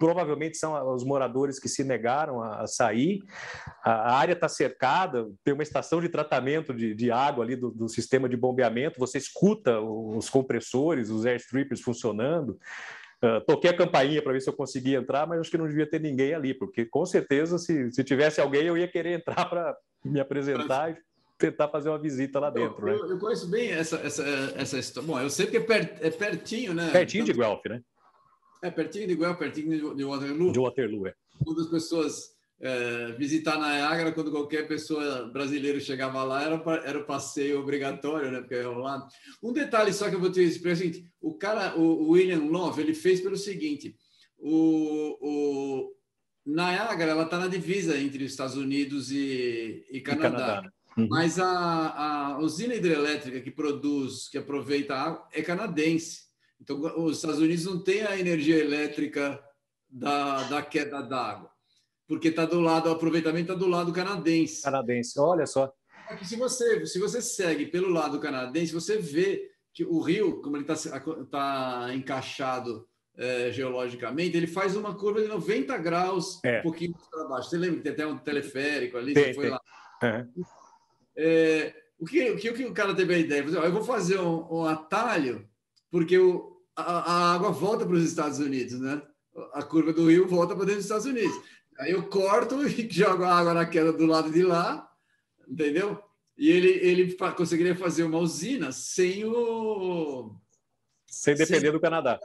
provavelmente 0.00 0.56
são 0.56 0.94
os 0.94 1.04
moradores 1.04 1.60
que 1.60 1.68
se 1.68 1.84
negaram 1.84 2.42
a, 2.42 2.66
sair. 2.66 3.22
A 3.84 4.16
área 4.16 4.32
está 4.32 4.48
cercada, 4.48 5.30
tem 5.44 5.52
uma 5.52 5.62
estação 5.62 6.00
de 6.00 6.08
tratamento 6.08 6.72
de, 6.72 6.94
de 6.94 7.10
água 7.10 7.44
ali 7.44 7.54
do, 7.54 7.70
do, 7.70 7.86
sistema 7.86 8.26
de 8.26 8.34
bombeamento, 8.34 8.98
você 8.98 9.18
escuta 9.18 9.78
os 9.78 10.30
compressores, 10.30 11.10
os 11.10 11.26
airstrippers 11.26 11.82
funcionando. 11.82 12.58
Uh, 13.22 13.44
toquei 13.46 13.68
a 13.68 13.76
campainha 13.76 14.22
para 14.22 14.32
ver 14.32 14.40
se 14.40 14.48
eu 14.48 14.54
conseguia 14.54 14.98
entrar, 14.98 15.26
mas 15.26 15.38
acho 15.38 15.50
que 15.50 15.58
não 15.58 15.68
devia 15.68 15.86
ter 15.86 16.00
ninguém 16.00 16.32
ali, 16.32 16.54
porque 16.54 16.86
com 16.86 17.04
certeza, 17.04 17.58
se, 17.58 17.92
se 17.92 18.02
tivesse 18.02 18.40
alguém, 18.40 18.62
eu 18.62 18.78
ia 18.78 18.88
querer 18.88 19.18
entrar 19.18 19.44
para 19.50 19.76
me 20.02 20.18
apresentar 20.18 20.92
e 20.92 20.96
tentar 21.36 21.68
fazer 21.68 21.90
uma 21.90 21.98
visita 21.98 22.40
lá 22.40 22.48
dentro. 22.48 22.88
Eu, 22.88 23.06
né? 23.06 23.12
eu, 23.12 23.18
conheço 23.18 23.46
bem 23.50 23.70
essa, 23.70 23.96
essa, 23.96 24.24
essa 24.56 24.78
história. 24.78 25.06
Bom, 25.06 25.20
eu 25.20 25.28
sei 25.28 25.46
que 25.46 25.58
é, 25.58 25.60
per, 25.60 25.98
é 26.00 26.10
pertinho, 26.10 26.72
né? 26.72 26.90
Pertinho 26.90 27.26
de 27.26 27.34
Guelph, 27.34 27.66
né? 27.66 27.82
É 28.62 28.70
pertinho 28.70 29.08
de 29.08 29.16
Guelph, 29.16 29.38
pertinho 29.38 29.94
de 29.94 30.04
Waterloo. 30.04 30.52
De 30.52 30.58
Waterloo, 30.58 31.06
é. 31.06 31.14
Quando 31.42 31.60
as 31.62 31.68
pessoas 31.68 32.34
é, 32.60 33.12
visitar 33.12 33.56
Niagara, 33.56 34.12
quando 34.12 34.30
qualquer 34.30 34.68
pessoa 34.68 35.26
brasileira 35.32 35.80
chegava 35.80 36.22
lá, 36.22 36.42
era, 36.42 36.62
era 36.84 36.98
o 36.98 37.06
passeio 37.06 37.58
obrigatório, 37.58 38.30
né? 38.30 38.40
Porque 38.40 38.54
era 38.54 38.68
lá. 38.68 39.08
Um 39.42 39.52
detalhe 39.52 39.92
só 39.92 40.10
que 40.10 40.14
eu 40.14 40.20
vou 40.20 40.30
te 40.30 40.44
dizer 40.44 40.68
é 40.68 40.72
o 40.72 40.76
seguinte: 40.76 41.04
o 41.20 41.34
cara, 41.34 41.78
o 41.78 42.10
William 42.10 42.44
Love, 42.44 42.82
ele 42.82 42.94
fez 42.94 43.20
pelo 43.20 43.36
seguinte: 43.36 43.96
o, 44.36 45.16
o 45.20 45.94
Niagara, 46.44 47.12
ela 47.12 47.24
está 47.24 47.38
na 47.38 47.48
divisa 47.48 47.98
entre 47.98 48.24
os 48.24 48.30
Estados 48.30 48.56
Unidos 48.56 49.10
e, 49.10 49.86
e 49.90 50.00
Canadá. 50.00 50.28
E 50.28 50.32
Canadá. 50.32 50.62
Né? 50.62 50.70
Uhum. 50.98 51.08
Mas 51.08 51.38
a, 51.38 51.46
a 52.34 52.38
usina 52.40 52.74
hidrelétrica 52.74 53.40
que 53.40 53.50
produz, 53.50 54.28
que 54.28 54.36
aproveita 54.36 54.94
a 54.94 55.02
água, 55.02 55.28
é 55.32 55.40
canadense. 55.40 56.29
Então, 56.60 56.78
os 57.04 57.16
Estados 57.16 57.40
Unidos 57.40 57.64
não 57.64 57.82
têm 57.82 58.02
a 58.02 58.18
energia 58.18 58.58
elétrica 58.58 59.42
da, 59.88 60.42
da 60.44 60.62
queda 60.62 61.00
d'água, 61.00 61.50
porque 62.06 62.28
está 62.28 62.44
do 62.44 62.60
lado, 62.60 62.88
o 62.88 62.92
aproveitamento 62.92 63.52
está 63.52 63.54
do 63.54 63.68
lado 63.68 63.92
canadense. 63.92 64.62
Canadense, 64.62 65.18
olha 65.18 65.46
só. 65.46 65.72
se 66.22 66.36
você, 66.36 66.86
se 66.86 66.98
você 66.98 67.22
segue 67.22 67.66
pelo 67.66 67.88
lado 67.88 68.20
canadense, 68.20 68.72
você 68.72 68.98
vê 68.98 69.50
que 69.72 69.84
o 69.84 70.00
rio, 70.00 70.42
como 70.42 70.56
ele 70.56 70.70
está 70.70 71.00
tá 71.30 71.94
encaixado 71.94 72.86
é, 73.16 73.50
geologicamente, 73.50 74.36
ele 74.36 74.46
faz 74.46 74.76
uma 74.76 74.94
curva 74.94 75.22
de 75.22 75.28
90 75.28 75.76
graus, 75.78 76.40
é. 76.44 76.60
um 76.60 76.62
pouquinho 76.62 76.94
para 77.10 77.24
baixo. 77.24 77.50
Você 77.50 77.56
lembra 77.56 77.78
que 77.78 77.82
tem 77.84 77.92
até 77.92 78.06
um 78.06 78.18
teleférico 78.18 78.98
ali? 78.98 79.14
Tem, 79.14 79.32
foi 79.32 79.44
tem. 79.44 79.52
lá. 79.52 79.60
É, 81.16 81.74
o, 81.98 82.04
que, 82.04 82.30
o, 82.30 82.36
que, 82.36 82.50
o 82.50 82.54
que 82.54 82.64
o 82.64 82.74
cara 82.74 82.94
teve 82.94 83.14
a 83.14 83.18
ideia? 83.18 83.40
Eu 83.42 83.72
vou 83.72 83.82
fazer 83.82 84.18
um, 84.18 84.60
um 84.60 84.64
atalho 84.64 85.48
porque 85.90 86.16
o, 86.16 86.49
a, 86.80 86.98
a 87.00 87.34
água 87.34 87.50
volta 87.50 87.84
para 87.84 87.94
os 87.94 88.04
Estados 88.04 88.38
Unidos, 88.38 88.78
né? 88.80 89.02
A 89.54 89.62
curva 89.62 89.92
do 89.92 90.08
rio 90.08 90.26
volta 90.26 90.54
para 90.54 90.64
dentro 90.64 90.76
dos 90.76 90.84
Estados 90.84 91.06
Unidos. 91.06 91.34
Aí 91.78 91.92
eu 91.92 92.02
corto 92.08 92.62
e 92.66 92.88
jogo 92.90 93.24
a 93.24 93.34
água 93.34 93.54
na 93.54 93.66
queda 93.66 93.92
do 93.92 94.06
lado 94.06 94.30
de 94.30 94.42
lá, 94.42 94.88
entendeu? 95.48 95.98
E 96.36 96.50
ele, 96.50 96.68
ele 96.68 97.16
conseguiria 97.36 97.76
fazer 97.76 98.02
uma 98.04 98.18
usina 98.18 98.72
sem 98.72 99.24
o. 99.24 100.34
Sem 101.06 101.34
depender 101.34 101.66
sem... 101.66 101.72
do 101.72 101.80
Canadá. 101.80 102.18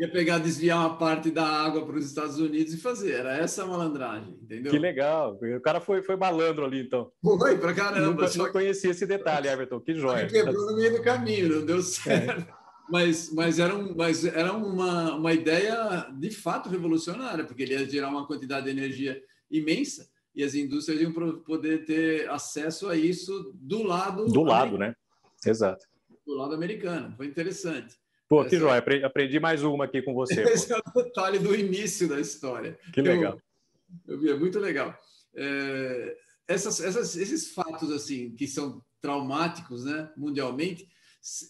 Ia 0.00 0.10
pegar, 0.10 0.38
desviar 0.38 0.78
uma 0.78 0.96
parte 0.96 1.30
da 1.30 1.46
água 1.46 1.84
para 1.84 1.96
os 1.96 2.06
Estados 2.06 2.38
Unidos 2.38 2.72
e 2.72 2.78
fazer. 2.78 3.12
Era 3.12 3.36
essa 3.36 3.62
a 3.62 3.66
malandragem, 3.66 4.38
entendeu? 4.42 4.72
Que 4.72 4.78
legal. 4.78 5.38
O 5.38 5.60
cara 5.60 5.80
foi, 5.80 6.02
foi 6.02 6.16
malandro 6.16 6.64
ali, 6.64 6.80
então. 6.80 7.12
Foi, 7.22 7.58
para 7.58 7.74
caramba. 7.74 8.26
Não, 8.26 8.44
não 8.44 8.52
conhecia 8.52 8.90
esse 8.90 9.06
detalhe, 9.06 9.48
Everton. 9.48 9.80
Que 9.80 9.94
joia. 9.94 10.26
Quebrou 10.26 10.66
no 10.70 10.76
meio 10.76 10.96
do 10.96 11.02
caminho, 11.02 11.56
não 11.56 11.66
deu 11.66 11.82
certo. 11.82 12.40
É 12.40 12.61
mas, 12.88 13.32
mas, 13.32 13.58
era, 13.58 13.74
um, 13.74 13.94
mas 13.94 14.24
era 14.24 14.52
uma, 14.52 15.14
uma 15.14 15.32
ideia 15.32 16.08
de 16.18 16.30
fato 16.30 16.68
revolucionária, 16.68 17.44
porque 17.44 17.62
ele 17.62 17.74
ia 17.74 17.88
gerar 17.88 18.08
uma 18.08 18.26
quantidade 18.26 18.66
de 18.66 18.72
energia 18.72 19.22
imensa 19.50 20.10
e 20.34 20.42
as 20.42 20.54
indústrias 20.54 21.00
iam 21.00 21.12
poder 21.12 21.84
ter 21.84 22.28
acesso 22.30 22.88
a 22.88 22.96
isso 22.96 23.52
do 23.54 23.82
lado. 23.82 24.26
Do 24.26 24.42
lado, 24.42 24.78
né? 24.78 24.94
Exato. 25.44 25.86
Do 26.26 26.34
lado 26.34 26.54
americano. 26.54 27.14
Foi 27.16 27.26
interessante. 27.26 27.96
Pô, 28.28 28.44
que 28.44 28.56
joia. 28.56 28.82
Aprendi 29.04 29.38
mais 29.38 29.62
uma 29.62 29.84
aqui 29.84 30.00
com 30.00 30.14
você. 30.14 30.40
Esse 30.48 30.68
pô. 30.68 30.74
é 30.74 30.78
o 30.78 31.04
detalhe 31.04 31.38
do 31.38 31.54
início 31.54 32.08
da 32.08 32.18
história. 32.18 32.78
Que 32.92 33.02
legal. 33.02 33.38
Eu, 34.06 34.14
eu 34.14 34.20
vi, 34.20 34.30
é 34.30 34.34
muito 34.34 34.58
legal. 34.58 34.96
É, 35.34 36.16
essas, 36.48 36.80
essas, 36.80 37.14
esses 37.16 37.52
fatos 37.52 37.90
assim 37.90 38.34
que 38.34 38.46
são 38.46 38.82
traumáticos, 39.02 39.84
né, 39.84 40.10
mundialmente, 40.16 40.88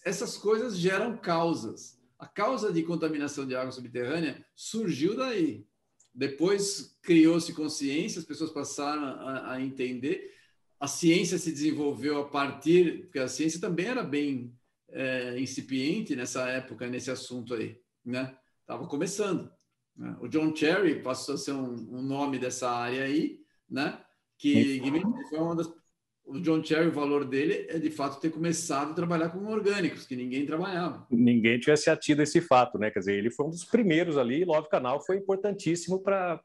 essas 0.05 0.37
coisas 0.37 0.77
geram 0.77 1.17
causas. 1.17 1.99
A 2.19 2.27
causa 2.27 2.71
de 2.71 2.83
contaminação 2.83 3.45
de 3.45 3.55
água 3.55 3.71
subterrânea 3.71 4.45
surgiu 4.55 5.15
daí. 5.17 5.65
Depois 6.13 6.95
criou-se 7.01 7.51
consciência, 7.53 8.19
as 8.19 8.25
pessoas 8.25 8.51
passaram 8.51 9.03
a, 9.03 9.53
a, 9.53 9.61
entender. 9.61 10.31
A 10.79 10.87
ciência 10.87 11.39
se 11.39 11.51
desenvolveu 11.51 12.19
a 12.21 12.29
partir, 12.29 13.05
porque 13.05 13.19
a 13.19 13.27
ciência 13.27 13.59
também 13.59 13.87
era 13.87 14.03
bem 14.03 14.55
é, 14.89 15.39
incipiente 15.39 16.15
nessa 16.15 16.47
época, 16.47 16.87
nesse 16.87 17.09
assunto 17.09 17.55
aí, 17.55 17.81
né? 18.05 18.37
Estava 18.61 18.85
começando. 18.87 19.51
Né? 19.95 20.15
O 20.21 20.27
John 20.27 20.55
Cherry 20.55 21.01
passou 21.01 21.35
a 21.35 21.37
ser 21.37 21.53
um, 21.53 21.73
um 21.97 22.01
nome 22.01 22.37
dessa 22.37 22.69
área 22.69 23.03
aí, 23.03 23.41
né? 23.67 23.99
Que, 24.37 24.79
que 24.79 25.29
foi 25.29 25.39
uma 25.39 25.55
das 25.55 25.67
o 26.25 26.39
John 26.39 26.63
Cherry, 26.63 26.87
o 26.87 26.91
valor 26.91 27.25
dele 27.25 27.67
é 27.69 27.77
de 27.77 27.89
fato 27.89 28.19
ter 28.19 28.29
começado 28.29 28.91
a 28.91 28.93
trabalhar 28.93 29.29
com 29.29 29.45
orgânicos, 29.45 30.05
que 30.05 30.15
ninguém 30.15 30.45
trabalhava. 30.45 31.05
Ninguém 31.11 31.59
tivesse 31.59 31.89
atido 31.89 32.21
esse 32.21 32.39
fato, 32.39 32.77
né? 32.77 32.89
Quer 32.89 32.99
dizer, 32.99 33.17
ele 33.17 33.29
foi 33.29 33.45
um 33.45 33.49
dos 33.49 33.65
primeiros 33.65 34.17
ali, 34.17 34.41
e 34.41 34.45
Love 34.45 34.69
Canal 34.69 35.03
foi 35.03 35.17
importantíssimo 35.17 36.01
para 36.01 36.41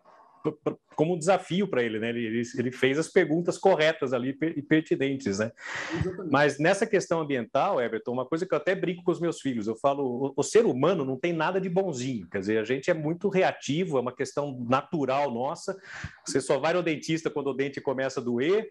como 0.95 1.15
um 1.15 1.19
desafio 1.19 1.69
para 1.69 1.83
ele, 1.83 1.99
né? 1.99 2.11
Ele, 2.11 2.43
ele, 2.57 2.73
fez 2.73 2.99
as 2.99 3.09
perguntas 3.09 3.59
corretas 3.59 4.13
ali 4.13 4.37
e 4.57 4.63
pertinentes, 4.63 5.39
né? 5.39 5.51
Exatamente. 5.93 6.33
Mas 6.33 6.59
nessa 6.59 6.87
questão 6.87 7.21
ambiental, 7.21 7.81
Everton, 7.81 8.13
uma 8.13 8.25
coisa 8.25 8.47
que 8.47 8.55
eu 8.55 8.59
até 8.59 8.75
brinco 8.75 9.03
com 9.03 9.11
os 9.11 9.21
meus 9.21 9.41
filhos, 9.41 9.67
eu 9.67 9.77
falo, 9.77 10.05
o, 10.05 10.35
o, 10.37 10.43
ser 10.43 10.65
humano 10.65 11.05
não 11.05 11.19
tem 11.19 11.33
nada 11.33 11.61
de 11.61 11.69
bonzinho, 11.69 12.29
quer 12.31 12.41
dizer, 12.41 12.59
a 12.59 12.65
gente 12.65 12.91
é 12.91 12.95
muito 12.95 13.29
reativo, 13.29 13.99
é 13.99 14.01
uma 14.01 14.15
questão 14.15 14.65
natural 14.69 15.31
nossa. 15.33 15.77
Você 16.25 16.41
só 16.41 16.59
vai 16.59 16.73
no 16.73 16.83
dentista 16.83 17.29
quando 17.31 17.49
o 17.49 17.55
dente 17.55 17.81
começa 17.81 18.21
a 18.21 18.23
doer 18.23 18.71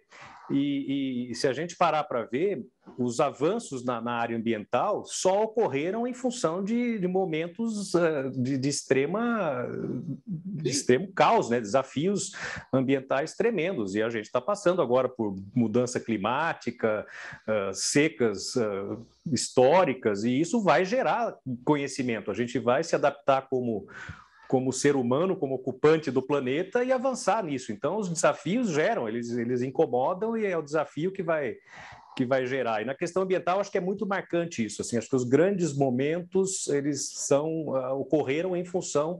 e, 0.49 1.29
e 1.31 1.35
se 1.35 1.47
a 1.47 1.53
gente 1.53 1.75
parar 1.75 2.03
para 2.03 2.23
ver, 2.23 2.65
os 2.97 3.19
avanços 3.19 3.83
na, 3.83 3.99
na, 3.99 4.13
área 4.13 4.37
ambiental 4.37 5.03
só 5.05 5.43
ocorreram 5.43 6.07
em 6.07 6.13
função 6.13 6.63
de, 6.63 6.97
de 6.97 7.07
momentos 7.07 7.93
uh, 7.93 8.29
de, 8.31 8.57
de, 8.57 8.69
extrema, 8.69 9.67
de 10.25 10.69
extremo 10.69 11.11
caos, 11.13 11.49
né? 11.49 11.59
desafios 11.59 12.31
ambientais 12.71 13.35
tremendos. 13.35 13.95
E 13.95 14.01
a 14.01 14.09
gente 14.09 14.25
está 14.25 14.39
passando 14.39 14.81
agora 14.81 15.09
por 15.09 15.35
mudança 15.53 15.99
climática, 15.99 17.05
uh, 17.47 17.73
secas 17.73 18.55
uh, 18.55 19.05
históricas, 19.31 20.23
e 20.23 20.39
isso 20.39 20.63
vai 20.63 20.85
gerar 20.85 21.35
conhecimento. 21.65 22.31
A 22.31 22.33
gente 22.33 22.57
vai 22.57 22.83
se 22.83 22.95
adaptar 22.95 23.47
como 23.49 23.87
como 24.47 24.71
ser 24.71 24.95
humano, 24.95 25.35
como 25.35 25.55
ocupante 25.55 26.09
do 26.09 26.21
planeta 26.21 26.83
e 26.83 26.91
avançar 26.91 27.43
nisso. 27.43 27.71
Então, 27.71 27.97
os 27.97 28.09
desafios 28.09 28.69
geram, 28.69 29.07
eles, 29.07 29.29
eles 29.31 29.61
incomodam 29.61 30.37
e 30.37 30.45
é 30.45 30.57
o 30.57 30.61
desafio 30.61 31.11
que 31.11 31.21
vai, 31.21 31.55
que 32.15 32.25
vai 32.25 32.45
gerar. 32.45 32.81
E 32.81 32.85
na 32.85 32.95
questão 32.95 33.23
ambiental, 33.23 33.59
acho 33.59 33.71
que 33.71 33.77
é 33.77 33.81
muito 33.81 34.05
marcante 34.05 34.63
isso. 34.65 34.81
Assim, 34.81 34.97
acho 34.97 35.09
que 35.09 35.15
os 35.15 35.23
grandes 35.23 35.73
momentos 35.73 36.67
eles 36.67 37.09
são 37.13 37.67
uh, 37.67 37.99
ocorreram 37.99 38.55
em 38.55 38.65
função 38.65 39.19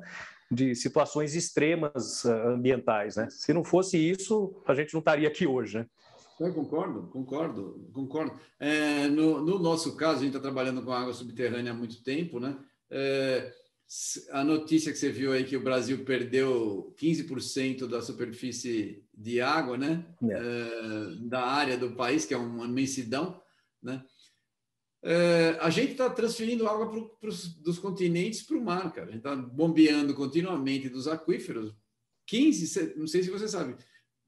de 0.49 0.73
situações 0.75 1.36
extremas 1.36 2.23
uh, 2.23 2.32
ambientais. 2.49 3.17
Né? 3.17 3.28
Se 3.30 3.53
não 3.53 3.63
fosse 3.63 3.97
isso, 3.97 4.55
a 4.65 4.73
gente 4.73 4.93
não 4.93 4.99
estaria 4.99 5.28
aqui 5.28 5.45
hoje. 5.45 5.80
Né? 5.80 5.86
Eu 6.39 6.53
concordo, 6.53 7.03
concordo, 7.11 7.89
concordo. 7.91 8.39
É, 8.59 9.07
no, 9.07 9.43
no, 9.43 9.59
nosso 9.59 9.95
caso, 9.97 10.19
a 10.19 10.23
gente 10.23 10.36
está 10.36 10.39
trabalhando 10.39 10.84
com 10.84 10.91
água 10.91 11.11
subterrânea 11.11 11.71
há 11.71 11.75
muito 11.75 12.03
tempo, 12.03 12.39
né? 12.39 12.55
É, 12.91 13.51
a 14.31 14.43
notícia 14.43 14.91
que 14.91 14.97
você 14.97 15.09
viu 15.09 15.31
aí 15.31 15.45
que 15.45 15.55
o 15.55 15.63
Brasil 15.63 16.03
perdeu 16.03 16.93
15% 16.99 17.88
da 17.88 18.01
superfície 18.01 19.05
de 19.13 19.39
água, 19.39 19.77
né? 19.77 20.05
É. 20.23 20.33
É, 20.33 21.15
da 21.21 21.45
área 21.45 21.77
do 21.77 21.95
país, 21.95 22.25
que 22.25 22.33
é 22.33 22.38
uma 22.38 22.65
imensidão, 22.65 23.41
né? 23.81 24.03
É, 25.03 25.57
a 25.61 25.69
gente 25.69 25.91
está 25.91 26.09
transferindo 26.09 26.67
água 26.67 26.89
pro, 26.89 27.09
pros, 27.17 27.47
dos 27.47 27.79
continentes 27.79 28.43
para 28.43 28.57
o 28.57 28.63
mar, 28.63 28.91
cara. 28.91 29.07
A 29.07 29.11
gente 29.11 29.19
está 29.19 29.35
bombeando 29.35 30.13
continuamente 30.13 30.89
dos 30.89 31.07
aquíferos. 31.07 31.73
15, 32.25 32.95
não 32.97 33.07
sei 33.07 33.23
se 33.23 33.29
você 33.29 33.47
sabe, 33.47 33.77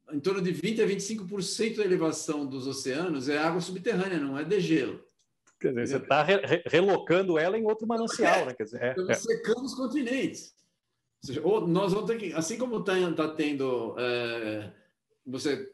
em 0.10 0.20
torno 0.22 0.42
de 0.42 0.54
20 0.54 0.82
a 0.82 0.88
25% 0.88 1.76
da 1.76 1.84
elevação 1.84 2.46
dos 2.46 2.66
oceanos 2.66 3.28
é 3.28 3.38
água 3.38 3.60
subterrânea, 3.60 4.20
não 4.20 4.38
é 4.38 4.44
de 4.46 4.60
gelo. 4.62 5.04
Quer 5.60 5.74
dizer, 5.74 5.88
você 5.88 5.98
está 5.98 6.24
re 6.24 6.64
relocando 6.66 7.38
ela 7.38 7.58
em 7.58 7.66
outro 7.66 7.86
manancial, 7.86 8.46
né? 8.46 8.54
Quer 8.54 8.64
dizer, 8.64 8.82
é, 8.82 8.90
Estamos 8.92 9.10
é. 9.10 9.14
secando 9.16 9.66
os 9.66 9.76
continentes. 9.76 10.54
Ou 11.22 11.28
seja, 11.28 11.42
ou 11.46 11.68
nós 11.68 11.92
vamos 11.92 12.10
ter 12.10 12.18
que, 12.18 12.34
assim 12.34 12.58
como 12.58 12.80
está 12.80 12.94
tá 13.14 13.28
tendo, 13.36 13.96
é, 14.00 14.72
você 15.26 15.70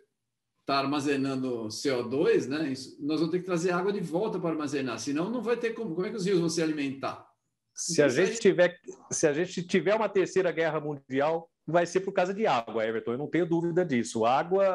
está 0.62 0.80
armazenando 0.80 1.68
CO2, 1.68 2.48
né? 2.48 2.74
nós 3.00 3.20
vamos 3.20 3.30
ter 3.30 3.40
que 3.40 3.46
trazer 3.46 3.72
água 3.72 3.94
de 3.94 4.00
volta 4.00 4.40
para 4.40 4.50
armazenar, 4.50 4.98
senão 4.98 5.30
não 5.30 5.42
vai 5.42 5.56
ter 5.56 5.74
como. 5.74 5.94
Como 5.94 6.08
é 6.08 6.10
que 6.10 6.18
os 6.18 6.26
rios 6.26 6.40
vão 6.40 6.50
se 6.50 6.64
alimentar? 6.64 7.30
Se 7.76 8.02
a 8.02 8.08
gente 8.08 8.40
tiver, 8.40 8.80
se 9.12 9.28
a 9.28 9.34
gente 9.34 9.62
tiver 9.62 9.94
uma 9.94 10.10
terceira 10.10 10.52
guerra 10.52 10.80
mundial, 10.80 11.52
vai 11.68 11.86
ser 11.86 12.02
por 12.02 12.12
causa 12.12 12.34
de 12.34 12.46
água, 12.46 12.86
Everton. 12.86 13.14
Eu 13.14 13.18
não 13.18 13.28
tenho 13.28 13.46
dúvida 13.46 13.84
disso. 13.84 14.26
Água, 14.26 14.66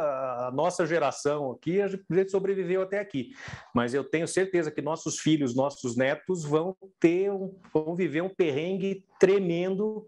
a 0.47 0.51
nossa 0.53 0.85
geração 0.85 1.53
aqui, 1.53 1.81
a 1.81 1.89
gente 1.89 2.31
sobreviveu 2.31 2.83
até 2.83 2.99
aqui. 2.99 3.33
Mas 3.75 3.95
eu 3.95 4.03
tenho 4.03 4.27
certeza 4.27 4.71
que 4.71 4.83
nossos 4.83 5.19
filhos, 5.19 5.55
nossos 5.55 5.97
netos 5.97 6.45
vão 6.45 6.77
ter, 6.99 7.31
um, 7.31 7.55
vão 7.73 7.95
viver 7.95 8.23
um 8.23 8.29
perrengue 8.29 9.05
tremendo 9.19 10.07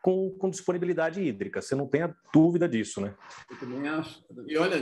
com, 0.00 0.30
com, 0.30 0.50
disponibilidade 0.50 1.20
hídrica. 1.20 1.60
Você 1.60 1.74
não 1.74 1.86
tem 1.86 2.02
a 2.02 2.14
dúvida 2.32 2.68
disso, 2.68 3.00
né? 3.00 3.14
Eu 3.50 3.58
também 3.58 3.88
acho. 3.88 4.24
E 4.46 4.56
olha, 4.56 4.76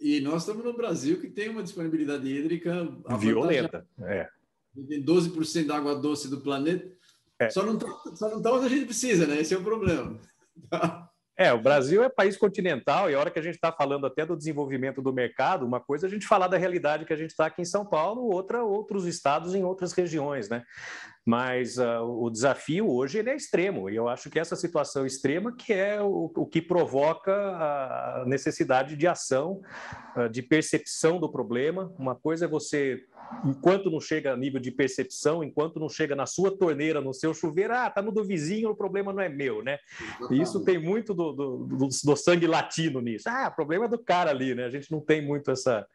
e 0.00 0.20
nós 0.20 0.42
estamos 0.42 0.64
no 0.64 0.76
Brasil 0.76 1.20
que 1.20 1.28
tem 1.28 1.48
uma 1.48 1.62
disponibilidade 1.62 2.26
hídrica 2.28 2.88
violenta. 3.18 3.86
É. 4.00 4.28
Tem 4.88 5.04
12% 5.04 5.66
da 5.66 5.76
água 5.76 5.94
doce 5.94 6.28
do 6.28 6.40
planeta. 6.40 6.90
É. 7.38 7.48
Só 7.48 7.64
não 7.64 7.74
está 7.74 8.52
onde 8.52 8.66
a 8.66 8.68
gente 8.68 8.84
precisa, 8.84 9.26
né? 9.26 9.40
Esse 9.40 9.54
é 9.54 9.58
o 9.58 9.62
problema. 9.62 10.18
É, 11.40 11.54
o 11.54 11.62
Brasil 11.62 12.04
é 12.04 12.08
país 12.10 12.36
continental 12.36 13.10
e 13.10 13.14
a 13.14 13.18
hora 13.18 13.30
que 13.30 13.38
a 13.38 13.42
gente 13.42 13.54
está 13.54 13.72
falando 13.72 14.06
até 14.06 14.26
do 14.26 14.36
desenvolvimento 14.36 15.00
do 15.00 15.10
mercado, 15.10 15.64
uma 15.64 15.80
coisa 15.80 16.04
é 16.04 16.06
a 16.06 16.10
gente 16.10 16.26
falar 16.26 16.48
da 16.48 16.58
realidade 16.58 17.06
que 17.06 17.14
a 17.14 17.16
gente 17.16 17.30
está 17.30 17.46
aqui 17.46 17.62
em 17.62 17.64
São 17.64 17.82
Paulo, 17.82 18.30
outra 18.30 18.62
outros 18.62 19.06
estados 19.06 19.54
em 19.54 19.64
outras 19.64 19.94
regiões, 19.94 20.50
né? 20.50 20.62
Mas 21.24 21.76
uh, 21.76 22.02
o 22.02 22.30
desafio 22.30 22.90
hoje 22.90 23.18
ele 23.18 23.30
é 23.30 23.36
extremo 23.36 23.90
e 23.90 23.96
eu 23.96 24.08
acho 24.08 24.30
que 24.30 24.38
essa 24.38 24.56
situação 24.56 25.04
extrema 25.04 25.54
que 25.54 25.72
é 25.72 26.00
o, 26.00 26.32
o 26.34 26.46
que 26.46 26.62
provoca 26.62 27.32
a 27.32 28.24
necessidade 28.26 28.96
de 28.96 29.06
ação, 29.06 29.60
uh, 30.16 30.28
de 30.28 30.42
percepção 30.42 31.20
do 31.20 31.30
problema. 31.30 31.92
Uma 31.98 32.14
coisa 32.14 32.46
é 32.46 32.48
você 32.48 33.04
enquanto 33.44 33.90
não 33.90 34.00
chega 34.00 34.32
a 34.32 34.36
nível 34.36 34.60
de 34.60 34.70
percepção, 34.70 35.44
enquanto 35.44 35.78
não 35.78 35.88
chega 35.88 36.16
na 36.16 36.26
sua 36.26 36.56
torneira, 36.56 37.00
no 37.00 37.14
seu 37.14 37.32
chuveiro, 37.32 37.74
ah, 37.74 37.88
tá 37.90 38.02
no 38.02 38.10
do 38.10 38.24
vizinho, 38.24 38.70
o 38.70 38.76
problema 38.76 39.12
não 39.12 39.22
é 39.22 39.28
meu, 39.28 39.62
né? 39.62 39.78
E 40.30 40.40
isso 40.40 40.64
tem 40.64 40.78
muito 40.78 41.14
do, 41.14 41.32
do, 41.32 41.56
do, 41.58 41.88
do 41.88 42.16
sangue 42.16 42.46
latino 42.46 43.00
nisso. 43.00 43.28
Ah, 43.28 43.48
o 43.52 43.54
problema 43.54 43.84
é 43.84 43.88
do 43.88 43.98
cara 43.98 44.30
ali, 44.30 44.54
né? 44.54 44.64
A 44.64 44.70
gente 44.70 44.90
não 44.90 45.00
tem 45.00 45.24
muito 45.24 45.50
essa. 45.50 45.86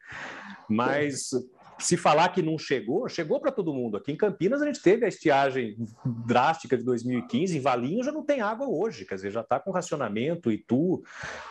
Mas 0.68 1.30
se 1.78 1.96
falar 1.96 2.30
que 2.30 2.42
não 2.42 2.58
chegou, 2.58 3.08
chegou 3.08 3.40
para 3.40 3.52
todo 3.52 3.72
mundo. 3.72 3.96
Aqui 3.96 4.12
em 4.12 4.16
Campinas 4.16 4.62
a 4.62 4.66
gente 4.66 4.82
teve 4.82 5.04
a 5.04 5.08
estiagem 5.08 5.76
drástica 6.04 6.76
de 6.76 6.84
2015, 6.84 7.56
em 7.56 7.60
Valinho 7.60 8.04
já 8.04 8.12
não 8.12 8.22
tem 8.22 8.40
água 8.40 8.66
hoje, 8.68 9.04
quer 9.04 9.16
dizer, 9.16 9.30
já 9.30 9.40
está 9.40 9.60
com 9.60 9.70
racionamento 9.70 10.50
e 10.50 10.58
tu, 10.58 11.02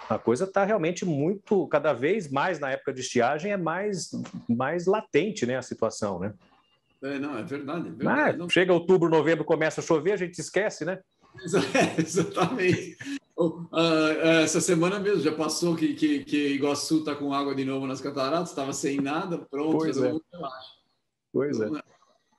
a 0.09 0.17
coisa 0.17 0.45
está 0.45 0.63
realmente 0.63 1.05
muito, 1.05 1.67
cada 1.67 1.93
vez 1.93 2.31
mais 2.31 2.59
na 2.59 2.71
época 2.71 2.93
de 2.93 3.01
estiagem 3.01 3.51
é 3.51 3.57
mais, 3.57 4.11
mais 4.49 4.85
latente, 4.85 5.45
né, 5.45 5.57
a 5.57 5.61
situação, 5.61 6.19
né? 6.19 6.33
É, 7.03 7.19
não, 7.19 7.37
é 7.37 7.43
verdade. 7.43 7.87
É 7.87 7.91
verdade. 7.91 8.29
Ah, 8.31 8.33
não... 8.33 8.49
Chega 8.49 8.73
outubro, 8.73 9.09
novembro, 9.09 9.45
começa 9.45 9.81
a 9.81 9.83
chover, 9.83 10.13
a 10.13 10.17
gente 10.17 10.39
esquece, 10.39 10.85
né? 10.85 10.99
exatamente. 11.97 12.97
Ah, 13.71 14.41
essa 14.43 14.61
semana 14.61 14.99
mesmo 14.99 15.21
já 15.21 15.33
passou 15.33 15.75
que, 15.75 15.93
que, 15.93 16.23
que 16.23 16.47
Iguaçu 16.53 16.99
está 16.99 17.13
com 17.15 17.33
água 17.33 17.53
de 17.53 17.65
novo 17.65 17.85
nas 17.85 17.99
cataratas, 17.99 18.49
estava 18.49 18.71
sem 18.71 19.01
nada, 19.01 19.39
pronto, 19.49 19.77
pois 19.77 19.97
é. 19.97 20.13
Pois 21.33 21.59
é. 21.59 21.69
Mas 21.69 21.83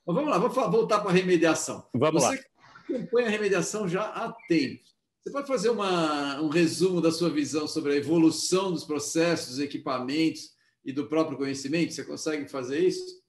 vamos 0.07 0.31
lá, 0.31 0.39
vamos 0.39 0.55
voltar 0.55 1.01
para 1.01 1.11
a 1.11 1.15
remediação. 1.15 1.87
Vamos 1.93 2.23
Você 2.23 2.37
lá. 2.37 2.43
acompanha 2.89 3.27
a 3.27 3.31
remediação 3.31 3.87
já 3.87 4.05
há 4.05 4.33
tempo. 4.49 4.83
Você 5.23 5.33
pode 5.33 5.49
fazer 5.49 5.71
uma, 5.71 6.41
um 6.41 6.49
resumo 6.49 7.01
da 7.01 7.11
sua 7.11 7.29
visão 7.29 7.67
sobre 7.67 7.93
a 7.93 7.97
evolução 7.97 8.73
dos 8.73 8.85
processos, 8.85 9.57
dos 9.57 9.59
equipamentos 9.59 10.53
e 10.85 10.93
do 10.93 11.09
próprio 11.09 11.37
conhecimento? 11.37 11.93
Você 11.93 12.05
consegue 12.05 12.49
fazer 12.49 12.79
isso? 12.79 13.21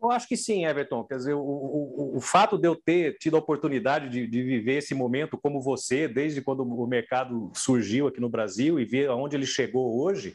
Eu 0.00 0.10
acho 0.10 0.28
que 0.28 0.36
sim, 0.36 0.64
Everton. 0.64 1.04
Quer 1.04 1.16
dizer, 1.16 1.34
o, 1.34 1.40
o, 1.40 2.16
o 2.16 2.20
fato 2.20 2.56
de 2.56 2.68
eu 2.68 2.76
ter 2.76 3.16
tido 3.18 3.36
a 3.36 3.40
oportunidade 3.40 4.08
de, 4.08 4.26
de, 4.26 4.42
viver 4.42 4.78
esse 4.78 4.94
momento 4.94 5.36
como 5.36 5.60
você, 5.60 6.06
desde 6.06 6.40
quando 6.40 6.62
o 6.62 6.86
mercado 6.86 7.50
surgiu 7.54 8.06
aqui 8.06 8.20
no 8.20 8.28
Brasil 8.28 8.78
e 8.78 8.84
ver 8.84 9.08
aonde 9.08 9.36
ele 9.36 9.46
chegou 9.46 10.00
hoje, 10.00 10.34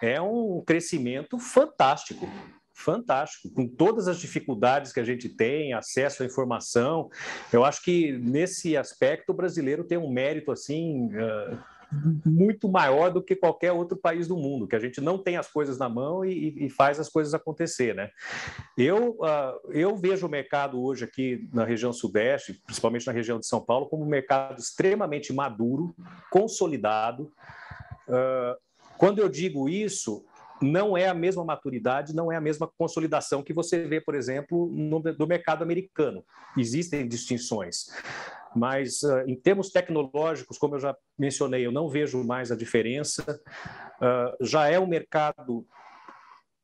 é 0.00 0.20
um 0.20 0.62
crescimento 0.64 1.38
fantástico. 1.38 2.28
Fantástico, 2.74 3.54
com 3.54 3.68
todas 3.68 4.08
as 4.08 4.18
dificuldades 4.18 4.92
que 4.92 4.98
a 4.98 5.04
gente 5.04 5.28
tem, 5.28 5.72
acesso 5.72 6.22
à 6.22 6.26
informação. 6.26 7.10
Eu 7.52 7.64
acho 7.64 7.82
que 7.82 8.12
nesse 8.12 8.76
aspecto 8.76 9.30
o 9.30 9.34
brasileiro 9.34 9.84
tem 9.84 9.98
um 9.98 10.10
mérito 10.10 10.50
assim 10.50 11.06
uh, 11.08 11.58
muito 12.24 12.68
maior 12.68 13.10
do 13.10 13.22
que 13.22 13.36
qualquer 13.36 13.72
outro 13.72 13.96
país 13.96 14.26
do 14.26 14.36
mundo, 14.36 14.66
que 14.66 14.76
a 14.76 14.78
gente 14.78 15.00
não 15.00 15.18
tem 15.18 15.36
as 15.36 15.48
coisas 15.50 15.78
na 15.78 15.88
mão 15.88 16.24
e, 16.24 16.64
e 16.64 16.70
faz 16.70 16.98
as 16.98 17.08
coisas 17.08 17.34
acontecer, 17.34 17.94
né? 17.94 18.10
Eu, 18.76 19.18
uh, 19.20 19.70
eu 19.70 19.94
vejo 19.96 20.26
o 20.26 20.30
mercado 20.30 20.82
hoje 20.82 21.04
aqui 21.04 21.48
na 21.52 21.64
região 21.64 21.92
sudeste, 21.92 22.54
principalmente 22.64 23.06
na 23.06 23.12
região 23.12 23.38
de 23.38 23.46
São 23.46 23.60
Paulo, 23.60 23.86
como 23.86 24.02
um 24.02 24.08
mercado 24.08 24.58
extremamente 24.58 25.32
maduro, 25.32 25.94
consolidado. 26.30 27.30
Uh, 28.08 28.56
quando 28.96 29.18
eu 29.18 29.28
digo 29.28 29.68
isso, 29.68 30.24
não 30.62 30.96
é 30.96 31.08
a 31.08 31.14
mesma 31.14 31.44
maturidade, 31.44 32.14
não 32.14 32.30
é 32.30 32.36
a 32.36 32.40
mesma 32.40 32.70
consolidação 32.78 33.42
que 33.42 33.52
você 33.52 33.84
vê, 33.84 34.00
por 34.00 34.14
exemplo, 34.14 34.70
no, 34.72 35.00
do 35.00 35.26
mercado 35.26 35.62
americano. 35.62 36.24
Existem 36.56 37.06
distinções. 37.06 37.90
Mas, 38.54 39.02
uh, 39.02 39.24
em 39.26 39.34
termos 39.34 39.70
tecnológicos, 39.70 40.58
como 40.58 40.76
eu 40.76 40.80
já 40.80 40.96
mencionei, 41.18 41.66
eu 41.66 41.72
não 41.72 41.88
vejo 41.88 42.22
mais 42.24 42.52
a 42.52 42.56
diferença. 42.56 43.40
Uh, 44.00 44.44
já 44.44 44.68
é 44.68 44.78
um 44.78 44.86
mercado 44.86 45.66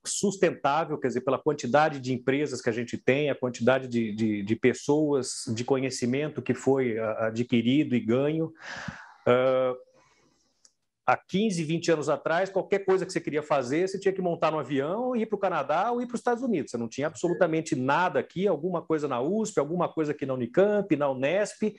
sustentável, 0.04 0.98
quer 0.98 1.08
dizer, 1.08 1.20
pela 1.20 1.38
quantidade 1.38 2.00
de 2.00 2.12
empresas 2.12 2.60
que 2.60 2.70
a 2.70 2.72
gente 2.72 2.96
tem, 2.96 3.30
a 3.30 3.34
quantidade 3.34 3.86
de, 3.86 4.12
de, 4.12 4.42
de 4.42 4.56
pessoas, 4.56 5.44
de 5.48 5.64
conhecimento 5.64 6.42
que 6.42 6.54
foi 6.54 6.98
uh, 6.98 7.04
adquirido 7.20 7.94
e 7.94 8.00
ganho. 8.00 8.52
Uh, 9.26 9.87
há 11.08 11.16
15, 11.16 11.64
20 11.64 11.92
anos 11.92 12.08
atrás, 12.10 12.50
qualquer 12.50 12.80
coisa 12.80 13.06
que 13.06 13.10
você 13.10 13.18
queria 13.18 13.42
fazer, 13.42 13.88
você 13.88 13.98
tinha 13.98 14.12
que 14.12 14.20
montar 14.20 14.50
no 14.50 14.58
avião, 14.58 15.16
ir 15.16 15.24
para 15.24 15.36
o 15.36 15.40
Canadá 15.40 15.90
ou 15.90 16.02
ir 16.02 16.06
para 16.06 16.16
os 16.16 16.20
Estados 16.20 16.42
Unidos. 16.42 16.70
Você 16.70 16.76
não 16.76 16.86
tinha 16.86 17.06
absolutamente 17.06 17.74
nada 17.74 18.20
aqui, 18.20 18.46
alguma 18.46 18.82
coisa 18.82 19.08
na 19.08 19.18
USP, 19.18 19.58
alguma 19.58 19.88
coisa 19.88 20.12
aqui 20.12 20.26
na 20.26 20.34
Unicamp, 20.34 20.94
na 20.94 21.10
Unesp, 21.10 21.74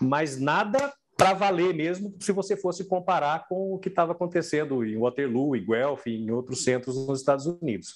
mas 0.00 0.40
nada 0.40 0.90
para 1.18 1.34
valer 1.34 1.74
mesmo, 1.74 2.16
se 2.18 2.32
você 2.32 2.56
fosse 2.56 2.88
comparar 2.88 3.46
com 3.46 3.74
o 3.74 3.78
que 3.78 3.90
estava 3.90 4.12
acontecendo 4.12 4.82
em 4.82 4.98
Waterloo, 4.98 5.54
em 5.54 5.64
Guelph, 5.64 6.06
em 6.06 6.30
outros 6.30 6.64
centros 6.64 7.06
nos 7.06 7.20
Estados 7.20 7.44
Unidos. 7.44 7.94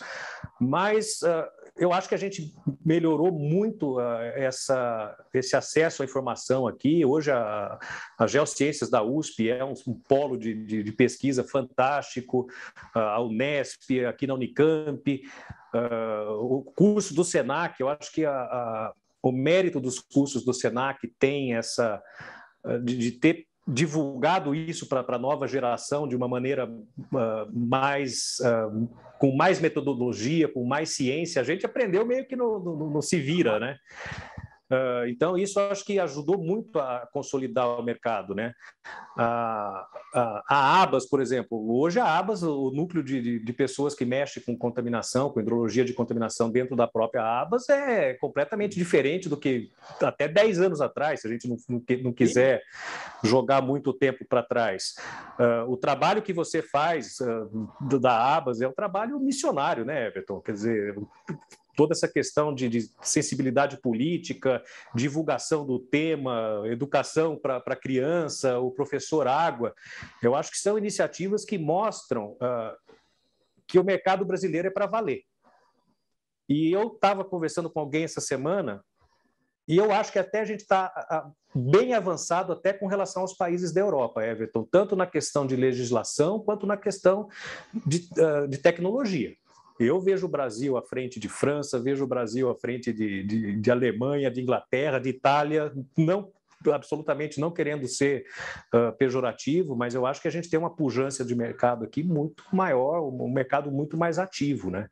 Mas 0.61 1.22
uh, 1.22 1.66
eu 1.79 1.93
acho 1.93 2.09
que 2.09 2.14
a 2.14 2.18
gente 2.18 2.55
melhorou 2.85 3.31
muito 3.31 3.99
uh, 3.99 4.20
essa, 4.35 5.16
esse 5.35 5.55
acesso 5.55 6.03
à 6.03 6.07
informação 6.07 6.66
aqui. 6.66 7.05
Hoje, 7.05 7.31
a, 7.31 7.79
a 8.18 8.27
Geociências 8.27 8.89
da 8.89 9.03
USP 9.03 9.51
é 9.51 9.64
um, 9.64 9.74
um 9.87 9.95
polo 9.95 10.39
de, 10.39 10.55
de, 10.55 10.83
de, 10.83 10.93
pesquisa 10.93 11.45
fantástico, 11.45 12.49
uh, 12.95 12.99
a 12.99 13.20
Unesp, 13.22 13.91
aqui 14.09 14.27
na 14.27 14.35
Unicamp, 14.35 15.22
o 16.41 16.62
curso 16.74 17.14
do 17.14 17.22
SENAC, 17.22 17.81
eu 17.81 17.89
acho 17.91 18.11
que 18.11 18.24
a, 18.24 18.93
o 19.22 19.31
mérito 19.31 19.79
dos 19.79 19.99
cursos 19.99 20.43
do 20.43 20.55
SENAC 20.55 21.07
tem 21.18 21.55
essa 21.55 22.03
de, 22.83 22.97
de 22.97 23.12
ter 23.12 23.47
divulgado 23.67 24.55
isso 24.55 24.87
para 24.87 25.05
a 25.09 25.19
nova 25.19 25.49
geração 25.49 26.07
de 26.07 26.14
uma 26.14 26.29
maneira 26.29 26.69
uh, 26.69 27.51
mais 27.53 28.37
uh, 28.41 28.89
com 29.19 29.35
mais 29.35 29.61
metodologia, 29.61 30.47
com 30.47 30.64
mais 30.64 30.91
ciência, 30.91 31.41
a 31.41 31.45
gente 31.45 31.67
aprendeu 31.67 32.07
meio 32.07 32.27
que 32.27 32.37
no, 32.37 32.59
no, 32.59 32.91
no 32.91 33.03
se 33.03 33.19
vira, 33.19 33.59
né? 33.59 33.77
Uh, 34.71 35.07
então, 35.09 35.39
isso 35.39 35.61
acho 35.61 35.85
que 35.85 35.99
ajudou 35.99 36.39
muito 36.39 36.79
a 36.79 37.09
consolidar 37.12 37.69
o 37.69 37.83
mercado. 37.83 38.35
Né? 38.35 38.53
A, 39.17 39.87
a, 40.12 40.45
a 40.49 40.83
ABAS, 40.83 41.09
por 41.09 41.21
exemplo, 41.21 41.79
hoje 41.79 42.01
a 42.01 42.19
ABAS, 42.19 42.43
o 42.43 42.71
núcleo 42.71 43.03
de, 43.03 43.21
de, 43.21 43.39
de, 43.39 43.53
pessoas 43.53 43.95
que 43.95 44.05
mexe 44.05 44.41
com 44.41 44.57
contaminação, 44.57 45.31
com 45.31 45.41
hidrologia 45.41 45.85
de 45.85 45.93
contaminação 45.93 46.51
dentro 46.51 46.75
da 46.75 46.87
própria 46.87 47.23
ABAS 47.23 47.69
é 47.69 48.14
completamente 48.14 48.77
diferente 48.77 49.29
do 49.29 49.37
que 49.37 49.71
até 50.03 50.27
10 50.27 50.61
anos 50.61 50.81
atrás, 50.81 51.21
se 51.21 51.29
a 51.29 51.31
gente 51.31 51.49
não, 51.49 51.57
não, 51.69 51.83
não 52.03 52.12
quiser 52.12 52.62
jogar 53.23 53.62
muito 53.62 53.93
tempo 53.93 54.25
para 54.29 54.43
trás. 54.43 54.97
Uh, 55.39 55.71
o 55.71 55.77
trabalho 55.77 56.23
que 56.23 56.33
você 56.33 56.61
faz 56.61 57.19
uh, 57.21 57.99
da 58.01 58.37
ABAS 58.37 58.61
é 58.61 58.69
um 58.69 58.73
trabalho 58.73 59.19
missionário, 59.21 59.85
né, 59.85 60.09
Everton? 60.09 60.41
Quer 60.41 60.53
dizer, 60.53 60.97
toda 61.77 61.93
essa 61.93 62.09
questão 62.09 62.55
de, 62.55 62.68
de 62.68 62.91
sensibilidade 63.03 63.81
política, 63.81 64.62
divulgação 64.95 65.64
do 65.64 65.79
tema, 65.79 66.62
educação 66.64 67.37
para 67.37 67.59
a 67.59 67.77
criança, 67.77 68.59
o 68.59 68.70
professor 68.70 69.29
água, 69.29 69.74
eu 70.22 70.35
acho 70.35 70.51
que 70.51 70.59
são 70.59 70.79
iniciativas 70.79 71.45
que 71.45 71.59
mostram 71.59 72.33
uh, 72.33 72.95
que 73.66 73.79
o 73.79 73.85
mercado 73.85 74.24
brasileiro 74.24 74.68
é 74.68 74.70
para 74.70 74.87
valer. 74.87 75.22
E 76.49 76.72
eu 76.72 76.89
estava 76.89 77.24
conversando 77.24 77.70
com 77.70 77.81
alguém 77.81 78.05
essa 78.05 78.20
semana 78.20 78.83
e 79.68 79.77
eu 79.77 79.91
acho 79.91 80.12
que 80.12 80.18
até 80.18 80.41
a 80.41 80.45
gente 80.45 80.61
está 80.61 81.33
bem 81.53 81.93
avançado 81.93 82.53
até 82.53 82.72
com 82.72 82.87
relação 82.87 83.22
aos 83.22 83.33
países 83.33 83.72
da 83.72 83.81
Europa, 83.81 84.24
Everton, 84.24 84.62
tanto 84.70 84.95
na 84.95 85.07
questão 85.07 85.45
de 85.45 85.57
legislação 85.57 86.39
quanto 86.39 86.66
na 86.66 86.77
questão 86.77 87.29
de, 87.85 88.09
uh, 88.12 88.47
de 88.47 88.59
tecnologia. 88.59 89.35
Eu 89.79 90.01
vejo 90.01 90.27
o 90.27 90.31
Brasil 90.31 90.77
à 90.77 90.83
frente 90.83 91.20
de 91.20 91.29
França, 91.29 91.79
vejo 91.79 92.05
o 92.05 92.09
Brasil 92.09 92.49
à 92.51 92.55
frente 92.55 92.93
de, 92.93 93.22
de, 93.24 93.57
de 93.57 93.70
Alemanha, 93.70 94.31
de 94.31 94.41
Inglaterra, 94.41 94.99
de 94.99 95.11
Itália, 95.11 95.72
não 95.97 96.33
absolutamente 96.72 97.39
não 97.39 97.51
querendo 97.51 97.87
ser 97.87 98.24
uh, 98.74 98.97
pejorativo, 98.97 99.77
mas 99.77 99.95
eu 99.95 100.07
acho 100.07 100.20
que 100.20 100.29
a 100.29 100.31
gente 100.31 100.49
tem 100.49 100.59
uma 100.59 100.74
pujança 100.74 101.24
de 101.24 101.35
mercado 101.35 101.85
aqui 101.85 102.03
muito 102.03 102.43
maior, 102.53 103.03
um 103.03 103.31
mercado 103.31 103.70
muito 103.70 103.97
mais 103.97 104.18
ativo, 104.18 104.70
né? 104.70 104.89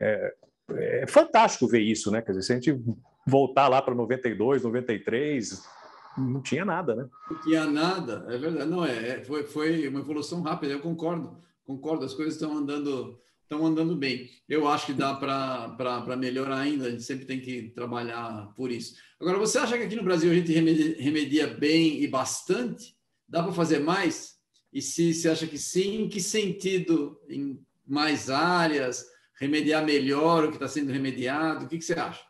É, 0.00 0.34
é 0.70 1.06
fantástico 1.06 1.68
ver 1.68 1.80
isso, 1.80 2.10
né? 2.10 2.22
Quer 2.22 2.32
dizer, 2.32 2.42
se 2.42 2.52
a 2.52 2.54
gente 2.56 2.80
voltar 3.26 3.68
lá 3.68 3.82
para 3.82 3.94
92, 3.94 4.62
93, 4.62 5.62
não 6.16 6.40
tinha 6.40 6.64
nada, 6.64 6.94
né? 6.94 7.06
Não 7.30 7.40
tinha 7.42 7.64
nada, 7.66 8.26
é 8.28 8.38
verdade. 8.38 8.70
Não, 8.70 8.84
é, 8.84 9.08
é 9.08 9.24
foi, 9.24 9.44
foi 9.44 9.88
uma 9.88 10.00
evolução 10.00 10.42
rápida, 10.42 10.72
eu 10.72 10.80
concordo, 10.80 11.36
concordo, 11.66 12.04
as 12.04 12.14
coisas 12.14 12.34
estão 12.34 12.56
andando 12.56 13.18
estão 13.48 13.64
andando 13.64 13.96
bem. 13.96 14.28
Eu 14.46 14.68
acho 14.68 14.86
que 14.86 14.92
dá 14.92 15.14
para 15.14 16.16
melhorar 16.16 16.58
ainda, 16.58 16.86
a 16.86 16.90
gente 16.90 17.02
sempre 17.02 17.24
tem 17.24 17.40
que 17.40 17.70
trabalhar 17.70 18.52
por 18.54 18.70
isso. 18.70 18.94
Agora, 19.18 19.38
você 19.38 19.58
acha 19.58 19.76
que 19.78 19.84
aqui 19.84 19.96
no 19.96 20.04
Brasil 20.04 20.30
a 20.30 20.34
gente 20.34 20.52
remedia, 20.52 20.96
remedia 20.98 21.46
bem 21.46 22.02
e 22.02 22.06
bastante? 22.06 22.94
Dá 23.26 23.42
para 23.42 23.52
fazer 23.52 23.78
mais? 23.78 24.36
E 24.70 24.82
se 24.82 25.14
você 25.14 25.30
acha 25.30 25.46
que 25.46 25.58
sim, 25.58 26.02
em 26.02 26.08
que 26.08 26.20
sentido? 26.20 27.18
Em 27.28 27.58
mais 27.86 28.28
áreas? 28.28 29.06
Remediar 29.40 29.84
melhor 29.84 30.44
o 30.44 30.48
que 30.48 30.56
está 30.56 30.68
sendo 30.68 30.92
remediado? 30.92 31.64
O 31.64 31.68
que, 31.68 31.78
que 31.78 31.84
você 31.84 31.94
acha? 31.94 32.22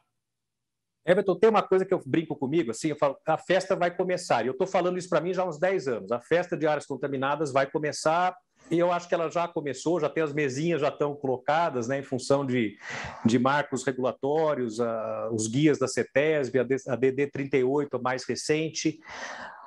Everton, 1.05 1.37
tem 1.37 1.51
uma 1.51 1.63
coisa 1.63 1.85
que 1.85 1.95
eu 1.95 2.03
brinco 2.05 2.37
comigo, 2.37 2.71
assim, 2.71 2.89
eu 2.89 2.97
falo, 2.97 3.17
a 3.27 3.39
festa 3.39 3.75
vai 3.75 3.97
começar, 3.97 4.45
e 4.45 4.49
eu 4.49 4.53
estou 4.53 4.67
falando 4.67 4.99
isso 4.99 5.09
para 5.09 5.23
mim 5.23 5.33
já 5.33 5.43
há 5.43 5.49
uns 5.49 5.59
10 5.59 5.89
anos, 5.89 6.13
a 6.13 6.21
festa 6.21 6.55
de 6.55 6.67
áreas 6.67 6.85
contaminadas 6.85 7.51
vai 7.51 7.67
começar 7.67 8.37
e 8.71 8.79
eu 8.79 8.93
acho 8.93 9.09
que 9.09 9.15
ela 9.15 9.31
já 9.31 9.49
começou, 9.49 10.01
já 10.01 10.09
tem 10.09 10.23
as 10.23 10.33
mesinhas 10.33 10.81
já 10.81 10.89
estão 10.89 11.15
colocadas, 11.15 11.89
né, 11.89 11.99
em 11.99 12.03
função 12.03 12.45
de, 12.45 12.77
de 13.25 13.39
marcos 13.39 13.85
regulatórios, 13.85 14.79
uh, 14.79 15.33
os 15.33 15.47
guias 15.47 15.79
da 15.79 15.89
CETESB, 15.89 16.59
a, 16.59 16.97
DD 16.97 17.27
38, 17.29 17.97
a 17.97 18.01
mais 18.01 18.25
recente. 18.25 19.01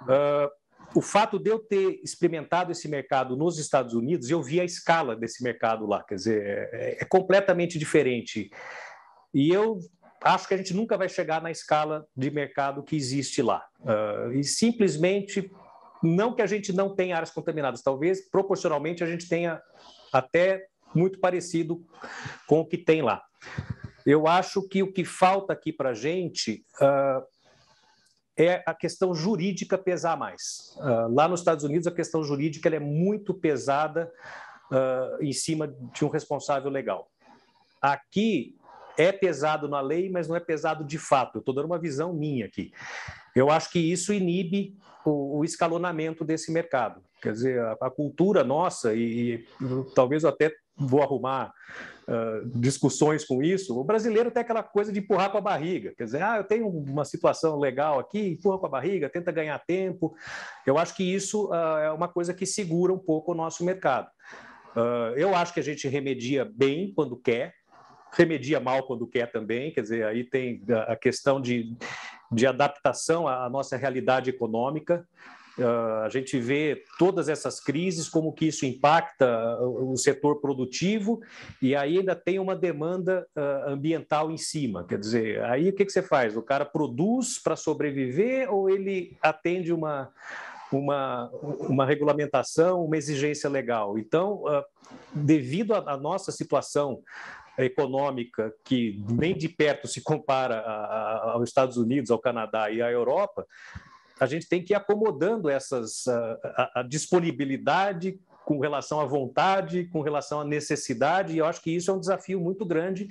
Uh, 0.04 0.50
o 0.94 1.02
fato 1.02 1.40
de 1.40 1.50
eu 1.50 1.58
ter 1.58 2.02
experimentado 2.04 2.72
esse 2.72 2.88
mercado 2.88 3.38
nos 3.38 3.58
Estados 3.58 3.94
Unidos, 3.94 4.30
eu 4.30 4.42
vi 4.42 4.60
a 4.60 4.66
escala 4.66 5.16
desse 5.16 5.44
mercado 5.44 5.86
lá, 5.86 6.04
quer 6.04 6.16
dizer, 6.16 6.70
é, 6.74 6.98
é 7.02 7.06
completamente 7.06 7.80
diferente. 7.80 8.52
E 9.34 9.50
eu 9.50 9.80
acho 10.22 10.48
que 10.48 10.54
a 10.54 10.58
gente 10.58 10.74
nunca 10.74 10.98
vai 10.98 11.10
chegar 11.10 11.42
na 11.42 11.50
escala 11.50 12.06
de 12.16 12.30
mercado 12.30 12.84
que 12.84 12.96
existe 12.96 13.42
lá. 13.42 13.66
Uh, 13.80 14.34
e 14.34 14.44
simplesmente 14.44 15.50
não 16.02 16.34
que 16.34 16.42
a 16.42 16.48
gente 16.48 16.74
não 16.74 16.96
tenha 16.96 17.16
áreas 17.16 17.32
contaminadas, 17.32 17.82
talvez 17.82 18.30
proporcionalmente 18.30 19.04
a 19.04 19.08
gente 19.08 19.28
tenha 19.28 19.62
até 20.12 20.66
muito 20.94 21.20
parecido 21.20 21.86
com 22.48 22.60
o 22.60 22.66
que 22.66 22.78
tem 22.78 23.02
lá. 23.02 23.24
Eu 24.06 24.28
acho 24.28 24.68
que 24.68 24.82
o 24.82 24.92
que 24.92 25.06
falta 25.06 25.54
aqui 25.54 25.72
para 25.72 25.90
a 25.90 25.94
gente 25.94 26.66
uh, 26.82 27.24
é 28.38 28.64
a 28.66 28.74
questão 28.74 29.14
jurídica 29.14 29.78
pesar 29.78 30.18
mais. 30.18 30.76
Uh, 30.78 31.14
lá 31.14 31.28
nos 31.28 31.42
Estados 31.42 31.64
Unidos, 31.64 31.88
a 31.88 31.92
questão 31.92 32.24
jurídica 32.24 32.70
é 32.70 32.80
muito 32.80 33.34
pesada 33.34 34.12
uh, 34.72 35.24
em 35.24 35.34
cima 35.34 35.68
de 35.68 36.04
um 36.04 36.10
responsável 36.10 36.70
legal. 36.70 37.10
Aqui 37.82 38.58
é 38.98 39.12
pesado 39.12 39.68
na 39.68 39.82
lei, 39.82 40.10
mas 40.10 40.28
não 40.28 40.36
é 40.36 40.40
pesado 40.40 40.84
de 40.84 40.98
fato. 40.98 41.38
Eu 41.38 41.40
estou 41.40 41.54
dando 41.54 41.66
uma 41.66 41.80
visão 41.80 42.14
minha 42.14 42.46
aqui. 42.46 42.72
Eu 43.36 43.50
acho 43.50 43.70
que 43.72 43.80
isso 43.80 44.14
inibe 44.14 44.78
o, 45.06 45.40
o 45.40 45.46
escalonamento 45.46 46.24
desse 46.24 46.52
mercado. 46.52 47.02
Quer 47.22 47.34
dizer, 47.34 47.60
a, 47.60 47.78
a 47.82 47.90
cultura 47.90 48.44
nossa, 48.44 48.94
e, 48.94 49.36
e, 49.36 49.46
talvez 49.94 50.26
até 50.26 50.52
vou 50.76 51.02
arrumar 51.02 51.54
uh, 52.08 52.60
discussões 52.60 53.24
com 53.24 53.44
isso, 53.44 53.80
o 53.80 53.84
brasileiro 53.84 54.32
tem 54.32 54.42
aquela 54.42 54.64
coisa 54.64 54.92
de 54.92 55.00
empurrar 55.00 55.32
com 55.32 55.38
a 55.38 55.42
barriga. 55.42 55.94
Quer 55.96 56.06
dizer, 56.06 56.24
ah, 56.24 56.38
eu 56.38 56.44
tenho 56.44 56.68
uma 56.68 57.06
situação 57.06 57.60
legal 57.60 58.00
aqui, 58.00 58.30
empurra 58.30 58.58
com 58.58 58.66
a 58.66 58.70
barriga, 58.70 59.10
tenta 59.10 59.32
ganhar 59.32 59.60
tempo. 59.60 60.16
Eu 60.66 60.78
acho 60.78 60.96
que 60.96 61.04
isso 61.04 61.50
uh, 61.50 61.78
é 61.78 61.92
uma 61.92 62.08
coisa 62.08 62.34
que 62.34 62.46
segura 62.46 62.92
um 62.92 63.00
pouco 63.00 63.32
o 63.32 63.36
nosso 63.36 63.64
mercado. 63.64 64.10
Uh, 64.76 65.14
eu 65.16 65.36
acho 65.36 65.54
que 65.54 65.60
a 65.60 65.64
gente 65.64 65.88
remedia 65.88 66.46
bem 66.46 66.94
quando 66.94 67.18
quer, 67.18 67.54
remedia 68.14 68.60
mal 68.60 68.84
quando 68.84 69.08
quer 69.08 69.32
também, 69.32 69.72
quer 69.72 69.82
dizer, 69.82 70.06
aí 70.06 70.24
tem 70.24 70.62
a 70.88 70.96
questão 70.96 71.40
de, 71.42 71.76
de 72.32 72.46
adaptação 72.46 73.28
à 73.28 73.50
nossa 73.50 73.78
realidade 73.78 74.30
econômica. 74.30 75.08
Uh, 75.58 76.06
a 76.06 76.10
gente 76.10 76.40
vê 76.40 76.84
todas 76.98 77.28
essas 77.28 77.60
crises, 77.60 78.08
como 78.08 78.32
que 78.32 78.48
isso 78.48 78.66
impacta 78.66 79.60
o 79.62 79.98
setor 79.98 80.40
produtivo, 80.40 81.20
e 81.62 81.76
aí 81.76 81.98
ainda 81.98 82.16
tem 82.16 82.40
uma 82.40 82.56
demanda 82.56 83.28
uh, 83.36 83.70
ambiental 83.70 84.32
em 84.32 84.38
cima. 84.38 84.86
Quer 84.86 84.98
dizer, 84.98 85.44
aí 85.44 85.70
o 85.70 85.74
que, 85.74 85.86
que 85.86 85.92
você 85.92 86.02
faz? 86.02 86.38
O 86.38 86.42
cara 86.42 86.66
produz 86.66 87.38
para 87.38 87.58
sobreviver 87.58 88.52
ou 88.52 88.70
ele 88.70 89.18
atende 89.22 89.74
uma, 89.74 90.10
uma, 90.72 91.30
uma 91.60 91.86
regulamentação, 91.86 92.86
uma 92.86 92.98
exigência 92.98 93.50
legal? 93.50 94.00
Então, 94.00 94.44
uh, 94.46 94.64
devido 95.14 95.74
à 95.74 95.98
nossa 95.98 96.32
situação 96.32 97.02
econômica 97.58 98.54
que 98.64 99.04
nem 99.10 99.36
de 99.36 99.50
perto 99.50 99.88
se 99.88 100.02
compara 100.02 100.60
aos 101.34 101.50
Estados 101.50 101.78
Unidos, 101.78 102.12
ao 102.12 102.20
Canadá 102.20 102.70
e 102.70 102.82
à 102.82 102.92
Europa, 102.92 103.46
a 104.20 104.26
gente 104.26 104.48
tem 104.48 104.64
que 104.64 104.74
ir 104.74 104.76
acomodando 104.76 105.50
essas 105.50 106.08
a, 106.08 106.82
a, 106.82 106.84
disponibilidade 106.84 108.20
com 108.46 108.60
relação 108.60 109.00
à 109.00 109.06
vontade, 109.06 109.86
com 109.86 110.02
relação 110.02 110.42
à 110.42 110.46
necessidade, 110.46 111.34
e 111.34 111.40
eu 111.40 111.46
acho 111.46 111.62
que 111.62 111.72
isso 111.72 111.90
é 111.90 111.94
um 111.94 112.00
desafio 112.00 112.40
muito 112.40 112.66
grande 112.66 113.10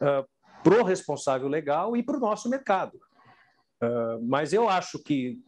uh, 0.00 0.26
para 0.62 0.80
o 0.80 0.84
responsável 0.84 1.48
legal 1.48 1.96
e 1.96 2.02
para 2.02 2.16
o 2.16 2.20
nosso 2.20 2.48
mercado. 2.48 2.98
Uh, 3.82 4.20
mas 4.22 4.52
eu 4.52 4.68
acho 4.68 4.98
que 4.98 5.38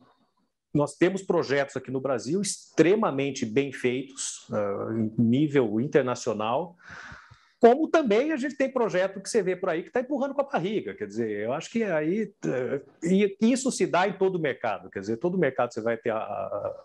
nós 0.73 0.95
temos 0.95 1.23
projetos 1.23 1.77
aqui 1.77 1.91
no 1.91 2.01
Brasil 2.01 2.41
extremamente 2.41 3.45
bem 3.45 3.73
feitos, 3.73 4.49
uh, 4.49 5.21
nível 5.21 5.81
internacional, 5.81 6.77
como 7.61 7.89
também 7.89 8.33
a 8.33 8.37
gente 8.37 8.57
tem 8.57 8.73
projeto 8.73 9.21
que 9.21 9.29
você 9.29 9.43
vê 9.43 9.55
por 9.55 9.69
aí 9.69 9.83
que 9.83 9.89
está 9.89 10.01
empurrando 10.01 10.35
com 10.35 10.41
a 10.41 10.45
barriga. 10.45 10.95
Quer 10.95 11.07
dizer, 11.07 11.31
eu 11.45 11.53
acho 11.53 11.71
que 11.71 11.85
aí. 11.85 12.33
E 13.03 13.37
isso 13.41 13.71
se 13.71 13.87
dá 13.87 14.09
em 14.09 14.17
todo 14.17 14.37
o 14.37 14.41
mercado. 14.41 14.91
Quer 14.91 15.01
dizer, 15.01 15.19
todo 15.19 15.39
mercado 15.39 15.73
você 15.73 15.83
vai 15.83 15.99
ter 15.99 16.11
a, 16.11 16.85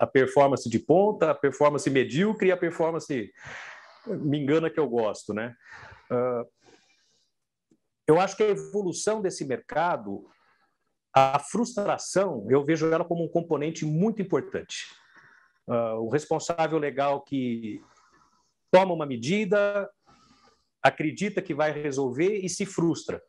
a 0.00 0.06
performance 0.06 0.68
de 0.68 0.80
ponta, 0.80 1.30
a 1.30 1.34
performance 1.34 1.88
medíocre 1.88 2.48
e 2.48 2.52
a 2.52 2.56
performance. 2.56 3.32
Me 4.08 4.38
engana 4.38 4.68
que 4.68 4.80
eu 4.80 4.88
gosto, 4.88 5.32
né? 5.32 5.54
Uh, 6.10 6.44
eu 8.08 8.20
acho 8.20 8.36
que 8.36 8.42
a 8.42 8.48
evolução 8.48 9.22
desse 9.22 9.44
mercado 9.44 10.28
a 11.18 11.38
frustração, 11.38 12.46
eu 12.50 12.62
vejo 12.62 12.92
ela 12.92 13.02
como 13.02 13.24
um 13.24 13.28
componente 13.28 13.86
muito 13.86 14.20
importante. 14.20 14.84
Uh, 15.66 15.98
o 16.02 16.10
responsável 16.10 16.78
legal 16.78 17.22
que 17.22 17.82
toma 18.70 18.92
uma 18.92 19.06
medida, 19.06 19.90
acredita 20.86 21.42
que 21.42 21.54
vai 21.54 21.72
resolver 21.72 22.38
e 22.44 22.48
se 22.48 22.64
frustra. 22.66 23.22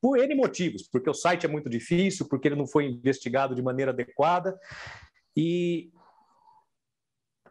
Por 0.00 0.18
N 0.18 0.34
motivos, 0.34 0.82
porque 0.82 1.08
o 1.08 1.14
site 1.14 1.46
é 1.46 1.48
muito 1.48 1.70
difícil, 1.70 2.26
porque 2.28 2.48
ele 2.48 2.56
não 2.56 2.66
foi 2.66 2.86
investigado 2.86 3.54
de 3.54 3.62
maneira 3.62 3.92
adequada. 3.92 4.58
E 5.36 5.92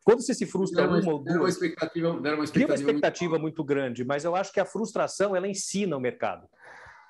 quando 0.03 0.21
você 0.21 0.34
se 0.34 0.45
frustra 0.45 0.88
uma, 0.88 0.99
uma 0.99 1.13
ou 1.13 1.23
duas, 1.23 1.38
uma 1.38 1.49
expectativa, 1.49 2.11
uma 2.11 2.43
expectativa, 2.43 2.65
uma 2.65 2.75
expectativa 2.75 3.32
muito... 3.32 3.43
muito 3.43 3.63
grande, 3.63 4.03
mas 4.03 4.25
eu 4.25 4.36
acho 4.36 4.51
que 4.51 4.59
a 4.59 4.65
frustração 4.65 5.36
ela 5.36 5.47
ensina 5.47 5.95
o 5.95 5.99
mercado 5.99 6.47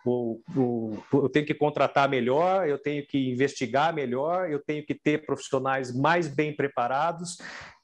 o, 0.05 0.41
o, 0.55 0.97
eu 1.13 1.29
tenho 1.29 1.45
que 1.45 1.53
contratar 1.53 2.09
melhor, 2.09 2.67
eu 2.67 2.77
tenho 2.77 3.05
que 3.05 3.31
investigar 3.31 3.93
melhor, 3.93 4.49
eu 4.49 4.59
tenho 4.59 4.85
que 4.85 4.95
ter 4.95 5.25
profissionais 5.25 5.95
mais 5.95 6.27
bem 6.27 6.55
preparados. 6.55 7.37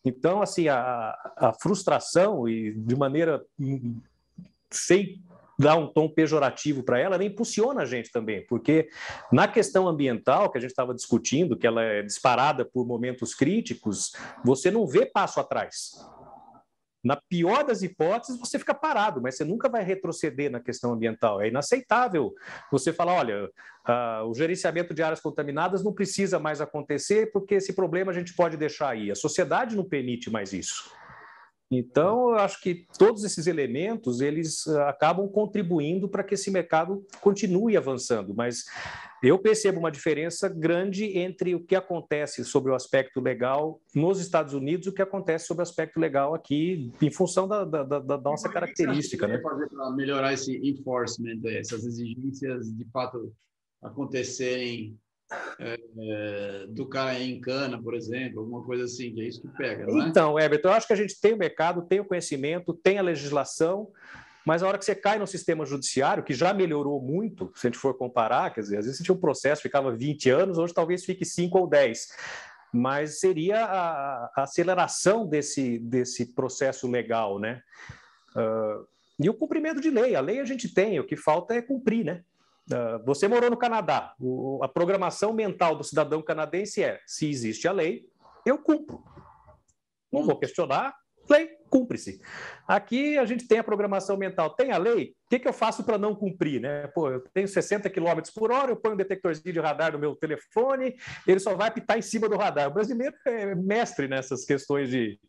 Então, 0.03 0.41
assim, 0.41 0.67
a, 0.67 1.15
a 1.35 1.53
frustração, 1.61 2.47
e 2.47 2.73
de 2.73 2.95
maneira 2.95 3.43
sem 4.71 5.21
dar 5.57 5.75
um 5.75 5.87
tom 5.87 6.07
pejorativo 6.07 6.83
para 6.83 6.99
ela, 6.99 7.15
ela 7.15 7.23
impulsiona 7.23 7.81
a 7.81 7.85
gente 7.85 8.11
também, 8.11 8.45
porque 8.45 8.89
na 9.31 9.47
questão 9.47 9.87
ambiental 9.87 10.51
que 10.51 10.57
a 10.57 10.61
gente 10.61 10.69
estava 10.69 10.93
discutindo, 10.93 11.57
que 11.57 11.65
ela 11.65 11.81
é 11.81 12.03
disparada 12.03 12.63
por 12.63 12.85
momentos 12.85 13.33
críticos, 13.33 14.13
você 14.45 14.69
não 14.69 14.85
vê 14.85 15.05
passo 15.05 15.39
atrás. 15.39 15.93
Na 17.03 17.15
pior 17.15 17.63
das 17.63 17.83
hipóteses, 17.83 18.39
você 18.39 18.59
fica 18.59 18.73
parado, 18.73 19.21
mas 19.21 19.37
você 19.37 19.45
nunca 19.45 19.69
vai 19.69 19.83
retroceder 19.83 20.51
na 20.51 20.59
questão 20.59 20.91
ambiental. 20.91 21.39
É 21.41 21.47
inaceitável 21.47 22.33
você 22.71 22.91
falar: 22.91 23.13
olha, 23.13 23.45
uh, 23.45 24.27
o 24.27 24.33
gerenciamento 24.33 24.93
de 24.93 25.01
áreas 25.01 25.21
contaminadas 25.21 25.83
não 25.83 25.93
precisa 25.93 26.37
mais 26.37 26.59
acontecer, 26.59 27.31
porque 27.31 27.55
esse 27.55 27.73
problema 27.73 28.11
a 28.11 28.15
gente 28.15 28.33
pode 28.33 28.57
deixar 28.57 28.89
aí. 28.89 29.09
A 29.09 29.15
sociedade 29.15 29.75
não 29.75 29.85
permite 29.85 30.29
mais 30.29 30.51
isso. 30.51 30.91
Então, 31.69 32.29
eu 32.29 32.35
acho 32.35 32.61
que 32.61 32.87
todos 32.97 33.25
esses 33.25 33.45
elementos 33.45 34.21
eles 34.21 34.65
ah, 34.67 34.89
acabam 34.89 35.27
contribuindo 35.27 36.07
para 36.07 36.23
que 36.23 36.35
esse 36.35 36.49
mercado 36.49 37.05
continue 37.19 37.75
avançando, 37.75 38.33
mas 38.33 38.63
eu 39.21 39.37
percebo 39.37 39.79
uma 39.79 39.91
diferença 39.91 40.47
grande 40.47 41.17
entre 41.17 41.55
o 41.55 41.63
que 41.63 41.75
acontece 41.75 42.45
sobre 42.45 42.71
o 42.71 42.75
aspecto 42.75 43.19
legal 43.19 43.81
nos 43.93 44.19
Estados 44.19 44.53
Unidos 44.53 44.87
e 44.87 44.89
o 44.89 44.93
que 44.93 45.01
acontece 45.01 45.45
sobre 45.45 45.61
o 45.61 45.63
aspecto 45.63 45.99
legal 45.99 46.33
aqui, 46.33 46.89
em 47.01 47.11
função 47.11 47.47
da, 47.47 47.65
da, 47.65 47.83
da 47.83 48.17
nossa 48.17 48.47
característica. 48.47 49.27
Né? 49.27 49.41
fazer 49.41 49.67
para 49.67 49.91
melhorar 49.91 50.33
esse 50.33 50.55
enforcement, 50.57 51.41
essas 51.45 51.83
exigências 51.83 52.73
de 52.73 52.85
fato 52.85 53.33
acontecerem 53.81 54.97
é, 55.59 56.65
do 56.69 56.87
cara 56.87 57.19
em 57.19 57.39
cana, 57.39 57.81
por 57.81 57.93
exemplo, 57.93 58.39
alguma 58.39 58.63
coisa 58.63 58.85
assim, 58.85 59.13
que 59.13 59.21
é 59.21 59.25
isso 59.25 59.41
que 59.41 59.49
pega, 59.57 59.85
é? 59.85 60.07
Então, 60.07 60.39
Everton, 60.39 60.69
eu 60.69 60.73
acho 60.73 60.87
que 60.87 60.93
a 60.93 60.97
gente 60.97 61.19
tem 61.19 61.33
o 61.33 61.37
mercado, 61.37 61.81
tem 61.81 61.99
o 61.99 62.05
conhecimento, 62.05 62.73
tem 62.73 62.97
a 62.97 63.01
legislação, 63.01 63.89
mas 64.45 64.63
a 64.63 64.67
hora 64.67 64.77
que 64.77 64.85
você 64.85 64.95
cai 64.95 65.19
no 65.19 65.27
sistema 65.27 65.65
judiciário, 65.65 66.23
que 66.23 66.33
já 66.33 66.53
melhorou 66.53 67.01
muito, 67.01 67.51
se 67.55 67.67
a 67.67 67.69
gente 67.69 67.79
for 67.79 67.93
comparar, 67.95 68.53
quer 68.53 68.61
dizer, 68.61 68.77
às 68.77 68.85
vezes 68.85 68.97
você 68.97 69.03
tinha 69.03 69.15
um 69.15 69.19
processo, 69.19 69.61
ficava 69.61 69.91
20 69.91 70.29
anos, 70.29 70.57
hoje 70.57 70.73
talvez 70.73 71.03
fique 71.03 71.25
5 71.25 71.57
ou 71.57 71.67
10 71.67 72.07
mas 72.71 73.19
seria 73.19 73.63
a, 73.65 74.31
a, 74.35 74.43
aceleração 74.43 75.25
desse, 75.25 75.79
desse 75.79 76.33
processo 76.33 76.87
legal, 76.87 77.39
né? 77.39 77.61
Uh, 78.35 78.85
e 79.19 79.29
o 79.29 79.33
cumprimento 79.33 79.81
de 79.81 79.89
lei. 79.89 80.15
A 80.15 80.21
lei 80.21 80.39
a 80.39 80.45
gente 80.45 80.71
tem, 80.73 80.99
o 80.99 81.05
que 81.05 81.15
falta 81.15 81.53
é 81.53 81.61
cumprir, 81.61 82.05
né? 82.05 82.23
Uh, 82.71 83.03
você 83.05 83.27
morou 83.27 83.49
no 83.49 83.57
Canadá. 83.57 84.13
O, 84.19 84.59
a 84.61 84.67
programação 84.67 85.31
mental 85.33 85.75
do 85.75 85.83
cidadão 85.83 86.21
canadense 86.21 86.83
é: 86.83 86.99
se 87.05 87.29
existe 87.29 87.67
a 87.67 87.71
lei, 87.71 88.05
eu 88.45 88.57
cumpro. 88.57 89.03
Não 90.11 90.23
vou 90.23 90.37
questionar, 90.37 90.93
lei, 91.29 91.49
cumpre-se. 91.69 92.21
Aqui 92.67 93.17
a 93.17 93.25
gente 93.25 93.47
tem 93.47 93.59
a 93.59 93.63
programação 93.63 94.17
mental, 94.17 94.49
tem 94.51 94.71
a 94.71 94.77
lei, 94.77 95.13
o 95.25 95.29
que, 95.29 95.39
que 95.39 95.47
eu 95.47 95.53
faço 95.53 95.83
para 95.83 95.97
não 95.97 96.15
cumprir? 96.15 96.61
Né? 96.61 96.87
Pô, 96.87 97.09
eu 97.09 97.23
tenho 97.33 97.47
60 97.47 97.89
km 97.89 98.21
por 98.35 98.51
hora, 98.51 98.71
eu 98.71 98.75
ponho 98.75 98.95
um 98.95 98.97
detectorzinho 98.97 99.53
de 99.53 99.59
radar 99.59 99.91
no 99.93 99.99
meu 99.99 100.15
telefone, 100.15 100.95
ele 101.25 101.39
só 101.39 101.55
vai 101.55 101.71
pitar 101.71 101.97
em 101.97 102.01
cima 102.01 102.29
do 102.29 102.37
radar. 102.37 102.69
O 102.69 102.73
brasileiro 102.73 103.15
é 103.25 103.53
mestre 103.55 104.07
nessas 104.07 104.45
questões 104.45 104.89
de 104.89 105.19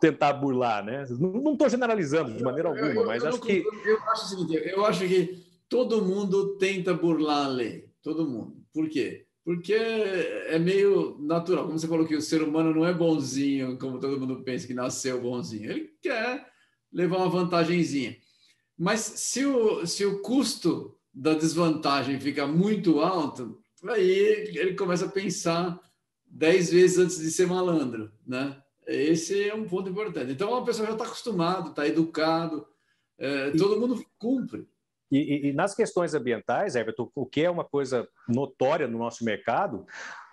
tentar 0.00 0.32
burlar, 0.32 0.84
né? 0.84 1.04
Não 1.18 1.52
estou 1.52 1.68
generalizando 1.68 2.32
de 2.32 2.42
maneira 2.42 2.68
alguma, 2.68 2.86
eu, 2.86 3.00
eu, 3.00 3.06
mas 3.06 3.22
eu 3.22 3.28
acho 3.30 3.40
que. 3.40 3.64
Eu 3.84 4.02
acho 4.10 4.24
o 4.24 4.28
seguinte, 4.28 4.68
eu 4.68 4.86
acho 4.86 5.00
que 5.06 5.47
todo 5.68 6.04
mundo 6.04 6.56
tenta 6.56 6.94
burlar 6.94 7.46
a 7.46 7.48
lei, 7.48 7.90
todo 8.02 8.28
mundo. 8.28 8.64
Por 8.72 8.88
quê? 8.88 9.26
Porque 9.44 9.72
é 9.72 10.58
meio 10.58 11.16
natural. 11.20 11.66
Como 11.66 11.78
você 11.78 11.88
falou 11.88 12.06
que 12.06 12.16
o 12.16 12.22
ser 12.22 12.42
humano 12.42 12.74
não 12.74 12.84
é 12.84 12.92
bonzinho, 12.92 13.78
como 13.78 13.98
todo 13.98 14.20
mundo 14.20 14.42
pensa 14.42 14.66
que 14.66 14.74
nasceu 14.74 15.20
bonzinho. 15.20 15.70
Ele 15.70 15.90
quer 16.02 16.46
levar 16.92 17.18
uma 17.18 17.30
vantagenzinha. 17.30 18.16
Mas 18.76 19.00
se 19.00 19.44
o, 19.44 19.86
se 19.86 20.04
o 20.04 20.20
custo 20.20 20.96
da 21.12 21.34
desvantagem 21.34 22.20
fica 22.20 22.46
muito 22.46 23.00
alto, 23.00 23.60
aí 23.88 24.10
ele 24.54 24.74
começa 24.74 25.06
a 25.06 25.10
pensar 25.10 25.80
dez 26.24 26.70
vezes 26.70 26.98
antes 26.98 27.18
de 27.18 27.30
ser 27.30 27.46
malandro, 27.46 28.12
né? 28.26 28.62
Esse 28.86 29.48
é 29.48 29.54
um 29.54 29.66
ponto 29.66 29.90
importante. 29.90 30.32
Então, 30.32 30.54
a 30.54 30.64
pessoa 30.64 30.86
já 30.86 30.92
está 30.92 31.04
acostumado, 31.04 31.70
está 31.70 31.86
educado, 31.86 32.66
é, 33.18 33.50
todo 33.50 33.78
mundo 33.78 34.02
cumpre. 34.18 34.66
E, 35.10 35.18
e, 35.18 35.48
e, 35.48 35.52
nas 35.52 35.74
questões 35.74 36.14
ambientais, 36.14 36.76
Everton, 36.76 37.10
o 37.14 37.26
que 37.26 37.42
é 37.42 37.50
uma 37.50 37.64
coisa 37.64 38.06
notória 38.28 38.86
no 38.86 38.98
nosso 38.98 39.24
mercado, 39.24 39.86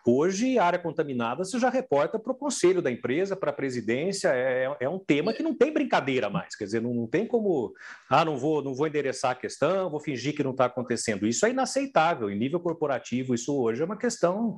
hoje 0.05 0.59
área 0.59 0.77
contaminada 0.77 1.43
você 1.43 1.57
já 1.57 1.69
reporta 1.69 2.19
para 2.19 2.31
o 2.31 2.35
conselho 2.35 2.81
da 2.81 2.91
empresa, 2.91 3.35
para 3.35 3.49
a 3.49 3.53
presidência, 3.53 4.29
é, 4.29 4.75
é, 4.79 4.89
um 4.89 4.99
tema 4.99 5.33
que 5.33 5.41
não 5.41 5.55
tem 5.55 5.73
brincadeira 5.73 6.29
mais, 6.29 6.55
quer 6.55 6.65
dizer, 6.65 6.81
não, 6.81 6.93
não 6.93 7.07
tem 7.07 7.25
como, 7.25 7.73
ah, 8.09 8.23
não 8.23 8.37
vou, 8.37 8.61
não 8.61 8.75
vou 8.75 8.85
endereçar 8.85 9.31
a 9.31 9.35
questão, 9.35 9.89
vou 9.89 9.99
fingir 9.99 10.35
que 10.35 10.43
não 10.43 10.51
está 10.51 10.65
acontecendo. 10.65 11.25
Isso 11.25 11.45
é 11.45 11.49
inaceitável, 11.49 12.29
em 12.29 12.37
nível 12.37 12.59
corporativo, 12.59 13.33
isso 13.33 13.57
hoje 13.57 13.81
é 13.81 13.85
uma 13.85 13.97
questão, 13.97 14.57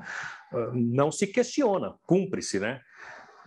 ah, 0.52 0.72
não 0.74 1.12
se 1.12 1.28
questiona, 1.28 1.96
cumpre-se, 2.06 2.60
né? 2.60 2.82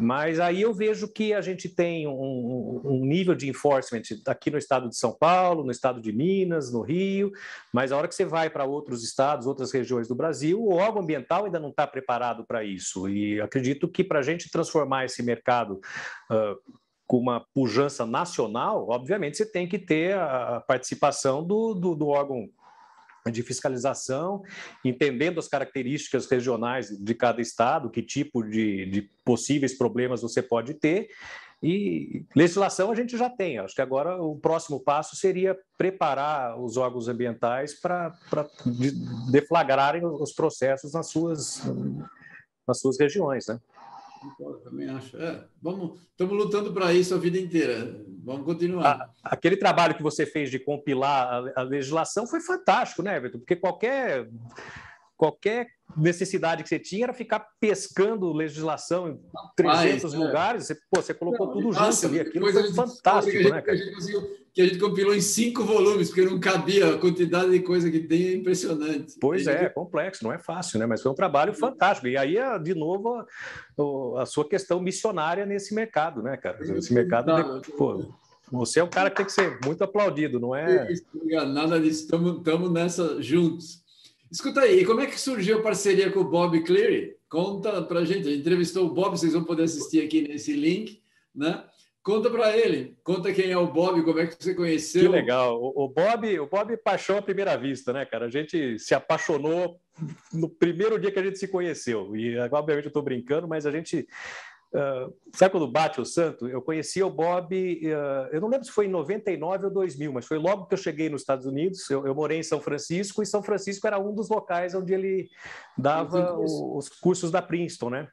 Mas 0.01 0.41
aí 0.41 0.63
eu 0.63 0.73
vejo 0.73 1.07
que 1.07 1.35
a 1.35 1.43
gente 1.43 1.69
tem 1.69 2.07
um, 2.07 2.81
um, 2.83 3.05
nível 3.05 3.35
de 3.35 3.49
enforcement 3.49 4.01
aqui 4.27 4.51
no 4.51 4.57
estado 4.57 4.89
de 4.89 4.97
São 4.97 5.13
Paulo, 5.13 5.63
no 5.63 5.71
estado 5.71 6.01
de 6.01 6.11
Minas, 6.11 6.73
no 6.73 6.81
Rio, 6.81 7.31
mas 7.71 7.93
a 7.93 7.99
hora 7.99 8.09
que 8.09 8.15
você 8.15 8.25
vai 8.25 8.49
para 8.49 8.65
outros 8.65 9.05
estados, 9.05 9.47
outras 9.47 9.71
regiões 9.73 10.09
do 10.09 10.15
Brasil, 10.15 10.59
o 10.59 10.73
órgão 10.73 11.03
ambiental 11.03 11.45
ainda 11.45 11.61
não 11.61 11.69
está 11.69 11.87
preparado 11.87 12.45
para 12.47 12.65
isso. 12.65 13.09
E 13.09 13.41
acredito 13.41 13.87
que 13.87 14.03
para 14.03 14.21
a 14.21 14.23
gente 14.23 14.51
transformar 14.51 15.05
esse 15.05 15.23
mercado 15.23 15.81
uh, 16.31 16.81
com 17.07 17.19
uma 17.19 17.45
pujança 17.53 18.07
nacional, 18.07 18.89
obviamente 18.89 19.37
você 19.37 19.45
tem 19.45 19.69
que 19.69 19.79
ter 19.79 20.17
a 20.17 20.65
participação 20.67 21.45
do, 21.45 21.75
do, 21.75 21.95
do 21.95 22.09
órgão 22.09 22.49
de 23.31 23.43
fiscalização, 23.43 24.43
entendendo 24.85 25.39
as 25.39 25.49
características 25.49 26.27
regionais 26.27 26.89
de 26.89 27.15
cada 27.15 27.41
estado, 27.41 27.91
que 27.91 28.03
tipo 28.03 28.43
de, 28.43 28.87
de, 28.87 29.11
possíveis 29.25 29.77
problemas 29.77 30.23
você 30.23 30.43
pode 30.43 30.75
ter. 30.75 31.09
E 31.63 32.25
legislação 32.35 32.91
a 32.91 32.95
gente 32.95 33.19
já 33.19 33.29
tem. 33.29 33.59
Acho 33.59 33.75
que 33.75 33.83
agora 33.83 34.17
o 34.17 34.39
próximo 34.39 34.81
passo 34.81 35.15
seria 35.15 35.59
preparar 35.77 36.59
os 36.59 36.79
órgãos 36.79 37.07
ambientais 37.07 37.79
para 37.79 38.17
deflagrarem 39.31 40.05
os 40.05 40.33
processos 40.33 40.95
nas 40.95 41.09
suas, 41.09 41.63
nas 42.67 42.81
suas 42.81 42.99
regiões. 42.99 43.47
Né? 43.47 43.61
Concordo, 44.21 44.61
também 44.61 44.87
acho. 44.89 45.17
É, 45.17 45.45
vamos, 45.63 45.99
estamos 46.11 46.37
lutando 46.37 46.75
para 46.75 46.93
isso 46.93 47.15
a 47.15 47.19
vida 47.19 47.39
inteira. 47.39 48.05
Vamos 48.23 48.45
continuar. 48.45 48.87
A, 48.87 49.11
aquele 49.33 49.57
trabalho 49.57 49.95
que 49.95 50.03
você 50.03 50.27
fez 50.27 50.51
de 50.51 50.59
compilar 50.59 51.43
a, 51.57 51.61
a, 51.61 51.63
legislação 51.63 52.27
foi 52.27 52.41
fantástico, 52.41 53.03
né, 53.03 53.17
Everton? 53.17 53.39
Porque 53.39 53.57
qualquer, 53.57 54.29
qualquer 55.17 55.69
necessidade 55.97 56.63
que 56.63 56.69
você 56.69 56.79
tinha 56.79 57.05
era 57.05 57.15
ficar 57.15 57.47
pescando 57.59 58.31
legislação 58.31 59.09
em 59.09 59.21
300 59.57 60.05
Mas, 60.05 60.15
é. 60.15 60.19
lugares. 60.19 60.67
Você, 60.67 60.75
pô, 60.91 61.01
você 61.01 61.15
colocou 61.15 61.47
Não, 61.47 61.55
tudo 61.55 61.73
junto 61.73 62.07
ali. 62.07 62.21
Aquilo 62.21 62.53
foi 62.53 62.75
fantástico, 62.75 63.49
né, 63.49 63.63
cara? 63.63 63.79
Que 64.53 64.61
a 64.61 64.67
gente 64.67 64.79
compilou 64.79 65.15
em 65.15 65.21
cinco 65.21 65.65
volumes, 65.65 66.09
porque 66.09 66.25
não 66.25 66.41
cabia 66.41 66.95
a 66.95 66.99
quantidade 66.99 67.51
de 67.51 67.61
coisa 67.61 67.91
que 67.91 68.01
tem, 68.01 68.27
é 68.27 68.35
impressionante. 68.35 69.15
Pois 69.21 69.47
é, 69.47 69.67
é 69.67 69.69
complexo, 69.69 70.25
não 70.25 70.33
é 70.33 70.39
fácil, 70.39 70.79
né? 70.79 70.87
Mas 70.87 71.03
foi 71.03 71.13
um 71.13 71.15
trabalho 71.15 71.55
fantástico. 71.55 72.09
E 72.09 72.17
aí, 72.17 72.37
de 72.63 72.75
novo, 72.75 73.15
a, 73.15 74.23
a 74.23 74.27
sua 74.27 74.49
questão 74.49 74.81
missionária 74.81 75.47
nesse 75.47 75.75
mercado, 75.75 76.23
né, 76.23 76.37
cara? 76.37 76.59
Esse 76.77 76.93
mercado. 76.93 77.63
pô, 77.79 78.13
você 78.51 78.81
é 78.81 78.85
um 78.85 78.91
cara 78.91 79.11
que 79.11 79.17
tem 79.17 79.27
que 79.27 79.33
ser 79.33 79.59
muito 79.65 79.85
aplaudido, 79.85 80.41
não 80.41 80.55
é? 80.55 80.89
Nada 81.47 81.81
disso, 81.81 82.03
estamos 82.03 82.73
nessa 82.73 83.23
juntos. 83.23 83.81
Escuta 84.31 84.61
aí, 84.61 84.85
como 84.85 85.01
é 85.01 85.07
que 85.07 85.19
surgiu 85.19 85.59
a 85.59 85.63
parceria 85.63 86.11
com 86.11 86.21
o 86.21 86.25
Bob 86.29 86.61
Cleary? 86.63 87.17
Conta 87.29 87.83
para 87.83 88.01
a 88.01 88.05
gente. 88.05 88.27
A 88.27 88.31
gente 88.31 88.41
entrevistou 88.41 88.87
o 88.87 88.95
Bob, 88.95 89.17
vocês 89.17 89.33
vão 89.33 89.45
poder 89.45 89.65
assistir 89.65 90.05
aqui 90.05 90.27
nesse 90.27 90.53
link, 90.53 91.01
né? 91.35 91.65
Conta 92.03 92.31
para 92.31 92.57
ele, 92.57 92.97
conta 93.05 93.33
quem 93.33 93.51
é 93.51 93.59
o 93.59 93.71
Bob, 93.71 94.03
como 94.03 94.19
é 94.21 94.27
que 94.27 94.43
você 94.43 94.55
conheceu. 94.55 95.03
Que 95.03 95.09
legal. 95.09 95.61
O, 95.61 95.85
o 95.85 95.89
Bob, 95.89 96.41
o 96.41 96.47
Bob 96.47 96.75
paixão 96.79 97.19
à 97.19 97.23
primeira 97.23 97.57
vista, 97.59 97.93
né, 97.93 98.07
cara? 98.07 98.25
A 98.25 98.31
gente 98.31 98.79
se 98.79 98.95
apaixonou 98.95 99.79
no 100.33 100.49
primeiro 100.49 100.99
dia 100.99 101.13
que 101.13 101.19
a 101.19 101.23
gente 101.23 101.39
se 101.39 101.47
conheceu. 101.47 102.17
E 102.17 102.39
obviamente 102.39 102.87
eu 102.87 102.91
estou 102.91 103.03
brincando, 103.03 103.47
mas 103.47 103.67
a 103.67 103.71
gente 103.71 104.07
Uh, 104.73 105.13
sabe 105.35 105.51
quando 105.51 105.67
bate 105.67 106.01
o 106.01 106.05
santo? 106.05 106.47
Eu 106.47 106.63
conheci 106.63 107.03
o 107.03 107.11
Bob, 107.11 107.53
uh, 107.53 108.29
eu 108.31 108.41
não 108.41 108.49
lembro 108.49 108.65
se 108.65 108.71
foi 108.71 108.87
em 108.87 108.91
99 108.91 109.65
ou 109.65 109.73
2000, 109.73 110.13
mas 110.13 110.27
foi 110.27 110.39
logo 110.39 110.67
que 110.67 110.75
eu 110.75 110.79
cheguei 110.79 111.09
nos 111.09 111.23
Estados 111.23 111.45
Unidos. 111.45 111.91
Eu, 111.91 112.07
eu 112.07 112.15
morei 112.15 112.39
em 112.39 112.43
São 112.45 112.61
Francisco 112.61 113.21
e 113.21 113.27
São 113.27 113.43
Francisco 113.43 113.85
era 113.87 113.99
um 113.99 114.15
dos 114.15 114.29
locais 114.29 114.73
onde 114.73 114.95
ele 114.95 115.29
dava 115.77 116.39
os 116.39 116.89
cursos 116.89 117.33
da 117.33 117.43
Princeton, 117.43 117.91
né? 117.91 118.09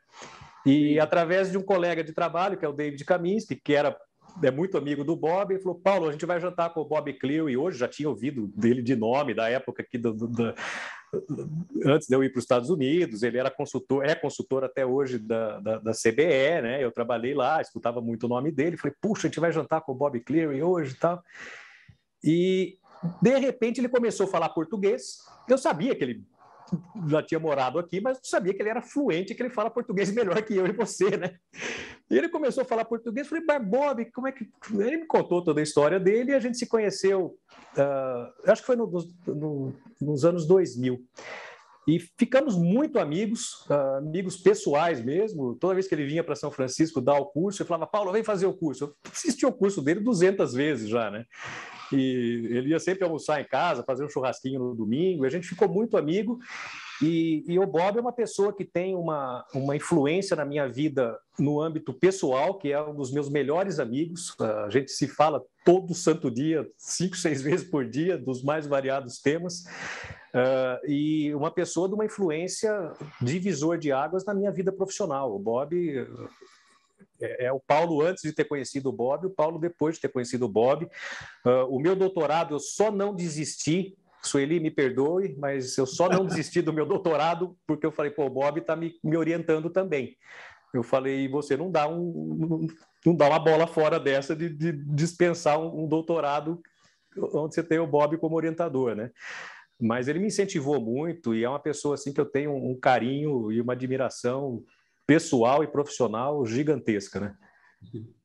E 0.65 0.99
através 0.99 1.51
de 1.51 1.57
um 1.57 1.63
colega 1.63 2.03
de 2.03 2.13
trabalho, 2.13 2.57
que 2.57 2.65
é 2.65 2.67
o 2.67 2.73
David 2.73 3.03
Kaminsky, 3.05 3.55
que 3.55 3.73
era 3.73 3.97
é 4.43 4.51
muito 4.51 4.77
amigo 4.77 5.03
do 5.03 5.15
Bob, 5.15 5.53
ele 5.53 5.61
falou: 5.61 5.79
Paulo, 5.79 6.07
a 6.07 6.11
gente 6.11 6.25
vai 6.25 6.39
jantar 6.39 6.71
com 6.73 6.81
o 6.81 6.85
Bob 6.85 7.11
Cleo, 7.13 7.49
e 7.49 7.57
hoje 7.57 7.79
já 7.79 7.87
tinha 7.87 8.09
ouvido 8.09 8.47
dele 8.47 8.81
de 8.81 8.95
nome, 8.95 9.33
da 9.33 9.49
época 9.49 9.81
aqui 9.81 9.97
do, 9.97 10.13
do, 10.13 10.27
do 10.27 10.53
antes 11.85 12.07
de 12.07 12.15
eu 12.15 12.23
ir 12.23 12.29
para 12.29 12.39
os 12.39 12.43
Estados 12.43 12.69
Unidos, 12.69 13.23
ele 13.23 13.37
era 13.37 13.49
consultor, 13.49 14.05
é 14.05 14.13
consultor 14.13 14.63
até 14.63 14.85
hoje 14.85 15.17
da, 15.17 15.59
da, 15.59 15.79
da, 15.79 15.91
CBE, 15.91 16.61
né? 16.61 16.83
Eu 16.83 16.91
trabalhei 16.91 17.33
lá, 17.33 17.61
escutava 17.61 18.01
muito 18.01 18.25
o 18.25 18.29
nome 18.29 18.51
dele, 18.51 18.77
falei, 18.77 18.95
puxa, 19.01 19.27
a 19.27 19.29
gente 19.29 19.39
vai 19.39 19.51
jantar 19.51 19.81
com 19.81 19.93
o 19.93 19.95
Bob 19.95 20.19
Cleary 20.19 20.61
hoje 20.61 20.93
e 20.93 20.97
tal. 20.97 21.23
E 22.23 22.77
de 23.21 23.37
repente 23.37 23.79
ele 23.79 23.89
começou 23.89 24.25
a 24.25 24.29
falar 24.29 24.49
português. 24.49 25.19
Eu 25.47 25.57
sabia 25.57 25.95
que 25.95 26.03
ele 26.03 26.23
já 27.07 27.23
tinha 27.23 27.39
morado 27.39 27.79
aqui, 27.79 28.01
mas 28.01 28.19
sabia 28.23 28.53
que 28.53 28.61
ele 28.61 28.69
era 28.69 28.81
fluente, 28.81 29.33
que 29.33 29.41
ele 29.41 29.49
fala 29.49 29.69
português 29.69 30.11
melhor 30.13 30.41
que 30.41 30.55
eu 30.55 30.65
e 30.65 30.71
você, 30.71 31.15
né? 31.17 31.35
E 32.09 32.17
ele 32.17 32.29
começou 32.29 32.63
a 32.63 32.65
falar 32.65 32.85
português, 32.85 33.27
falei, 33.27 33.43
mas 33.45 33.67
Bob, 33.67 34.05
como 34.11 34.27
é 34.27 34.31
que... 34.31 34.47
Ele 34.73 34.97
me 34.97 35.05
contou 35.05 35.43
toda 35.43 35.59
a 35.59 35.63
história 35.63 35.99
dele 35.99 36.31
e 36.31 36.35
a 36.35 36.39
gente 36.39 36.57
se 36.57 36.67
conheceu, 36.67 37.37
uh, 37.77 38.51
acho 38.51 38.61
que 38.61 38.67
foi 38.67 38.75
no, 38.75 38.89
no, 39.27 39.73
nos 40.01 40.25
anos 40.25 40.47
2000. 40.47 41.03
E 41.87 41.99
ficamos 42.17 42.57
muito 42.57 42.99
amigos, 42.99 43.65
uh, 43.69 43.97
amigos 43.99 44.35
pessoais 44.35 45.01
mesmo. 45.01 45.55
Toda 45.55 45.73
vez 45.73 45.87
que 45.87 45.95
ele 45.95 46.05
vinha 46.05 46.21
para 46.21 46.35
São 46.35 46.51
Francisco 46.51 46.99
dar 46.99 47.17
o 47.17 47.27
curso, 47.27 47.61
eu 47.61 47.65
falava, 47.65 47.87
Paulo, 47.87 48.11
vem 48.11 48.25
fazer 48.25 48.45
o 48.45 48.53
curso. 48.53 48.83
Eu 48.83 48.95
assisti 49.09 49.45
o 49.45 49.53
curso 49.53 49.81
dele 49.81 50.01
200 50.01 50.53
vezes 50.53 50.89
já, 50.89 51.09
né? 51.09 51.25
E 51.91 52.47
ele 52.49 52.69
ia 52.69 52.79
sempre 52.79 53.03
almoçar 53.03 53.39
em 53.41 53.45
casa, 53.45 53.83
fazer 53.83 54.03
um 54.05 54.09
churrasquinho 54.09 54.59
no 54.59 54.75
domingo. 54.75 55.25
a 55.25 55.29
gente 55.29 55.47
ficou 55.47 55.69
muito 55.69 55.97
amigo. 55.97 56.39
E, 57.01 57.43
e, 57.47 57.59
o 57.59 57.67
Bob 57.67 57.97
é 57.97 58.01
uma 58.01 58.11
pessoa 58.11 58.51
que 58.51 58.65
tem 58.65 58.95
uma, 58.95 59.45
uma 59.53 59.75
influência 59.75 60.35
na 60.35 60.43
minha 60.43 60.67
vida 60.67 61.15
no 61.37 61.61
âmbito 61.61 61.93
pessoal, 61.93 62.57
que 62.57 62.71
é 62.71 62.81
um 62.81 62.95
dos 62.95 63.11
meus 63.11 63.29
melhores 63.29 63.79
amigos. 63.79 64.35
A 64.39 64.69
gente 64.69 64.91
se 64.91 65.07
fala 65.07 65.43
todo 65.63 65.93
santo 65.93 66.31
dia, 66.31 66.67
cinco, 66.75 67.15
seis 67.15 67.41
vezes 67.41 67.69
por 67.69 67.87
dia, 67.87 68.17
dos 68.17 68.43
mais 68.43 68.65
variados 68.65 69.19
temas. 69.19 69.63
Uh, 70.33 70.91
e 70.91 71.35
uma 71.35 71.51
pessoa 71.51 71.87
de 71.87 71.93
uma 71.93 72.05
influência 72.05 72.91
divisor 73.21 73.77
de 73.77 73.91
águas 73.91 74.25
na 74.25 74.33
minha 74.33 74.51
vida 74.51 74.71
profissional. 74.71 75.35
O 75.35 75.39
Bob 75.39 76.07
é, 77.21 77.45
é, 77.45 77.51
o 77.51 77.59
Paulo 77.59 78.01
antes 78.01 78.23
de 78.23 78.33
ter 78.33 78.45
conhecido 78.45 78.89
o 78.89 78.93
Bob, 78.93 79.27
o 79.27 79.29
Paulo 79.29 79.59
depois 79.59 79.95
de 79.95 80.01
ter 80.01 80.09
conhecido 80.09 80.45
o 80.45 80.49
Bob. 80.49 80.85
Uh, 81.45 81.65
o 81.69 81.79
meu 81.79 81.95
doutorado 81.95 82.55
eu 82.55 82.59
só 82.59 82.91
não 82.91 83.15
desisti. 83.15 83.97
Sueli, 84.23 84.59
me 84.59 84.71
perdoe, 84.71 85.35
mas 85.37 85.77
eu 85.77 85.85
só 85.85 86.09
não 86.09 86.25
desisti 86.27 86.61
do 86.61 86.73
meu 86.73 86.85
doutorado 86.85 87.57
porque 87.65 87.85
eu 87.85 87.91
falei, 87.91 88.11
pô, 88.11 88.25
o 88.25 88.29
Bob 88.29 88.59
está 88.59 88.75
me, 88.75 88.93
me 89.03 89.15
orientando 89.15 89.69
também. 89.69 90.17
Eu 90.73 90.83
falei, 90.83 91.27
você 91.27 91.55
não 91.55 91.71
dá 91.71 91.87
um, 91.87 92.67
não 93.05 93.15
dá 93.15 93.27
uma 93.27 93.39
bola 93.39 93.65
fora 93.65 93.99
dessa 93.99 94.35
de, 94.35 94.49
de 94.49 94.73
dispensar 94.73 95.59
um, 95.59 95.83
um 95.83 95.87
doutorado 95.87 96.61
onde 97.33 97.55
você 97.55 97.63
tem 97.63 97.79
o 97.79 97.87
Bob 97.87 98.17
como 98.17 98.35
orientador, 98.35 98.95
né? 98.95 99.11
Mas 99.79 100.07
ele 100.07 100.19
me 100.19 100.27
incentivou 100.27 100.79
muito 100.81 101.35
e 101.35 101.43
é 101.43 101.49
uma 101.49 101.59
pessoa 101.59 101.95
assim 101.95 102.11
que 102.11 102.19
eu 102.19 102.25
tenho 102.25 102.53
um 102.53 102.77
carinho 102.79 103.51
e 103.51 103.61
uma 103.61 103.73
admiração 103.73 104.63
pessoal 105.07 105.63
e 105.63 105.67
profissional 105.67 106.45
gigantesca, 106.45 107.19
né? 107.19 107.35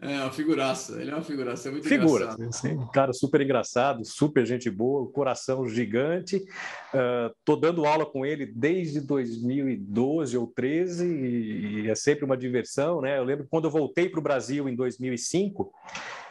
É 0.00 0.22
uma 0.22 0.32
figuraça, 0.32 1.00
ele 1.00 1.10
é 1.10 1.14
uma 1.14 1.22
figuraça, 1.22 1.68
é 1.68 1.70
muito 1.70 1.86
Figura, 1.86 2.36
sim, 2.50 2.76
cara 2.92 3.12
super 3.12 3.40
engraçado, 3.40 4.04
super 4.04 4.44
gente 4.44 4.68
boa, 4.68 5.08
coração 5.12 5.64
gigante. 5.68 6.38
Uh, 6.38 7.32
tô 7.44 7.54
dando 7.54 7.84
aula 7.84 8.04
com 8.04 8.26
ele 8.26 8.46
desde 8.46 9.00
2012 9.00 10.36
ou 10.36 10.46
13 10.46 11.06
e, 11.06 11.82
e 11.82 11.90
é 11.90 11.94
sempre 11.94 12.24
uma 12.24 12.36
diversão, 12.36 13.00
né? 13.00 13.18
Eu 13.18 13.24
lembro 13.24 13.46
quando 13.48 13.66
eu 13.66 13.70
voltei 13.70 14.08
para 14.08 14.18
o 14.18 14.22
Brasil 14.22 14.68
em 14.68 14.74
2005, 14.74 15.62
Uh, 15.62 16.29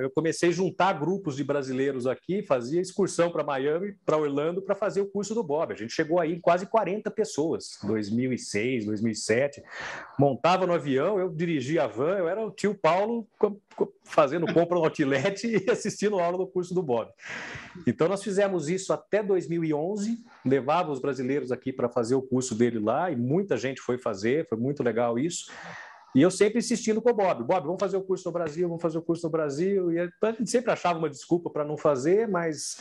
eu 0.00 0.10
comecei 0.10 0.48
a 0.48 0.52
juntar 0.52 0.92
grupos 0.94 1.36
de 1.36 1.44
brasileiros 1.44 2.06
aqui, 2.06 2.42
fazia 2.42 2.80
excursão 2.80 3.30
para 3.30 3.44
Miami, 3.44 3.94
para 4.04 4.16
Orlando, 4.16 4.62
para 4.62 4.74
fazer 4.74 5.00
o 5.00 5.06
curso 5.06 5.34
do 5.34 5.42
Bob. 5.42 5.72
A 5.72 5.76
gente 5.76 5.92
chegou 5.92 6.20
aí 6.20 6.40
quase 6.40 6.66
40 6.66 7.10
pessoas, 7.10 7.78
2006, 7.82 8.86
2007. 8.86 9.62
Montava 10.18 10.66
no 10.66 10.72
avião, 10.72 11.18
eu 11.18 11.28
dirigia 11.28 11.84
a 11.84 11.86
van, 11.86 12.18
eu 12.18 12.28
era 12.28 12.44
o 12.44 12.50
tio 12.50 12.74
Paulo 12.74 13.26
fazendo 14.04 14.52
compra 14.52 14.76
no 14.76 14.84
outlet 14.84 15.46
e 15.46 15.70
assistindo 15.70 16.18
a 16.18 16.24
aula 16.24 16.38
do 16.38 16.46
curso 16.46 16.74
do 16.74 16.82
Bob. 16.82 17.10
Então, 17.86 18.08
nós 18.08 18.22
fizemos 18.22 18.68
isso 18.68 18.92
até 18.92 19.22
2011, 19.22 20.18
levava 20.44 20.92
os 20.92 21.00
brasileiros 21.00 21.50
aqui 21.50 21.72
para 21.72 21.88
fazer 21.88 22.14
o 22.14 22.22
curso 22.22 22.54
dele 22.54 22.78
lá 22.78 23.10
e 23.10 23.16
muita 23.16 23.56
gente 23.56 23.80
foi 23.80 23.98
fazer, 23.98 24.46
foi 24.48 24.58
muito 24.58 24.82
legal 24.82 25.18
isso. 25.18 25.50
E 26.14 26.20
eu 26.20 26.30
sempre 26.30 26.58
insistindo 26.58 27.00
com 27.00 27.10
o 27.10 27.14
Bob, 27.14 27.42
Bob, 27.44 27.64
vamos 27.64 27.80
fazer 27.80 27.96
o 27.96 28.02
curso 28.02 28.28
no 28.28 28.32
Brasil, 28.32 28.68
vamos 28.68 28.82
fazer 28.82 28.98
o 28.98 29.02
curso 29.02 29.26
no 29.26 29.30
Brasil. 29.30 29.92
E 29.92 29.98
a 29.98 30.32
gente 30.32 30.50
sempre 30.50 30.70
achava 30.70 30.98
uma 30.98 31.08
desculpa 31.08 31.48
para 31.48 31.64
não 31.64 31.76
fazer, 31.76 32.28
mas 32.28 32.78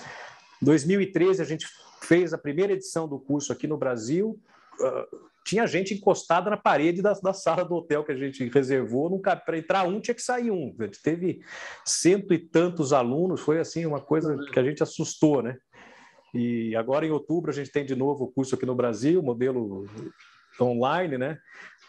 em 0.62 0.66
2013 0.66 1.42
a 1.42 1.46
gente 1.46 1.66
fez 2.02 2.34
a 2.34 2.38
primeira 2.38 2.74
edição 2.74 3.08
do 3.08 3.18
curso 3.18 3.54
aqui 3.54 3.68
no 3.68 3.78
Brasil. 3.78 4.38
Uh, 4.80 5.32
tinha 5.46 5.66
gente 5.66 5.94
encostada 5.94 6.50
na 6.50 6.58
parede 6.58 7.02
da, 7.02 7.14
da, 7.14 7.34
sala 7.34 7.64
do 7.64 7.76
hotel 7.76 8.04
que 8.04 8.12
a 8.12 8.16
gente 8.16 8.48
reservou. 8.50 9.20
Para 9.20 9.58
entrar 9.58 9.88
um, 9.88 10.00
tinha 10.00 10.14
que 10.14 10.22
sair 10.22 10.52
um. 10.52 10.76
Gente 10.80 11.02
teve 11.02 11.42
cento 11.86 12.34
e 12.34 12.38
tantos 12.38 12.94
alunos, 12.94 13.42
foi 13.42 13.60
assim 13.60 13.86
uma 13.86 14.00
coisa 14.00 14.38
que 14.52 14.60
a 14.60 14.64
gente 14.64 14.84
assustou, 14.84 15.42
né? 15.42 15.58
E 16.34 16.76
agora 16.76 17.06
em 17.06 17.12
outubro 17.12 17.52
a 17.52 17.54
gente 17.54 17.72
tem 17.72 17.86
de 17.86 17.96
novo 17.96 18.26
o 18.26 18.32
curso 18.32 18.56
aqui 18.56 18.66
no 18.66 18.76
Brasil, 18.76 19.22
modelo 19.22 19.86
online, 20.60 21.18
né? 21.18 21.38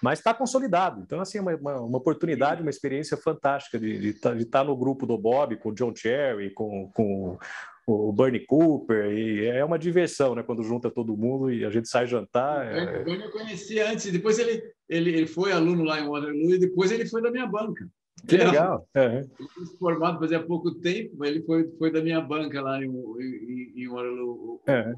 Mas 0.02 0.18
está 0.18 0.34
consolidado. 0.34 1.00
Então, 1.00 1.20
assim, 1.20 1.38
é 1.38 1.40
uma, 1.40 1.54
uma, 1.54 1.80
uma, 1.80 1.98
oportunidade, 1.98 2.60
uma 2.60 2.70
experiência 2.70 3.16
fantástica 3.16 3.78
de 3.78 4.08
estar 4.08 4.36
tá, 4.36 4.44
tá 4.50 4.64
no 4.64 4.76
grupo 4.76 5.06
do 5.06 5.16
Bob, 5.16 5.56
com 5.56 5.68
o 5.68 5.74
John 5.74 5.94
Cherry, 5.94 6.50
com, 6.50 6.90
com 6.92 7.38
o 7.86 8.12
Bernie 8.12 8.44
Cooper, 8.44 9.12
e 9.12 9.46
é 9.46 9.64
uma 9.64 9.78
diversão, 9.78 10.34
né? 10.34 10.42
Quando 10.42 10.64
junta 10.64 10.90
todo 10.90 11.16
mundo 11.16 11.52
e 11.52 11.64
a 11.64 11.70
gente 11.70 11.88
sai 11.88 12.06
jantar. 12.06 12.66
É... 12.66 13.00
O 13.00 13.04
Bernie 13.04 13.24
eu 13.24 13.30
conheci 13.30 13.78
antes, 13.78 14.10
depois 14.10 14.40
ele, 14.40 14.62
ele, 14.88 15.10
ele 15.10 15.26
foi 15.26 15.52
aluno 15.52 15.84
lá 15.84 16.00
em 16.00 16.08
Waterloo 16.08 16.54
e 16.54 16.58
depois 16.58 16.90
ele 16.90 17.06
foi 17.06 17.22
da 17.22 17.30
minha 17.30 17.46
banca. 17.46 17.88
Que 18.26 18.36
legal. 18.36 18.86
É. 18.94 19.18
Ele 19.18 19.48
foi 19.48 19.66
formado 19.78 20.18
fazia 20.18 20.40
pouco 20.42 20.74
tempo, 20.74 21.14
mas 21.16 21.30
ele 21.30 21.42
foi, 21.42 21.68
foi 21.78 21.92
da 21.92 22.00
minha 22.00 22.20
banca 22.20 22.60
lá 22.60 22.78
em, 22.78 22.88
em, 22.88 23.72
em 23.76 23.88
Waterloo. 23.88 24.60
É. 24.66 24.92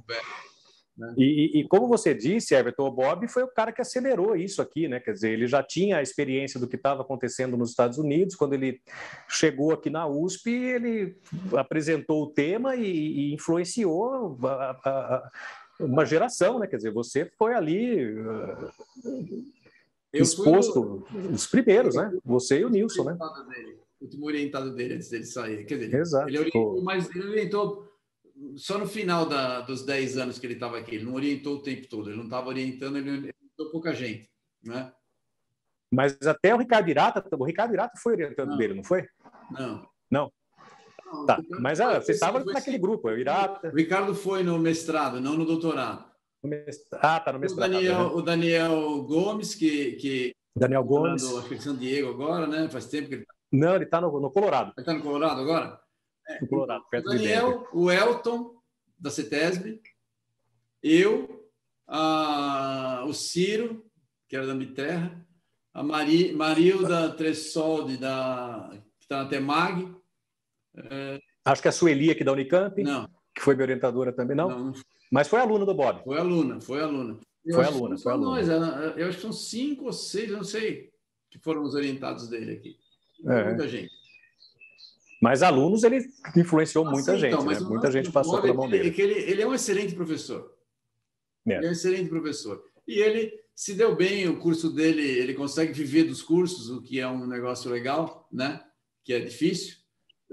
Né? 0.96 1.12
E, 1.18 1.60
e, 1.60 1.68
como 1.68 1.88
você 1.88 2.14
disse, 2.14 2.54
Everton 2.54 2.90
Bob 2.90 3.26
foi 3.26 3.42
o 3.42 3.48
cara 3.48 3.72
que 3.72 3.80
acelerou 3.80 4.36
isso 4.36 4.62
aqui, 4.62 4.86
né? 4.86 5.00
Quer 5.00 5.12
dizer, 5.12 5.32
ele 5.32 5.46
já 5.46 5.62
tinha 5.62 5.98
a 5.98 6.02
experiência 6.02 6.60
do 6.60 6.68
que 6.68 6.76
estava 6.76 7.02
acontecendo 7.02 7.56
nos 7.56 7.70
Estados 7.70 7.98
Unidos. 7.98 8.36
Quando 8.36 8.52
ele 8.52 8.80
chegou 9.28 9.72
aqui 9.72 9.90
na 9.90 10.06
USP, 10.06 10.50
ele 10.50 11.16
apresentou 11.56 12.22
o 12.22 12.30
tema 12.30 12.76
e, 12.76 12.86
e 12.86 13.34
influenciou 13.34 14.38
a, 14.44 14.78
a, 14.84 14.90
a, 14.90 15.30
uma 15.80 16.04
geração, 16.04 16.60
né? 16.60 16.68
Quer 16.68 16.76
dizer, 16.76 16.92
você 16.92 17.28
foi 17.36 17.54
ali 17.54 18.14
uh, 18.16 18.72
exposto, 20.12 21.04
os 21.32 21.46
primeiros, 21.46 21.96
né? 21.96 22.16
Você 22.24 22.60
e 22.60 22.64
o 22.64 22.70
Nilson, 22.70 23.02
né? 23.04 23.18
O 24.00 24.04
último 24.04 24.26
orientado 24.26 24.72
dele 24.72 24.94
antes 24.94 25.08
dele 25.08 25.24
sair. 25.24 25.64
Quer 25.64 25.78
dizer, 25.78 25.94
Exato. 25.94 26.28
ele 26.28 26.38
orientou, 26.38 26.82
mas 26.82 27.10
ele 27.10 27.26
orientou 27.26 27.83
só 28.56 28.78
no 28.78 28.86
final 28.86 29.26
da, 29.26 29.60
dos 29.60 29.84
10 29.84 30.18
anos 30.18 30.38
que 30.38 30.46
ele 30.46 30.54
estava 30.54 30.78
aqui. 30.78 30.96
Ele 30.96 31.04
não 31.04 31.14
orientou 31.14 31.56
o 31.56 31.62
tempo 31.62 31.88
todo, 31.88 32.10
ele 32.10 32.16
não 32.16 32.24
estava 32.24 32.48
orientando, 32.48 32.96
ele 32.96 33.10
orientou 33.10 33.70
pouca 33.70 33.94
gente. 33.94 34.30
Né? 34.62 34.92
Mas 35.92 36.16
até 36.26 36.54
o 36.54 36.58
Ricardo 36.58 36.88
Irata, 36.88 37.24
o 37.36 37.44
Ricardo 37.44 37.74
Irata 37.74 37.98
foi 37.98 38.14
orientando 38.14 38.50
não. 38.50 38.56
dele, 38.56 38.74
não 38.74 38.84
foi? 38.84 39.06
Não. 39.50 39.88
Não. 40.10 40.32
Tá, 41.26 41.40
mas 41.60 41.80
ah, 41.80 42.00
você 42.00 42.12
estava 42.12 42.44
naquele 42.44 42.78
grupo, 42.78 43.08
o 43.08 43.16
Irata. 43.16 43.68
O 43.68 43.76
Ricardo 43.76 44.14
foi 44.14 44.42
no 44.42 44.58
mestrado, 44.58 45.20
não 45.20 45.36
no 45.36 45.44
doutorado. 45.44 46.04
Ah, 46.94 47.20
tá 47.20 47.32
no 47.32 47.38
mestrado. 47.38 47.70
O 47.70 47.72
Daniel, 47.72 47.98
né? 47.98 48.14
o 48.14 48.22
Daniel 48.22 49.02
Gomes, 49.02 49.54
que, 49.54 49.92
que 49.92 50.34
Daniel 50.56 50.84
Gomes. 50.84 51.28
Do, 51.28 51.38
acho 51.38 51.48
que 51.48 51.58
São 51.60 51.76
Diego 51.76 52.10
agora, 52.10 52.46
né? 52.46 52.68
Faz 52.68 52.86
tempo 52.86 53.08
que 53.08 53.14
ele 53.14 53.24
tá- 53.24 53.34
Não, 53.52 53.74
ele 53.74 53.84
está 53.84 54.00
no, 54.00 54.20
no, 54.20 54.30
Colorado. 54.30 54.72
Ele 54.76 54.80
está 54.82 54.94
no 54.94 55.02
Colorado 55.02 55.40
agora? 55.40 55.80
É, 56.28 56.40
no 56.40 56.48
Colorado, 56.48 56.84
perto 56.90 57.06
o 57.06 57.10
Daniel, 57.10 57.68
o 57.72 57.90
Elton, 57.90 58.54
da 58.98 59.10
CETESB, 59.10 59.80
eu, 60.82 61.48
a, 61.86 63.04
o 63.06 63.12
Ciro, 63.12 63.84
que 64.28 64.36
era 64.36 64.46
da 64.46 64.54
Miterra, 64.54 65.24
a 65.72 65.82
Mari, 65.82 66.32
Marilda 66.32 67.10
Tressoldi, 67.10 67.96
da, 67.96 68.70
que 68.98 69.04
está 69.04 69.24
na 69.24 69.28
TEMAG. 69.28 69.94
É... 70.76 71.20
Acho 71.44 71.62
que 71.62 71.68
a 71.68 71.72
Sueli 71.72 72.10
aqui 72.10 72.24
da 72.24 72.32
Unicamp. 72.32 72.82
Não. 72.82 73.08
Que 73.34 73.42
foi 73.42 73.54
minha 73.54 73.64
orientadora 73.64 74.12
também, 74.12 74.36
não? 74.36 74.48
não, 74.48 74.64
não 74.66 74.72
Mas 75.10 75.26
foi 75.26 75.40
aluna 75.40 75.66
do 75.66 75.74
Bob. 75.74 76.02
Foi 76.04 76.18
aluna, 76.18 76.60
foi 76.60 76.80
aluna. 76.80 77.18
Eu 77.44 77.56
foi 77.56 77.64
aluna, 77.64 77.98
foi 77.98 78.12
aluna. 78.12 78.30
Nós, 78.30 78.96
eu 78.96 79.08
acho 79.08 79.16
que 79.16 79.22
são 79.22 79.32
cinco 79.32 79.86
ou 79.86 79.92
seis, 79.92 80.30
eu 80.30 80.36
não 80.36 80.44
sei, 80.44 80.90
que 81.30 81.38
foram 81.38 81.62
os 81.62 81.74
orientados 81.74 82.28
dele 82.28 82.52
aqui. 82.52 82.76
É. 83.26 83.44
Muita 83.44 83.68
gente. 83.68 83.92
Mas 85.24 85.42
alunos, 85.42 85.84
ele 85.84 86.06
influenciou 86.36 86.86
ah, 86.86 86.90
muita 86.90 87.14
sim, 87.14 87.18
gente, 87.18 87.32
então, 87.32 87.46
né? 87.46 87.58
Muita 87.60 87.90
gente 87.90 88.12
passou 88.12 88.42
pela 88.42 88.52
mão 88.52 88.68
dele. 88.68 88.94
É 88.94 89.00
ele, 89.00 89.14
ele 89.14 89.40
é 89.40 89.46
um 89.46 89.54
excelente 89.54 89.94
professor. 89.94 90.54
É. 91.48 91.56
Ele 91.56 91.64
é 91.64 91.68
um 91.70 91.72
excelente 91.72 92.10
professor. 92.10 92.62
E 92.86 92.98
ele 92.98 93.32
se 93.54 93.72
deu 93.72 93.96
bem, 93.96 94.28
o 94.28 94.38
curso 94.38 94.68
dele, 94.68 95.00
ele 95.00 95.32
consegue 95.32 95.72
viver 95.72 96.04
dos 96.04 96.20
cursos, 96.20 96.68
o 96.68 96.82
que 96.82 97.00
é 97.00 97.08
um 97.08 97.26
negócio 97.26 97.70
legal, 97.70 98.28
né? 98.30 98.62
Que 99.02 99.14
é 99.14 99.18
difícil. 99.18 99.76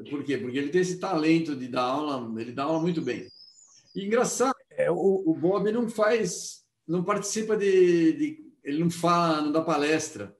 Por 0.10 0.26
quê? 0.26 0.38
Porque 0.38 0.58
ele 0.58 0.68
tem 0.68 0.82
esse 0.82 1.00
talento 1.00 1.56
de 1.56 1.70
dar 1.70 1.84
aula, 1.84 2.42
ele 2.42 2.52
dá 2.52 2.64
aula 2.64 2.82
muito 2.82 3.02
bem. 3.02 3.30
E 3.96 4.06
engraçado, 4.06 4.58
é, 4.72 4.92
o, 4.92 5.24
o 5.26 5.34
Bob 5.34 5.72
não 5.72 5.88
faz, 5.88 6.66
não 6.86 7.02
participa 7.02 7.56
de, 7.56 8.12
de, 8.12 8.54
ele 8.62 8.80
não 8.80 8.92
fala, 8.92 9.42
não 9.42 9.54
dá 9.54 9.62
palestra 9.62 10.36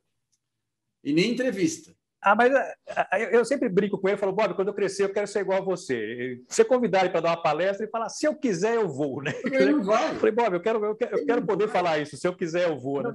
e 1.02 1.14
nem 1.14 1.32
entrevista. 1.32 1.96
Ah, 2.22 2.36
mas 2.36 2.54
eh, 2.54 3.36
eu 3.36 3.44
sempre 3.44 3.68
brinco 3.68 3.98
com 3.98 4.08
ele, 4.08 4.18
falo, 4.18 4.32
Bob, 4.32 4.54
quando 4.54 4.68
eu 4.68 4.74
crescer 4.74 5.06
eu 5.06 5.12
quero 5.12 5.26
ser 5.26 5.40
igual 5.40 5.62
a 5.62 5.66
você. 5.66 6.40
Você 6.48 6.64
convidar 6.64 7.00
ele 7.00 7.10
para 7.10 7.22
dar 7.22 7.30
uma 7.30 7.42
palestra 7.42 7.86
e 7.86 7.90
falar, 7.90 8.10
se 8.10 8.28
eu 8.28 8.36
quiser 8.36 8.76
eu 8.76 8.88
vou, 8.88 9.24
né? 9.24 9.34
Ele 9.44 9.72
não 9.72 9.84
vai. 9.84 10.14
falei, 10.16 10.32
Bob, 10.32 10.54
eu 10.54 10.62
quero, 10.62 10.86
eu 10.86 10.96
quero, 10.96 11.18
eu 11.18 11.26
quero 11.26 11.42
poder 11.46 11.68
falar 11.68 11.98
isso, 11.98 12.16
se 12.16 12.28
eu 12.28 12.36
quiser 12.36 12.70
eu 12.70 12.78
vou, 12.78 13.02
né? 13.02 13.12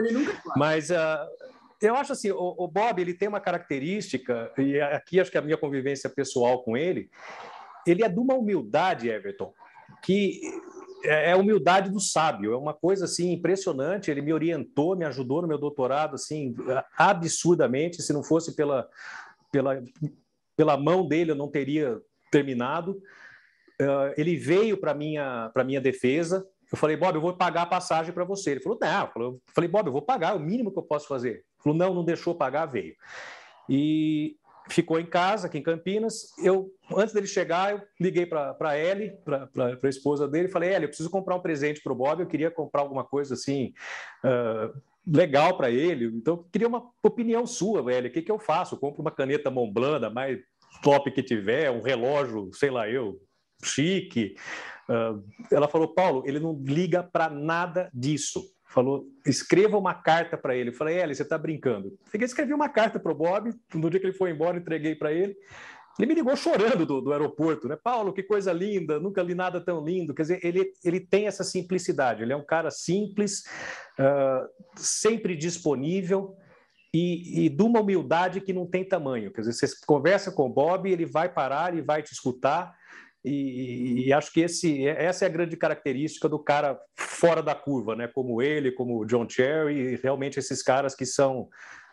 Mas 0.56 0.90
uh, 0.90 0.94
eu 1.80 1.94
acho 1.94 2.12
assim, 2.12 2.32
o, 2.32 2.54
o, 2.58 2.66
Bob, 2.66 3.00
ele 3.00 3.14
tem 3.14 3.28
uma 3.28 3.40
característica, 3.40 4.50
e 4.58 4.80
aqui 4.80 5.20
acho 5.20 5.30
que 5.30 5.38
a 5.38 5.42
minha 5.42 5.56
convivência 5.56 6.10
pessoal 6.10 6.62
com 6.64 6.76
ele, 6.76 7.08
ele 7.86 8.02
é 8.02 8.08
de 8.08 8.18
uma 8.18 8.34
humildade, 8.34 9.08
Everton, 9.08 9.54
que 10.02 10.40
é, 11.06 11.30
é 11.30 11.32
a 11.32 11.36
humildade 11.36 11.90
do 11.90 12.00
sábio, 12.00 12.52
é 12.52 12.56
uma 12.56 12.74
coisa 12.74 13.04
assim 13.04 13.32
impressionante. 13.32 14.10
Ele 14.10 14.22
me 14.22 14.32
orientou, 14.32 14.96
me 14.96 15.04
ajudou 15.04 15.42
no 15.42 15.48
meu 15.48 15.58
doutorado 15.58 16.14
assim 16.14 16.54
absurdamente. 16.96 18.02
Se 18.02 18.12
não 18.12 18.22
fosse 18.22 18.54
pela, 18.54 18.88
pela, 19.50 19.82
pela 20.56 20.76
mão 20.76 21.06
dele, 21.06 21.32
eu 21.32 21.36
não 21.36 21.50
teria 21.50 22.00
terminado. 22.30 23.00
Uh, 23.80 24.12
ele 24.16 24.36
veio 24.36 24.78
para 24.78 24.94
minha 24.94 25.50
para 25.52 25.64
minha 25.64 25.80
defesa. 25.80 26.46
Eu 26.70 26.78
falei, 26.78 26.96
Bob, 26.96 27.14
eu 27.14 27.20
vou 27.20 27.36
pagar 27.36 27.62
a 27.62 27.66
passagem 27.66 28.12
para 28.12 28.24
você. 28.24 28.52
Ele 28.52 28.60
falou, 28.60 28.78
não. 28.80 29.10
Eu 29.16 29.40
falei, 29.54 29.70
Bob, 29.70 29.86
eu 29.86 29.92
vou 29.92 30.02
pagar, 30.02 30.32
é 30.32 30.36
o 30.36 30.40
mínimo 30.40 30.72
que 30.72 30.78
eu 30.78 30.82
posso 30.82 31.06
fazer. 31.06 31.28
Ele 31.28 31.44
falou, 31.62 31.78
não, 31.78 31.94
não 31.94 32.04
deixou 32.04 32.34
pagar, 32.34 32.66
veio. 32.66 32.96
E 33.68 34.36
ficou 34.68 34.98
em 34.98 35.06
casa, 35.06 35.46
aqui 35.46 35.58
em 35.58 35.62
Campinas. 35.62 36.32
Eu, 36.42 36.70
antes 36.94 37.14
dele 37.14 37.26
chegar, 37.26 37.72
eu 37.72 37.82
liguei 38.00 38.26
para 38.26 38.56
a 38.60 38.78
Ellie, 38.78 39.12
para 39.24 39.78
a 39.82 39.88
esposa 39.88 40.26
dele, 40.28 40.48
e 40.48 40.50
falei: 40.50 40.70
Ellie, 40.70 40.84
eu 40.84 40.88
preciso 40.88 41.10
comprar 41.10 41.36
um 41.36 41.40
presente 41.40 41.82
para 41.82 41.92
o 41.92 41.96
Bob. 41.96 42.20
Eu 42.20 42.26
queria 42.26 42.50
comprar 42.50 42.82
alguma 42.82 43.04
coisa 43.04 43.34
assim. 43.34 43.72
Uh, 44.24 44.80
legal 45.08 45.56
para 45.56 45.70
ele, 45.70 46.06
então 46.06 46.34
eu 46.34 46.48
queria 46.50 46.66
uma 46.66 46.90
opinião 47.00 47.46
sua, 47.46 47.80
velho. 47.80 48.08
O 48.08 48.10
que, 48.10 48.22
que 48.22 48.30
eu 48.30 48.40
faço? 48.40 48.74
Eu 48.74 48.78
compro 48.80 49.02
uma 49.02 49.10
caneta 49.12 49.50
Montblanc, 49.50 50.00
da 50.00 50.10
mais 50.10 50.40
top 50.82 51.12
que 51.12 51.22
tiver, 51.22 51.70
um 51.70 51.80
relógio, 51.80 52.50
sei 52.52 52.70
lá 52.70 52.88
eu, 52.88 53.20
chique. 53.62 54.34
Uh, 54.88 55.22
ela 55.52 55.68
falou, 55.68 55.94
Paulo, 55.94 56.24
ele 56.26 56.40
não 56.40 56.60
liga 56.60 57.04
para 57.04 57.30
nada 57.30 57.88
disso 57.94 58.55
falou: 58.66 59.06
escreva 59.24 59.78
uma 59.78 59.94
carta 59.94 60.36
para 60.36 60.56
ele. 60.56 60.70
Eu 60.70 60.74
falei: 60.74 60.98
Eli, 60.98 61.14
você 61.14 61.22
está 61.22 61.38
brincando. 61.38 61.96
Peguei 62.10 62.26
escrevi 62.26 62.52
uma 62.52 62.68
carta 62.68 62.98
para 62.98 63.12
o 63.12 63.14
Bob. 63.14 63.52
No 63.74 63.90
dia 63.90 64.00
que 64.00 64.06
ele 64.06 64.12
foi 64.12 64.30
embora, 64.30 64.58
entreguei 64.58 64.94
para 64.94 65.12
ele. 65.12 65.36
Ele 65.98 66.08
me 66.08 66.14
ligou 66.14 66.36
chorando 66.36 66.84
do, 66.84 67.00
do, 67.00 67.12
aeroporto, 67.12 67.66
né? 67.68 67.76
Paulo, 67.82 68.12
que 68.12 68.22
coisa 68.22 68.52
linda, 68.52 69.00
nunca 69.00 69.22
li 69.22 69.34
nada 69.34 69.60
tão 69.60 69.82
lindo. 69.82 70.14
Quer 70.14 70.22
dizer, 70.22 70.40
ele, 70.44 70.70
ele 70.84 71.00
tem 71.00 71.26
essa 71.26 71.42
simplicidade, 71.42 72.22
ele 72.22 72.34
é 72.34 72.36
um 72.36 72.44
cara 72.44 72.70
simples, 72.70 73.44
uh, 73.98 74.46
sempre 74.76 75.34
disponível 75.34 76.36
e, 76.92 77.46
e 77.46 77.48
de 77.48 77.62
uma 77.62 77.80
humildade 77.80 78.42
que 78.42 78.52
não 78.52 78.66
tem 78.66 78.84
tamanho. 78.84 79.32
Quer 79.32 79.40
dizer, 79.40 79.54
você 79.54 79.74
conversa 79.86 80.30
com 80.30 80.46
o 80.46 80.52
Bob, 80.52 80.90
ele 80.90 81.06
vai 81.06 81.30
parar 81.30 81.74
e 81.74 81.80
vai 81.80 82.02
te 82.02 82.12
escutar 82.12 82.74
e, 83.28 84.06
e, 84.06 84.12
acho 84.12 84.32
que 84.32 84.40
esse, 84.40 84.86
essa 84.86 85.24
é 85.24 85.28
a 85.28 85.30
grande 85.30 85.56
característica 85.56 86.28
do 86.28 86.38
cara 86.38 86.78
fora 86.94 87.42
da 87.42 87.54
curva, 87.54 87.96
né? 87.96 88.06
Como 88.06 88.40
ele, 88.40 88.70
como 88.70 89.00
o 89.00 89.04
John 89.04 89.28
Cherry, 89.28 89.96
realmente 89.96 90.38
esses 90.38 90.62
caras 90.62 90.94
que 90.94 91.04
são 91.04 91.48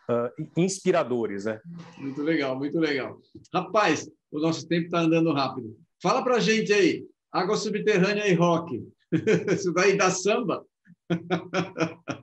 uh, 0.09 0.49
inspiradores, 0.55 1.45
né? 1.45 1.59
Muito 1.97 2.21
legal, 2.21 2.55
muito 2.55 2.79
legal. 2.79 3.19
Rapaz, 3.53 4.07
o 4.31 4.39
nosso 4.39 4.67
tempo 4.67 4.86
está 4.86 4.99
andando 4.99 5.34
rápido. 5.34 5.75
Fala 6.01 6.23
para 6.23 6.39
gente 6.39 6.71
aí, 6.71 7.03
água 7.31 7.57
subterrânea 7.57 8.27
e 8.27 8.36
rock. 8.36 8.84
Isso 9.51 9.73
daí 9.73 9.97
dá 9.97 10.11
samba? 10.11 10.63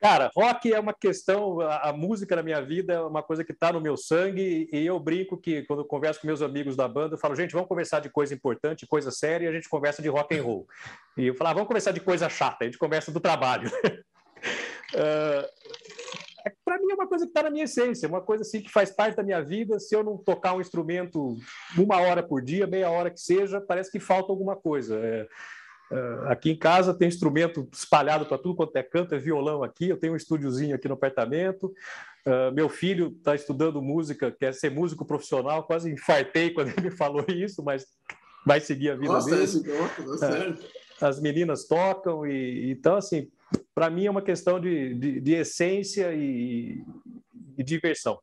Cara, 0.00 0.30
rock 0.34 0.72
é 0.72 0.80
uma 0.80 0.94
questão, 0.94 1.60
a, 1.60 1.92
música 1.92 2.34
na 2.34 2.42
minha 2.42 2.62
vida 2.62 2.94
é 2.94 3.00
uma 3.02 3.22
coisa 3.22 3.44
que 3.44 3.52
está 3.52 3.70
no 3.70 3.82
meu 3.82 3.98
sangue, 3.98 4.66
e 4.72 4.86
eu 4.86 4.98
brinco 4.98 5.36
que 5.36 5.62
quando 5.64 5.80
eu 5.80 5.84
converso 5.84 6.20
com 6.20 6.26
meus 6.26 6.40
amigos 6.40 6.74
da 6.74 6.88
banda, 6.88 7.16
eu 7.16 7.18
falo, 7.18 7.36
gente, 7.36 7.52
vamos 7.52 7.68
conversar 7.68 8.00
de 8.00 8.08
coisa 8.08 8.32
importante, 8.32 8.86
coisa 8.86 9.10
séria, 9.10 9.44
e 9.44 9.48
a 9.48 9.52
gente 9.52 9.68
conversa 9.68 10.00
de 10.00 10.08
rock 10.08 10.34
and 10.34 10.42
roll. 10.42 10.66
E 11.18 11.26
eu 11.26 11.34
falo, 11.34 11.50
ah, 11.50 11.52
vamos 11.52 11.68
conversar 11.68 11.92
de 11.92 12.00
coisa 12.00 12.30
chata, 12.30 12.58
a 12.62 12.64
gente 12.64 12.78
conversa 12.78 13.12
do 13.12 13.20
trabalho. 13.20 13.70
uh, 14.94 15.44
para 16.64 16.78
mim 16.78 16.92
é 16.92 16.94
uma 16.94 17.06
coisa 17.06 17.26
que 17.26 17.30
está 17.30 17.42
na 17.42 17.50
minha 17.50 17.64
essência, 17.64 18.08
uma 18.08 18.22
coisa 18.22 18.42
assim 18.42 18.62
que 18.62 18.70
faz 18.70 18.90
parte 18.90 19.16
da 19.16 19.22
minha 19.22 19.42
vida. 19.42 19.78
Se 19.78 19.94
eu 19.94 20.02
não 20.02 20.16
tocar 20.16 20.54
um 20.54 20.62
instrumento 20.62 21.36
uma 21.76 22.00
hora 22.00 22.22
por 22.22 22.42
dia, 22.42 22.66
meia 22.66 22.88
hora 22.88 23.10
que 23.10 23.20
seja, 23.20 23.60
parece 23.60 23.90
que 23.90 24.00
falta 24.00 24.32
alguma 24.32 24.56
coisa. 24.56 24.98
É, 24.98 25.28
aqui 26.28 26.50
em 26.50 26.56
casa 26.56 26.94
tem 26.94 27.08
instrumento 27.08 27.68
espalhado 27.72 28.24
para 28.26 28.38
tudo 28.38 28.54
quanto 28.54 28.76
é 28.76 28.82
canto, 28.82 29.14
é 29.14 29.18
violão 29.18 29.62
aqui, 29.62 29.88
eu 29.88 29.96
tenho 29.96 30.12
um 30.12 30.16
estúdiozinho 30.16 30.74
aqui 30.74 30.86
no 30.86 30.94
apartamento. 30.94 31.72
Uh, 32.26 32.52
meu 32.52 32.68
filho 32.68 33.14
está 33.16 33.34
estudando 33.34 33.80
música, 33.80 34.30
quer 34.30 34.52
ser 34.52 34.70
músico 34.70 35.06
profissional, 35.06 35.64
quase 35.64 35.90
infartei 35.90 36.50
quando 36.54 36.68
ele 36.68 36.82
me 36.82 36.90
falou 36.90 37.24
isso, 37.28 37.62
mas 37.62 37.86
vai 38.44 38.60
seguir 38.60 38.90
a 38.90 38.94
vida 38.94 39.12
Nossa, 39.12 39.30
dele. 39.30 39.44
Esse 39.44 39.62
gosta, 39.62 40.02
tá 40.02 40.18
certo. 40.18 40.62
Uh, 40.62 40.80
as 41.00 41.20
meninas 41.20 41.66
tocam, 41.66 42.26
e 42.26 42.70
então, 42.70 42.96
assim, 42.96 43.28
para 43.74 43.88
mim 43.88 44.04
é 44.04 44.10
uma 44.10 44.20
questão 44.20 44.60
de, 44.60 44.94
de, 44.94 45.20
de 45.20 45.32
essência 45.32 46.12
e, 46.12 46.84
e, 47.56 47.64
diversão. 47.64 48.18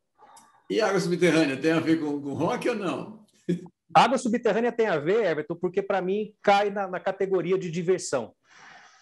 E 0.69 0.79
água 0.79 0.99
subterrânea 0.99 1.57
tem 1.57 1.71
a 1.71 1.79
ver 1.79 1.99
com, 1.99 2.21
com 2.21 2.33
rock 2.33 2.69
ou 2.69 2.75
não? 2.75 3.25
Água 3.93 4.17
subterrânea 4.17 4.71
tem 4.71 4.87
a 4.87 4.97
ver, 4.97 5.25
Everton, 5.25 5.55
porque 5.55 5.81
para 5.81 6.01
mim 6.01 6.33
cai 6.41 6.69
na, 6.69 6.87
na, 6.87 6.99
categoria 6.99 7.57
de 7.57 7.71
diversão. 7.71 8.33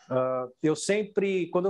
Uh, 0.10 0.52
eu 0.62 0.76
sempre, 0.76 1.48
quando 1.48 1.68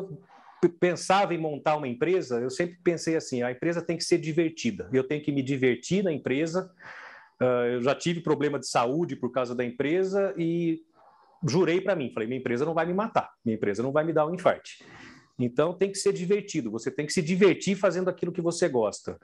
eu 0.64 0.70
pensava 0.70 1.34
em 1.34 1.38
montar 1.38 1.78
uma 1.78 1.88
empresa, 1.88 2.40
eu 2.40 2.50
sempre 2.50 2.78
pensei 2.84 3.16
assim: 3.16 3.42
a 3.42 3.52
empresa 3.52 3.82
tem 3.82 3.98
que 3.98 4.04
ser 4.04 4.18
divertida, 4.18 4.90
eu 4.92 5.08
tenho 5.08 5.24
que 5.24 5.32
me 5.32 5.42
divertir 5.42 6.04
na 6.04 6.12
empresa. 6.12 6.72
Uh, 7.42 7.66
eu 7.76 7.82
já 7.82 7.96
tive 7.96 8.22
problema 8.22 8.60
de 8.60 8.68
saúde 8.68 9.16
por 9.16 9.32
causa 9.32 9.56
da 9.56 9.64
empresa 9.64 10.34
e 10.38 10.82
jurei 11.48 11.80
para 11.80 11.96
mim, 11.96 12.12
falei: 12.14 12.28
minha 12.28 12.40
empresa 12.40 12.66
não 12.66 12.74
vai 12.74 12.86
me 12.86 12.94
matar, 12.94 13.32
minha 13.44 13.56
empresa 13.56 13.82
não 13.82 13.92
vai 13.92 14.04
me 14.04 14.12
dar 14.12 14.28
um 14.28 14.34
infarto. 14.34 14.70
Então 15.40 15.74
tem 15.74 15.92
que 15.92 15.98
ser 15.98 16.14
divertido, 16.14 16.72
você 16.72 16.90
tem 16.92 17.06
que 17.06 17.14
se 17.14 17.22
divertir 17.22 17.76
fazendo 17.76 18.10
aquilo 18.10 18.32
que 18.32 18.42
você 18.42 18.68
gosta. 18.68 19.18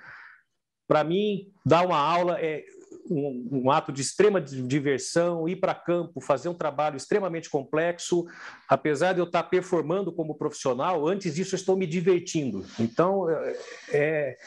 Para 0.88 1.04
mim, 1.04 1.50
dar 1.66 1.86
uma 1.86 1.98
aula 1.98 2.38
é 2.40 2.66
um, 3.10 3.64
um 3.64 3.72
ato 3.72 3.92
de 3.92 4.02
extrema 4.02 4.40
diversão, 4.42 5.48
ir 5.48 5.58
para 5.58 5.74
campo, 5.74 6.22
fazer 6.22 6.50
um 6.50 6.54
trabalho 6.54 6.98
extremamente 6.98 7.50
complexo. 7.50 8.26
Apesar 8.68 9.14
de 9.14 9.20
eu 9.20 9.26
estar 9.26 9.44
performando 9.44 10.12
como 10.12 10.36
profissional, 10.36 11.08
antes 11.08 11.36
disso 11.36 11.56
eu 11.56 11.60
estou 11.60 11.76
me 11.76 11.88
divertindo. 11.88 12.66
Então, 12.80 13.30
é, 13.30 13.58
é, 13.92 14.38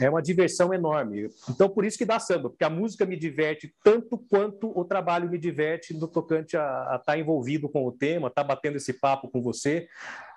é 0.00 0.10
uma 0.10 0.22
diversão 0.22 0.72
enorme. 0.72 1.30
Então, 1.48 1.68
por 1.68 1.84
isso 1.84 1.98
que 1.98 2.04
dá 2.04 2.18
samba, 2.18 2.50
porque 2.50 2.64
a 2.64 2.70
música 2.70 3.04
me 3.04 3.16
diverte 3.16 3.74
tanto 3.82 4.16
quanto 4.16 4.76
o 4.78 4.84
trabalho 4.84 5.28
me 5.28 5.38
diverte 5.38 5.92
no 5.94 6.06
tocante 6.06 6.56
a, 6.56 6.96
estar 7.00 7.18
envolvido 7.18 7.68
com 7.68 7.86
o 7.86 7.92
tema, 7.92 8.28
estar 8.28 8.44
batendo 8.44 8.76
esse 8.76 8.92
papo 8.92 9.28
com 9.28 9.42
você. 9.42 9.88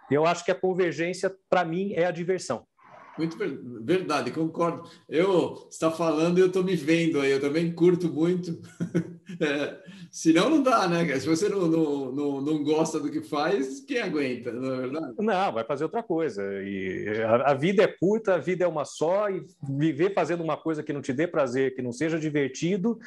Eu 0.09 0.25
acho 0.25 0.43
que 0.43 0.51
a 0.51 0.55
convergência, 0.55 1.33
para 1.49 1.63
mim, 1.63 1.93
é 1.93 2.05
a 2.05 2.11
diversão. 2.11 2.65
Muito 3.17 3.37
verdade, 3.83 4.31
concordo. 4.31 4.89
Eu 5.07 5.67
está 5.69 5.91
falando 5.91 6.37
e 6.37 6.41
eu 6.41 6.47
estou 6.47 6.63
me 6.63 6.75
vendo 6.75 7.19
aí, 7.19 7.31
eu 7.31 7.41
também 7.41 7.71
curto 7.73 8.07
muito. 8.07 8.59
É, 9.39 9.79
senão 10.11 10.49
não 10.49 10.61
dá, 10.61 10.87
né? 10.87 11.17
Se 11.17 11.25
você 11.25 11.47
não, 11.47 11.65
não, 11.65 12.11
não, 12.11 12.41
não, 12.41 12.63
gosta 12.63 12.99
do 12.99 13.09
que 13.09 13.21
faz, 13.21 13.79
quem 13.79 13.99
aguenta, 13.99 14.51
não 14.51 14.73
é 14.73 14.81
verdade? 14.81 15.13
Não, 15.17 15.53
vai 15.53 15.63
fazer 15.63 15.85
outra 15.85 16.03
coisa. 16.03 16.43
E 16.61 17.07
a, 17.23 17.51
a, 17.51 17.53
vida 17.53 17.81
é 17.81 17.87
curta, 17.87 18.35
a 18.35 18.37
vida 18.37 18.65
é 18.65 18.67
uma 18.67 18.83
só, 18.83 19.29
e 19.29 19.45
viver 19.63 20.13
fazendo 20.13 20.43
uma 20.43 20.57
coisa 20.57 20.83
que 20.83 20.91
não 20.91 21.01
te 21.01 21.13
dê 21.13 21.27
prazer, 21.27 21.73
que 21.73 21.81
não 21.81 21.93
seja 21.93 22.19
divertido, 22.19 22.99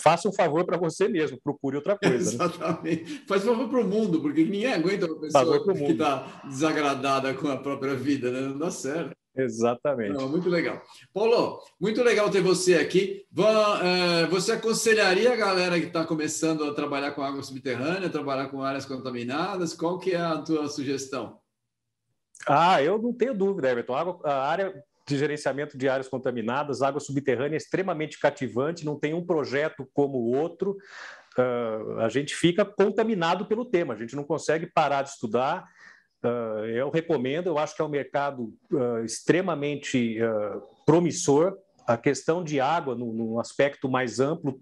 faça 0.00 0.28
um 0.28 0.32
favor 0.32 0.64
para 0.64 0.76
você 0.76 1.08
mesmo, 1.08 1.38
procure 1.42 1.76
outra 1.76 1.96
coisa. 1.98 2.16
Né? 2.16 2.44
Exatamente. 2.44 3.12
Né? 3.12 3.20
Faz 3.28 3.44
favor 3.44 3.68
para 3.68 3.80
o 3.80 3.84
mundo, 3.84 4.20
porque 4.20 4.44
ninguém 4.44 4.72
aguenta 4.72 5.06
uma 5.06 5.20
pessoa 5.20 5.64
que 5.64 5.92
está 5.92 6.42
desagradada 6.44 7.34
com 7.34 7.48
a 7.48 7.56
própria 7.56 7.94
vida, 7.94 8.30
né? 8.30 8.40
não 8.40 8.58
dá 8.58 8.70
certo. 8.70 9.14
Exatamente. 9.36 10.12
Não, 10.12 10.28
muito 10.28 10.48
legal. 10.48 10.82
Paulo, 11.14 11.60
muito 11.80 12.02
legal 12.02 12.28
ter 12.30 12.40
você 12.40 12.74
aqui. 12.74 13.24
É, 13.82 14.26
você 14.26 14.52
aconselharia 14.52 15.32
a 15.32 15.36
galera 15.36 15.78
que 15.78 15.86
está 15.86 16.04
começando 16.04 16.64
a 16.64 16.74
trabalhar 16.74 17.12
com 17.12 17.22
água 17.22 17.42
subterrânea, 17.42 18.10
trabalhar 18.10 18.48
com 18.48 18.62
áreas 18.62 18.84
contaminadas? 18.84 19.72
Qual 19.72 19.98
que 19.98 20.12
é 20.12 20.20
a 20.20 20.38
tua 20.38 20.68
sugestão? 20.68 21.38
Ah, 22.46 22.82
eu 22.82 23.00
não 23.00 23.12
tenho 23.12 23.34
dúvida, 23.34 23.70
Everton. 23.70 24.20
A 24.24 24.48
área 24.48 24.82
de 25.10 25.18
gerenciamento 25.18 25.76
de 25.76 25.88
áreas 25.88 26.08
contaminadas, 26.08 26.82
água 26.82 27.00
subterrânea 27.00 27.56
é 27.56 27.58
extremamente 27.58 28.18
cativante, 28.18 28.84
não 28.84 28.98
tem 28.98 29.12
um 29.12 29.24
projeto 29.24 29.88
como 29.92 30.18
o 30.18 30.36
outro. 30.36 30.76
Uh, 31.36 31.98
a 32.00 32.08
gente 32.08 32.34
fica 32.34 32.64
contaminado 32.64 33.46
pelo 33.46 33.64
tema, 33.64 33.94
a 33.94 33.96
gente 33.96 34.16
não 34.16 34.24
consegue 34.24 34.66
parar 34.66 35.02
de 35.02 35.10
estudar. 35.10 35.64
Uh, 36.22 36.64
eu 36.66 36.90
recomendo, 36.90 37.48
eu 37.48 37.58
acho 37.58 37.74
que 37.74 37.82
é 37.82 37.84
um 37.84 37.88
mercado 37.88 38.54
uh, 38.72 39.04
extremamente 39.04 40.18
promissor. 40.86 41.56
A 41.86 41.96
questão 41.96 42.44
de 42.44 42.60
água, 42.60 42.94
no, 42.94 43.12
no 43.12 43.40
aspecto 43.40 43.88
mais 43.88 44.20
amplo, 44.20 44.60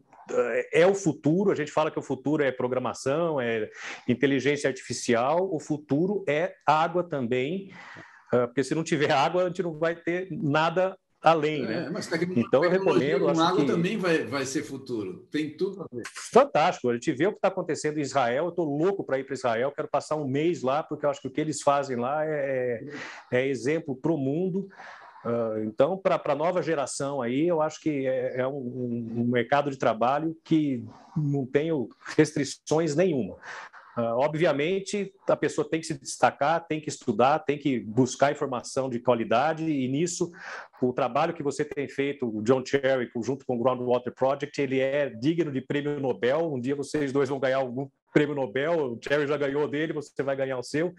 é 0.73 0.87
o 0.87 0.95
futuro. 0.95 1.51
A 1.51 1.55
gente 1.55 1.73
fala 1.73 1.91
que 1.91 1.99
o 1.99 2.03
futuro 2.03 2.43
é 2.43 2.53
programação, 2.53 3.41
é 3.41 3.69
inteligência 4.07 4.69
artificial. 4.69 5.49
O 5.53 5.59
futuro 5.59 6.25
é 6.29 6.55
água 6.67 7.03
também. 7.03 7.71
Ah, 8.33 8.47
porque 8.47 8.65
se 8.65 8.75
não 8.75 8.85
tiver 8.85 9.11
água, 9.11 9.45
a 9.45 9.49
gente 9.49 9.63
não 9.63 9.79
vai 9.79 9.97
ter 9.97 10.29
nada 10.31 10.97
além, 11.21 11.63
né? 11.63 11.87
é, 11.87 11.91
né? 11.91 12.01
Então 12.37 12.65
eu 12.65 12.71
recomendo. 12.71 13.25
Com 13.25 13.41
água 13.41 13.61
que... 13.61 13.67
também 13.67 13.97
vai, 13.97 14.25
vai 14.25 14.45
ser 14.45 14.63
futuro. 14.63 15.27
Tem 15.31 15.57
tudo 15.57 15.83
a 15.83 15.87
ver. 15.93 16.05
Fantástico. 16.07 16.91
A 16.91 16.95
gente 16.95 17.13
vê 17.13 17.27
o 17.27 17.33
que 17.33 17.39
está 17.39 17.49
acontecendo 17.49 17.99
em 17.99 18.03
Israel. 18.03 18.45
Eu 18.45 18.51
estou 18.51 18.65
louco 18.65 19.05
para 19.05 19.19
ir 19.19 19.25
para 19.25 19.35
Israel. 19.35 19.73
Quero 19.73 19.89
passar 19.89 20.17
um 20.17 20.27
mês 20.27 20.63
lá 20.63 20.83
porque 20.83 21.05
eu 21.05 21.11
acho 21.11 21.21
que 21.21 21.29
o 21.29 21.31
que 21.31 21.41
eles 21.41 21.63
fazem 21.63 21.97
lá 21.97 22.25
é, 22.25 22.85
é, 23.33 23.39
é 23.39 23.47
exemplo 23.49 23.97
para 23.97 24.13
o 24.13 24.19
mundo. 24.19 24.69
Uh, 25.25 25.65
então, 25.65 25.99
para 25.99 26.21
a 26.25 26.35
nova 26.35 26.63
geração 26.63 27.21
aí, 27.21 27.49
eu 27.49 27.61
acho 27.61 27.81
que 27.81 28.07
é, 28.07 28.41
é 28.41 28.47
um, 28.47 29.17
um 29.17 29.25
mercado 29.25 29.69
de 29.69 29.77
trabalho 29.77 30.37
que 30.45 30.85
não 31.17 31.45
tenho 31.45 31.89
restrições 32.17 32.95
nenhuma. 32.95 33.37
Uh, 33.99 34.15
obviamente, 34.15 35.13
a 35.27 35.35
pessoa 35.35 35.69
tem 35.69 35.81
que 35.81 35.87
se 35.87 35.99
destacar, 35.99 36.65
tem 36.69 36.81
que 36.81 36.89
estudar, 36.89 37.41
tem 37.41 37.59
que 37.59 37.81
buscar 37.81 38.31
informação 38.31 38.89
de 38.89 39.01
qualidade, 39.01 39.65
e 39.65 39.89
nisso, 39.89 40.31
o 40.81 40.93
trabalho 40.93 41.35
que 41.35 41.43
você 41.43 41.65
tem 41.65 41.89
feito, 41.89 42.25
o 42.25 42.41
John 42.41 42.65
Cherry, 42.65 43.11
junto 43.21 43.45
com 43.45 43.57
o 43.57 43.59
Groundwater 43.59 44.15
Project, 44.15 44.63
ele 44.63 44.79
é 44.79 45.11
digno 45.11 45.51
de 45.51 45.61
prêmio 45.61 45.99
Nobel. 45.99 46.53
Um 46.53 46.61
dia 46.61 46.77
vocês 46.77 47.13
dois 47.13 47.29
vão 47.29 47.41
ganhar 47.41 47.57
algum 47.57 47.89
prêmio 48.15 48.37
Nobel, 48.37 48.93
o 48.93 49.01
Cherry 49.03 49.27
já 49.27 49.37
ganhou 49.37 49.67
dele, 49.67 49.93
você 49.93 50.23
vai 50.23 50.37
ganhar 50.37 50.59
o 50.59 50.63
seu, 50.63 50.95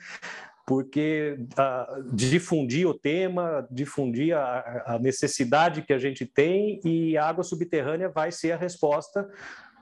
porque 0.68 1.38
uh, 1.54 2.14
difundir 2.14 2.86
o 2.86 2.94
tema, 2.94 3.66
difundir 3.72 4.36
a, 4.36 4.96
a 4.96 5.00
necessidade 5.00 5.84
que 5.84 5.94
a 5.94 5.98
gente 5.98 6.26
tem, 6.26 6.82
e 6.84 7.18
a 7.18 7.26
água 7.26 7.46
subterrânea 7.46 8.10
vai 8.10 8.30
ser 8.30 8.52
a 8.52 8.58
resposta 8.58 9.26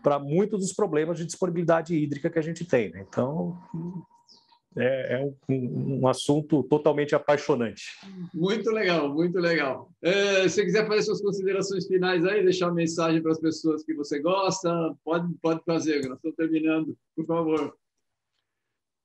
para 0.01 0.19
muitos 0.19 0.59
dos 0.59 0.73
problemas 0.73 1.17
de 1.17 1.25
disponibilidade 1.25 1.95
hídrica 1.95 2.29
que 2.29 2.39
a 2.39 2.41
gente 2.41 2.65
tem. 2.65 2.91
Né? 2.91 3.05
Então, 3.07 3.57
é, 4.77 5.15
é 5.15 5.25
um, 5.49 6.01
um, 6.01 6.07
assunto 6.07 6.63
totalmente 6.63 7.15
apaixonante. 7.15 7.97
Muito 8.33 8.69
legal, 8.69 9.13
muito 9.13 9.39
legal. 9.39 9.91
É, 10.01 10.47
se 10.47 10.55
você 10.55 10.65
quiser 10.65 10.87
fazer 10.87 11.01
suas 11.03 11.21
considerações 11.21 11.87
finais 11.87 12.23
aí, 12.25 12.43
deixar 12.43 12.67
uma 12.67 12.75
mensagem 12.75 13.21
para 13.21 13.31
as 13.31 13.39
pessoas 13.39 13.83
que 13.83 13.93
você 13.93 14.19
gosta, 14.19 14.95
pode, 15.03 15.33
pode 15.41 15.63
fazer, 15.65 16.07
nós 16.07 16.17
estamos 16.17 16.37
terminando, 16.37 16.95
por 17.15 17.25
favor. 17.25 17.75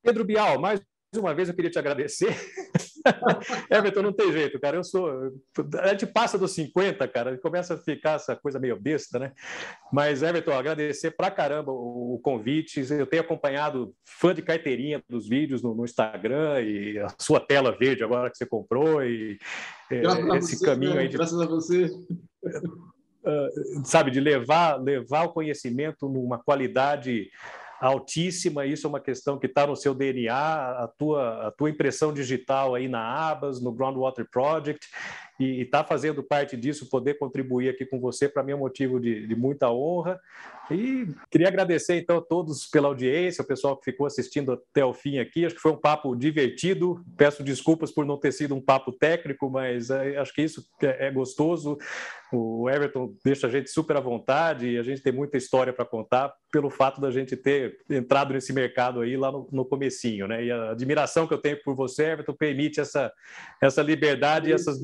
Pedro 0.03 0.25
Bial, 0.25 0.61
mais 0.61 0.81
uma 1.17 1.35
vez 1.35 1.49
eu 1.49 1.55
queria 1.55 1.71
te 1.71 1.79
agradecer. 1.79 2.35
Everton, 3.71 4.03
não 4.03 4.13
tem 4.13 4.33
jeito, 4.33 4.59
cara. 4.61 4.77
Eu 4.77 4.85
sou. 4.85 5.33
A 5.81 5.89
gente 5.89 6.07
passa 6.07 6.39
dos 6.39 6.53
50, 6.53 7.07
cara, 7.09 7.37
começa 7.39 7.75
a 7.75 7.79
ficar 7.79 8.13
essa 8.13 8.37
coisa 8.37 8.59
meio 8.59 8.79
besta, 8.79 9.19
né? 9.19 9.33
Mas, 9.93 10.23
Everton, 10.23 10.53
agradecer 10.53 11.13
pra 11.13 11.31
caramba 11.31 11.73
o 11.73 12.21
convite. 12.23 12.85
Eu 12.91 13.07
tenho 13.07 13.23
acompanhado 13.23 13.95
fã 14.05 14.35
de 14.35 14.43
carteirinha 14.43 15.03
dos 15.09 15.29
vídeos 15.29 15.63
no, 15.63 15.75
no 15.75 15.85
Instagram 15.85 16.61
e 16.63 16.99
a 16.99 17.09
sua 17.19 17.41
tela 17.41 17.77
verde 17.77 18.05
agora 18.05 18.31
que 18.31 18.37
você 18.37 18.47
comprou 18.47 19.03
e 19.03 19.39
é, 19.91 20.03
esse 20.39 20.57
você, 20.57 20.65
caminho 20.65 20.99
aí. 20.99 21.09
De... 21.09 21.17
Graças 21.17 21.41
a 21.41 21.47
você. 21.47 21.87
Uh, 23.25 23.85
sabe, 23.85 24.11
de 24.11 24.19
levar, 24.19 24.83
levar 24.83 25.25
o 25.25 25.33
conhecimento 25.33 26.09
numa 26.09 26.43
qualidade 26.43 27.31
altíssima, 27.89 28.65
isso 28.65 28.87
é 28.87 28.89
uma 28.89 29.01
questão 29.01 29.37
que 29.39 29.47
está 29.47 29.67
no 29.67 29.75
seu 29.75 29.93
DNA, 29.93 30.33
a 30.33 30.89
tua, 30.97 31.49
a 31.49 31.51
tua 31.51 31.69
impressão 31.69 32.13
digital 32.13 32.77
aí 32.77 32.87
na 32.87 33.01
Abas, 33.01 33.61
no 33.61 33.73
Groundwater 33.73 34.25
Project, 34.31 34.89
e 35.39 35.63
está 35.63 35.83
fazendo 35.83 36.23
parte 36.23 36.57
disso, 36.57 36.89
poder 36.89 37.15
contribuir 37.15 37.69
aqui 37.69 37.85
com 37.85 37.99
você, 37.99 38.29
para 38.29 38.43
mim 38.43 38.53
é 38.53 38.57
um 38.57 38.61
motivo 38.61 39.01
de, 39.01 39.27
de, 39.27 39.35
muita 39.35 39.71
honra. 39.71 40.21
E 40.71 41.07
queria 41.31 41.49
agradecer 41.49 41.97
então 41.97 42.19
a 42.19 42.23
todos 42.23 42.67
pela 42.67 42.89
audiência, 42.89 43.43
o 43.43 43.47
pessoal 43.47 43.77
que 43.77 43.85
ficou 43.85 44.07
assistindo 44.07 44.53
até 44.53 44.85
o 44.85 44.95
fim 44.95 45.19
aqui. 45.19 45.45
Acho 45.45 45.55
que 45.55 45.61
foi 45.61 45.73
um 45.73 45.77
papo 45.77 46.15
divertido. 46.15 47.05
Peço 47.17 47.43
desculpas 47.43 47.91
por 47.91 48.07
não 48.07 48.17
ter 48.17 48.33
sido 48.33 48.55
um 48.55 48.61
papo 48.61 48.93
técnico, 48.93 49.51
mas 49.51 49.91
é, 49.91 50.17
acho 50.17 50.33
que 50.33 50.43
isso 50.43 50.65
é, 50.83 51.09
é 51.09 51.11
gostoso. 51.11 51.77
O 52.33 52.71
Everton 52.71 53.15
deixa 53.23 53.47
a 53.47 53.51
gente 53.51 53.69
super 53.71 53.97
à 53.97 54.01
vontade 54.01 54.67
e 54.67 54.79
a 54.79 54.83
gente 54.83 55.03
tem 55.03 55.13
muita 55.13 55.37
história 55.37 55.71
para 55.71 55.85
contar 55.85 56.33
pelo 56.51 56.71
fato 56.71 56.99
da 56.99 57.11
gente 57.11 57.37
ter 57.37 57.77
entrado 57.91 58.33
nesse 58.33 58.55
mercado 58.55 59.01
aí 59.01 59.19
lá 59.19 59.31
no, 59.31 59.47
no 59.53 59.65
comecinho, 59.67 60.27
né? 60.27 60.43
E 60.43 60.51
a 60.51 60.71
admiração 60.71 61.27
que 61.27 61.35
eu 61.35 61.39
tenho 61.39 61.63
por 61.63 61.75
você, 61.75 62.05
Everton, 62.05 62.33
permite 62.33 62.81
essa, 62.81 63.13
essa 63.61 63.83
liberdade 63.83 64.49
e 64.49 64.53
essas 64.53 64.81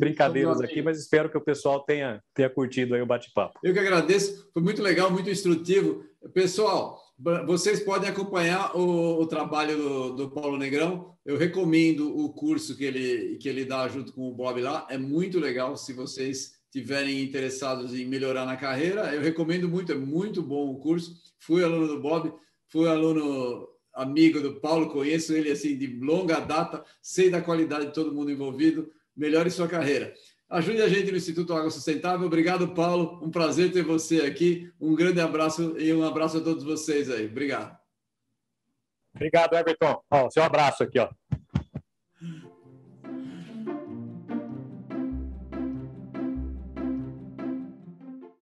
brincadeiras 0.47 0.61
aqui, 0.61 0.83
mas 0.83 0.99
espero 0.99 1.31
que 1.31 1.37
o 1.37 1.41
pessoal 1.41 1.81
tenha, 1.81 2.23
tenha 2.35 2.51
curtido 2.51 2.95
aí 2.95 3.03
o 3.03 3.07
bate-papo. 3.07 3.59
Eu 3.63 3.73
que 3.73 3.79
agradeço, 3.79 4.49
foi 4.53 4.63
muito 4.63 4.83
legal, 4.83 5.11
muito 5.11 5.31
instrutivo. 5.31 6.05
Pessoal, 6.33 7.01
vocês 7.47 7.81
podem 7.81 8.09
acompanhar 8.09 8.77
o, 8.77 9.21
o 9.21 9.27
trabalho 9.27 9.77
do, 9.77 10.13
do, 10.15 10.31
Paulo 10.31 10.57
Negrão. 10.57 11.15
Eu 11.27 11.37
recomendo 11.37 12.17
o 12.17 12.33
curso 12.33 12.77
que 12.77 12.85
ele, 12.85 13.37
que 13.39 13.49
ele 13.49 13.65
dá 13.65 13.89
junto 13.89 14.13
com 14.13 14.29
o 14.29 14.35
Bob 14.35 14.61
lá. 14.61 14.87
É 14.89 14.97
muito 14.97 15.41
legal 15.41 15.77
se 15.77 15.93
vocês 15.93 16.59
tiverem 16.71 17.23
interessados 17.23 17.95
em 17.95 18.05
melhorar 18.05 18.47
na 18.47 18.57
carreira. 18.57 19.15
Eu 19.15 19.21
recomendo 19.21 19.69
muito, 19.69 19.91
é 19.91 19.97
muito 19.97 20.43
bom 20.43 20.71
o 20.71 20.79
curso. 20.79 21.15
Fui 21.41 21.65
aluno 21.65 21.89
do 21.89 22.01
Bob, 22.01 22.33
fui 22.69 22.89
aluno 22.89 23.69
amigo 23.95 24.41
do 24.41 24.61
Paulo, 24.61 24.91
conheço 24.91 25.33
ele 25.33 25.51
assim 25.51 25.77
de 25.77 25.87
longa 25.87 26.39
data, 26.39 26.85
sei 27.03 27.29
da 27.31 27.43
qualidade 27.43 27.87
de 27.87 27.95
todo 27.95 28.15
mundo 28.15 28.31
envolvido. 28.31 28.91
Melhore 29.17 29.51
sua 29.51 29.67
carreira. 29.67 30.15
Ajude 30.51 30.81
a 30.81 30.89
gente 30.89 31.11
no 31.11 31.17
Instituto 31.17 31.53
Água 31.53 31.71
Sustentável. 31.71 32.27
Obrigado, 32.27 32.69
Paulo. 32.69 33.21
Um 33.23 33.31
prazer 33.31 33.71
ter 33.71 33.83
você 33.83 34.23
aqui. 34.23 34.73
Um 34.81 34.95
grande 34.95 35.21
abraço 35.21 35.79
e 35.79 35.93
um 35.93 36.03
abraço 36.03 36.39
a 36.39 36.41
todos 36.41 36.65
vocês 36.65 37.11
aí. 37.11 37.27
Obrigado. 37.27 37.77
Obrigado, 39.15 39.55
Everton. 39.55 40.03
Ó, 40.11 40.31
seu 40.31 40.43
abraço 40.43 40.83
aqui, 40.83 40.99
ó. 40.99 41.09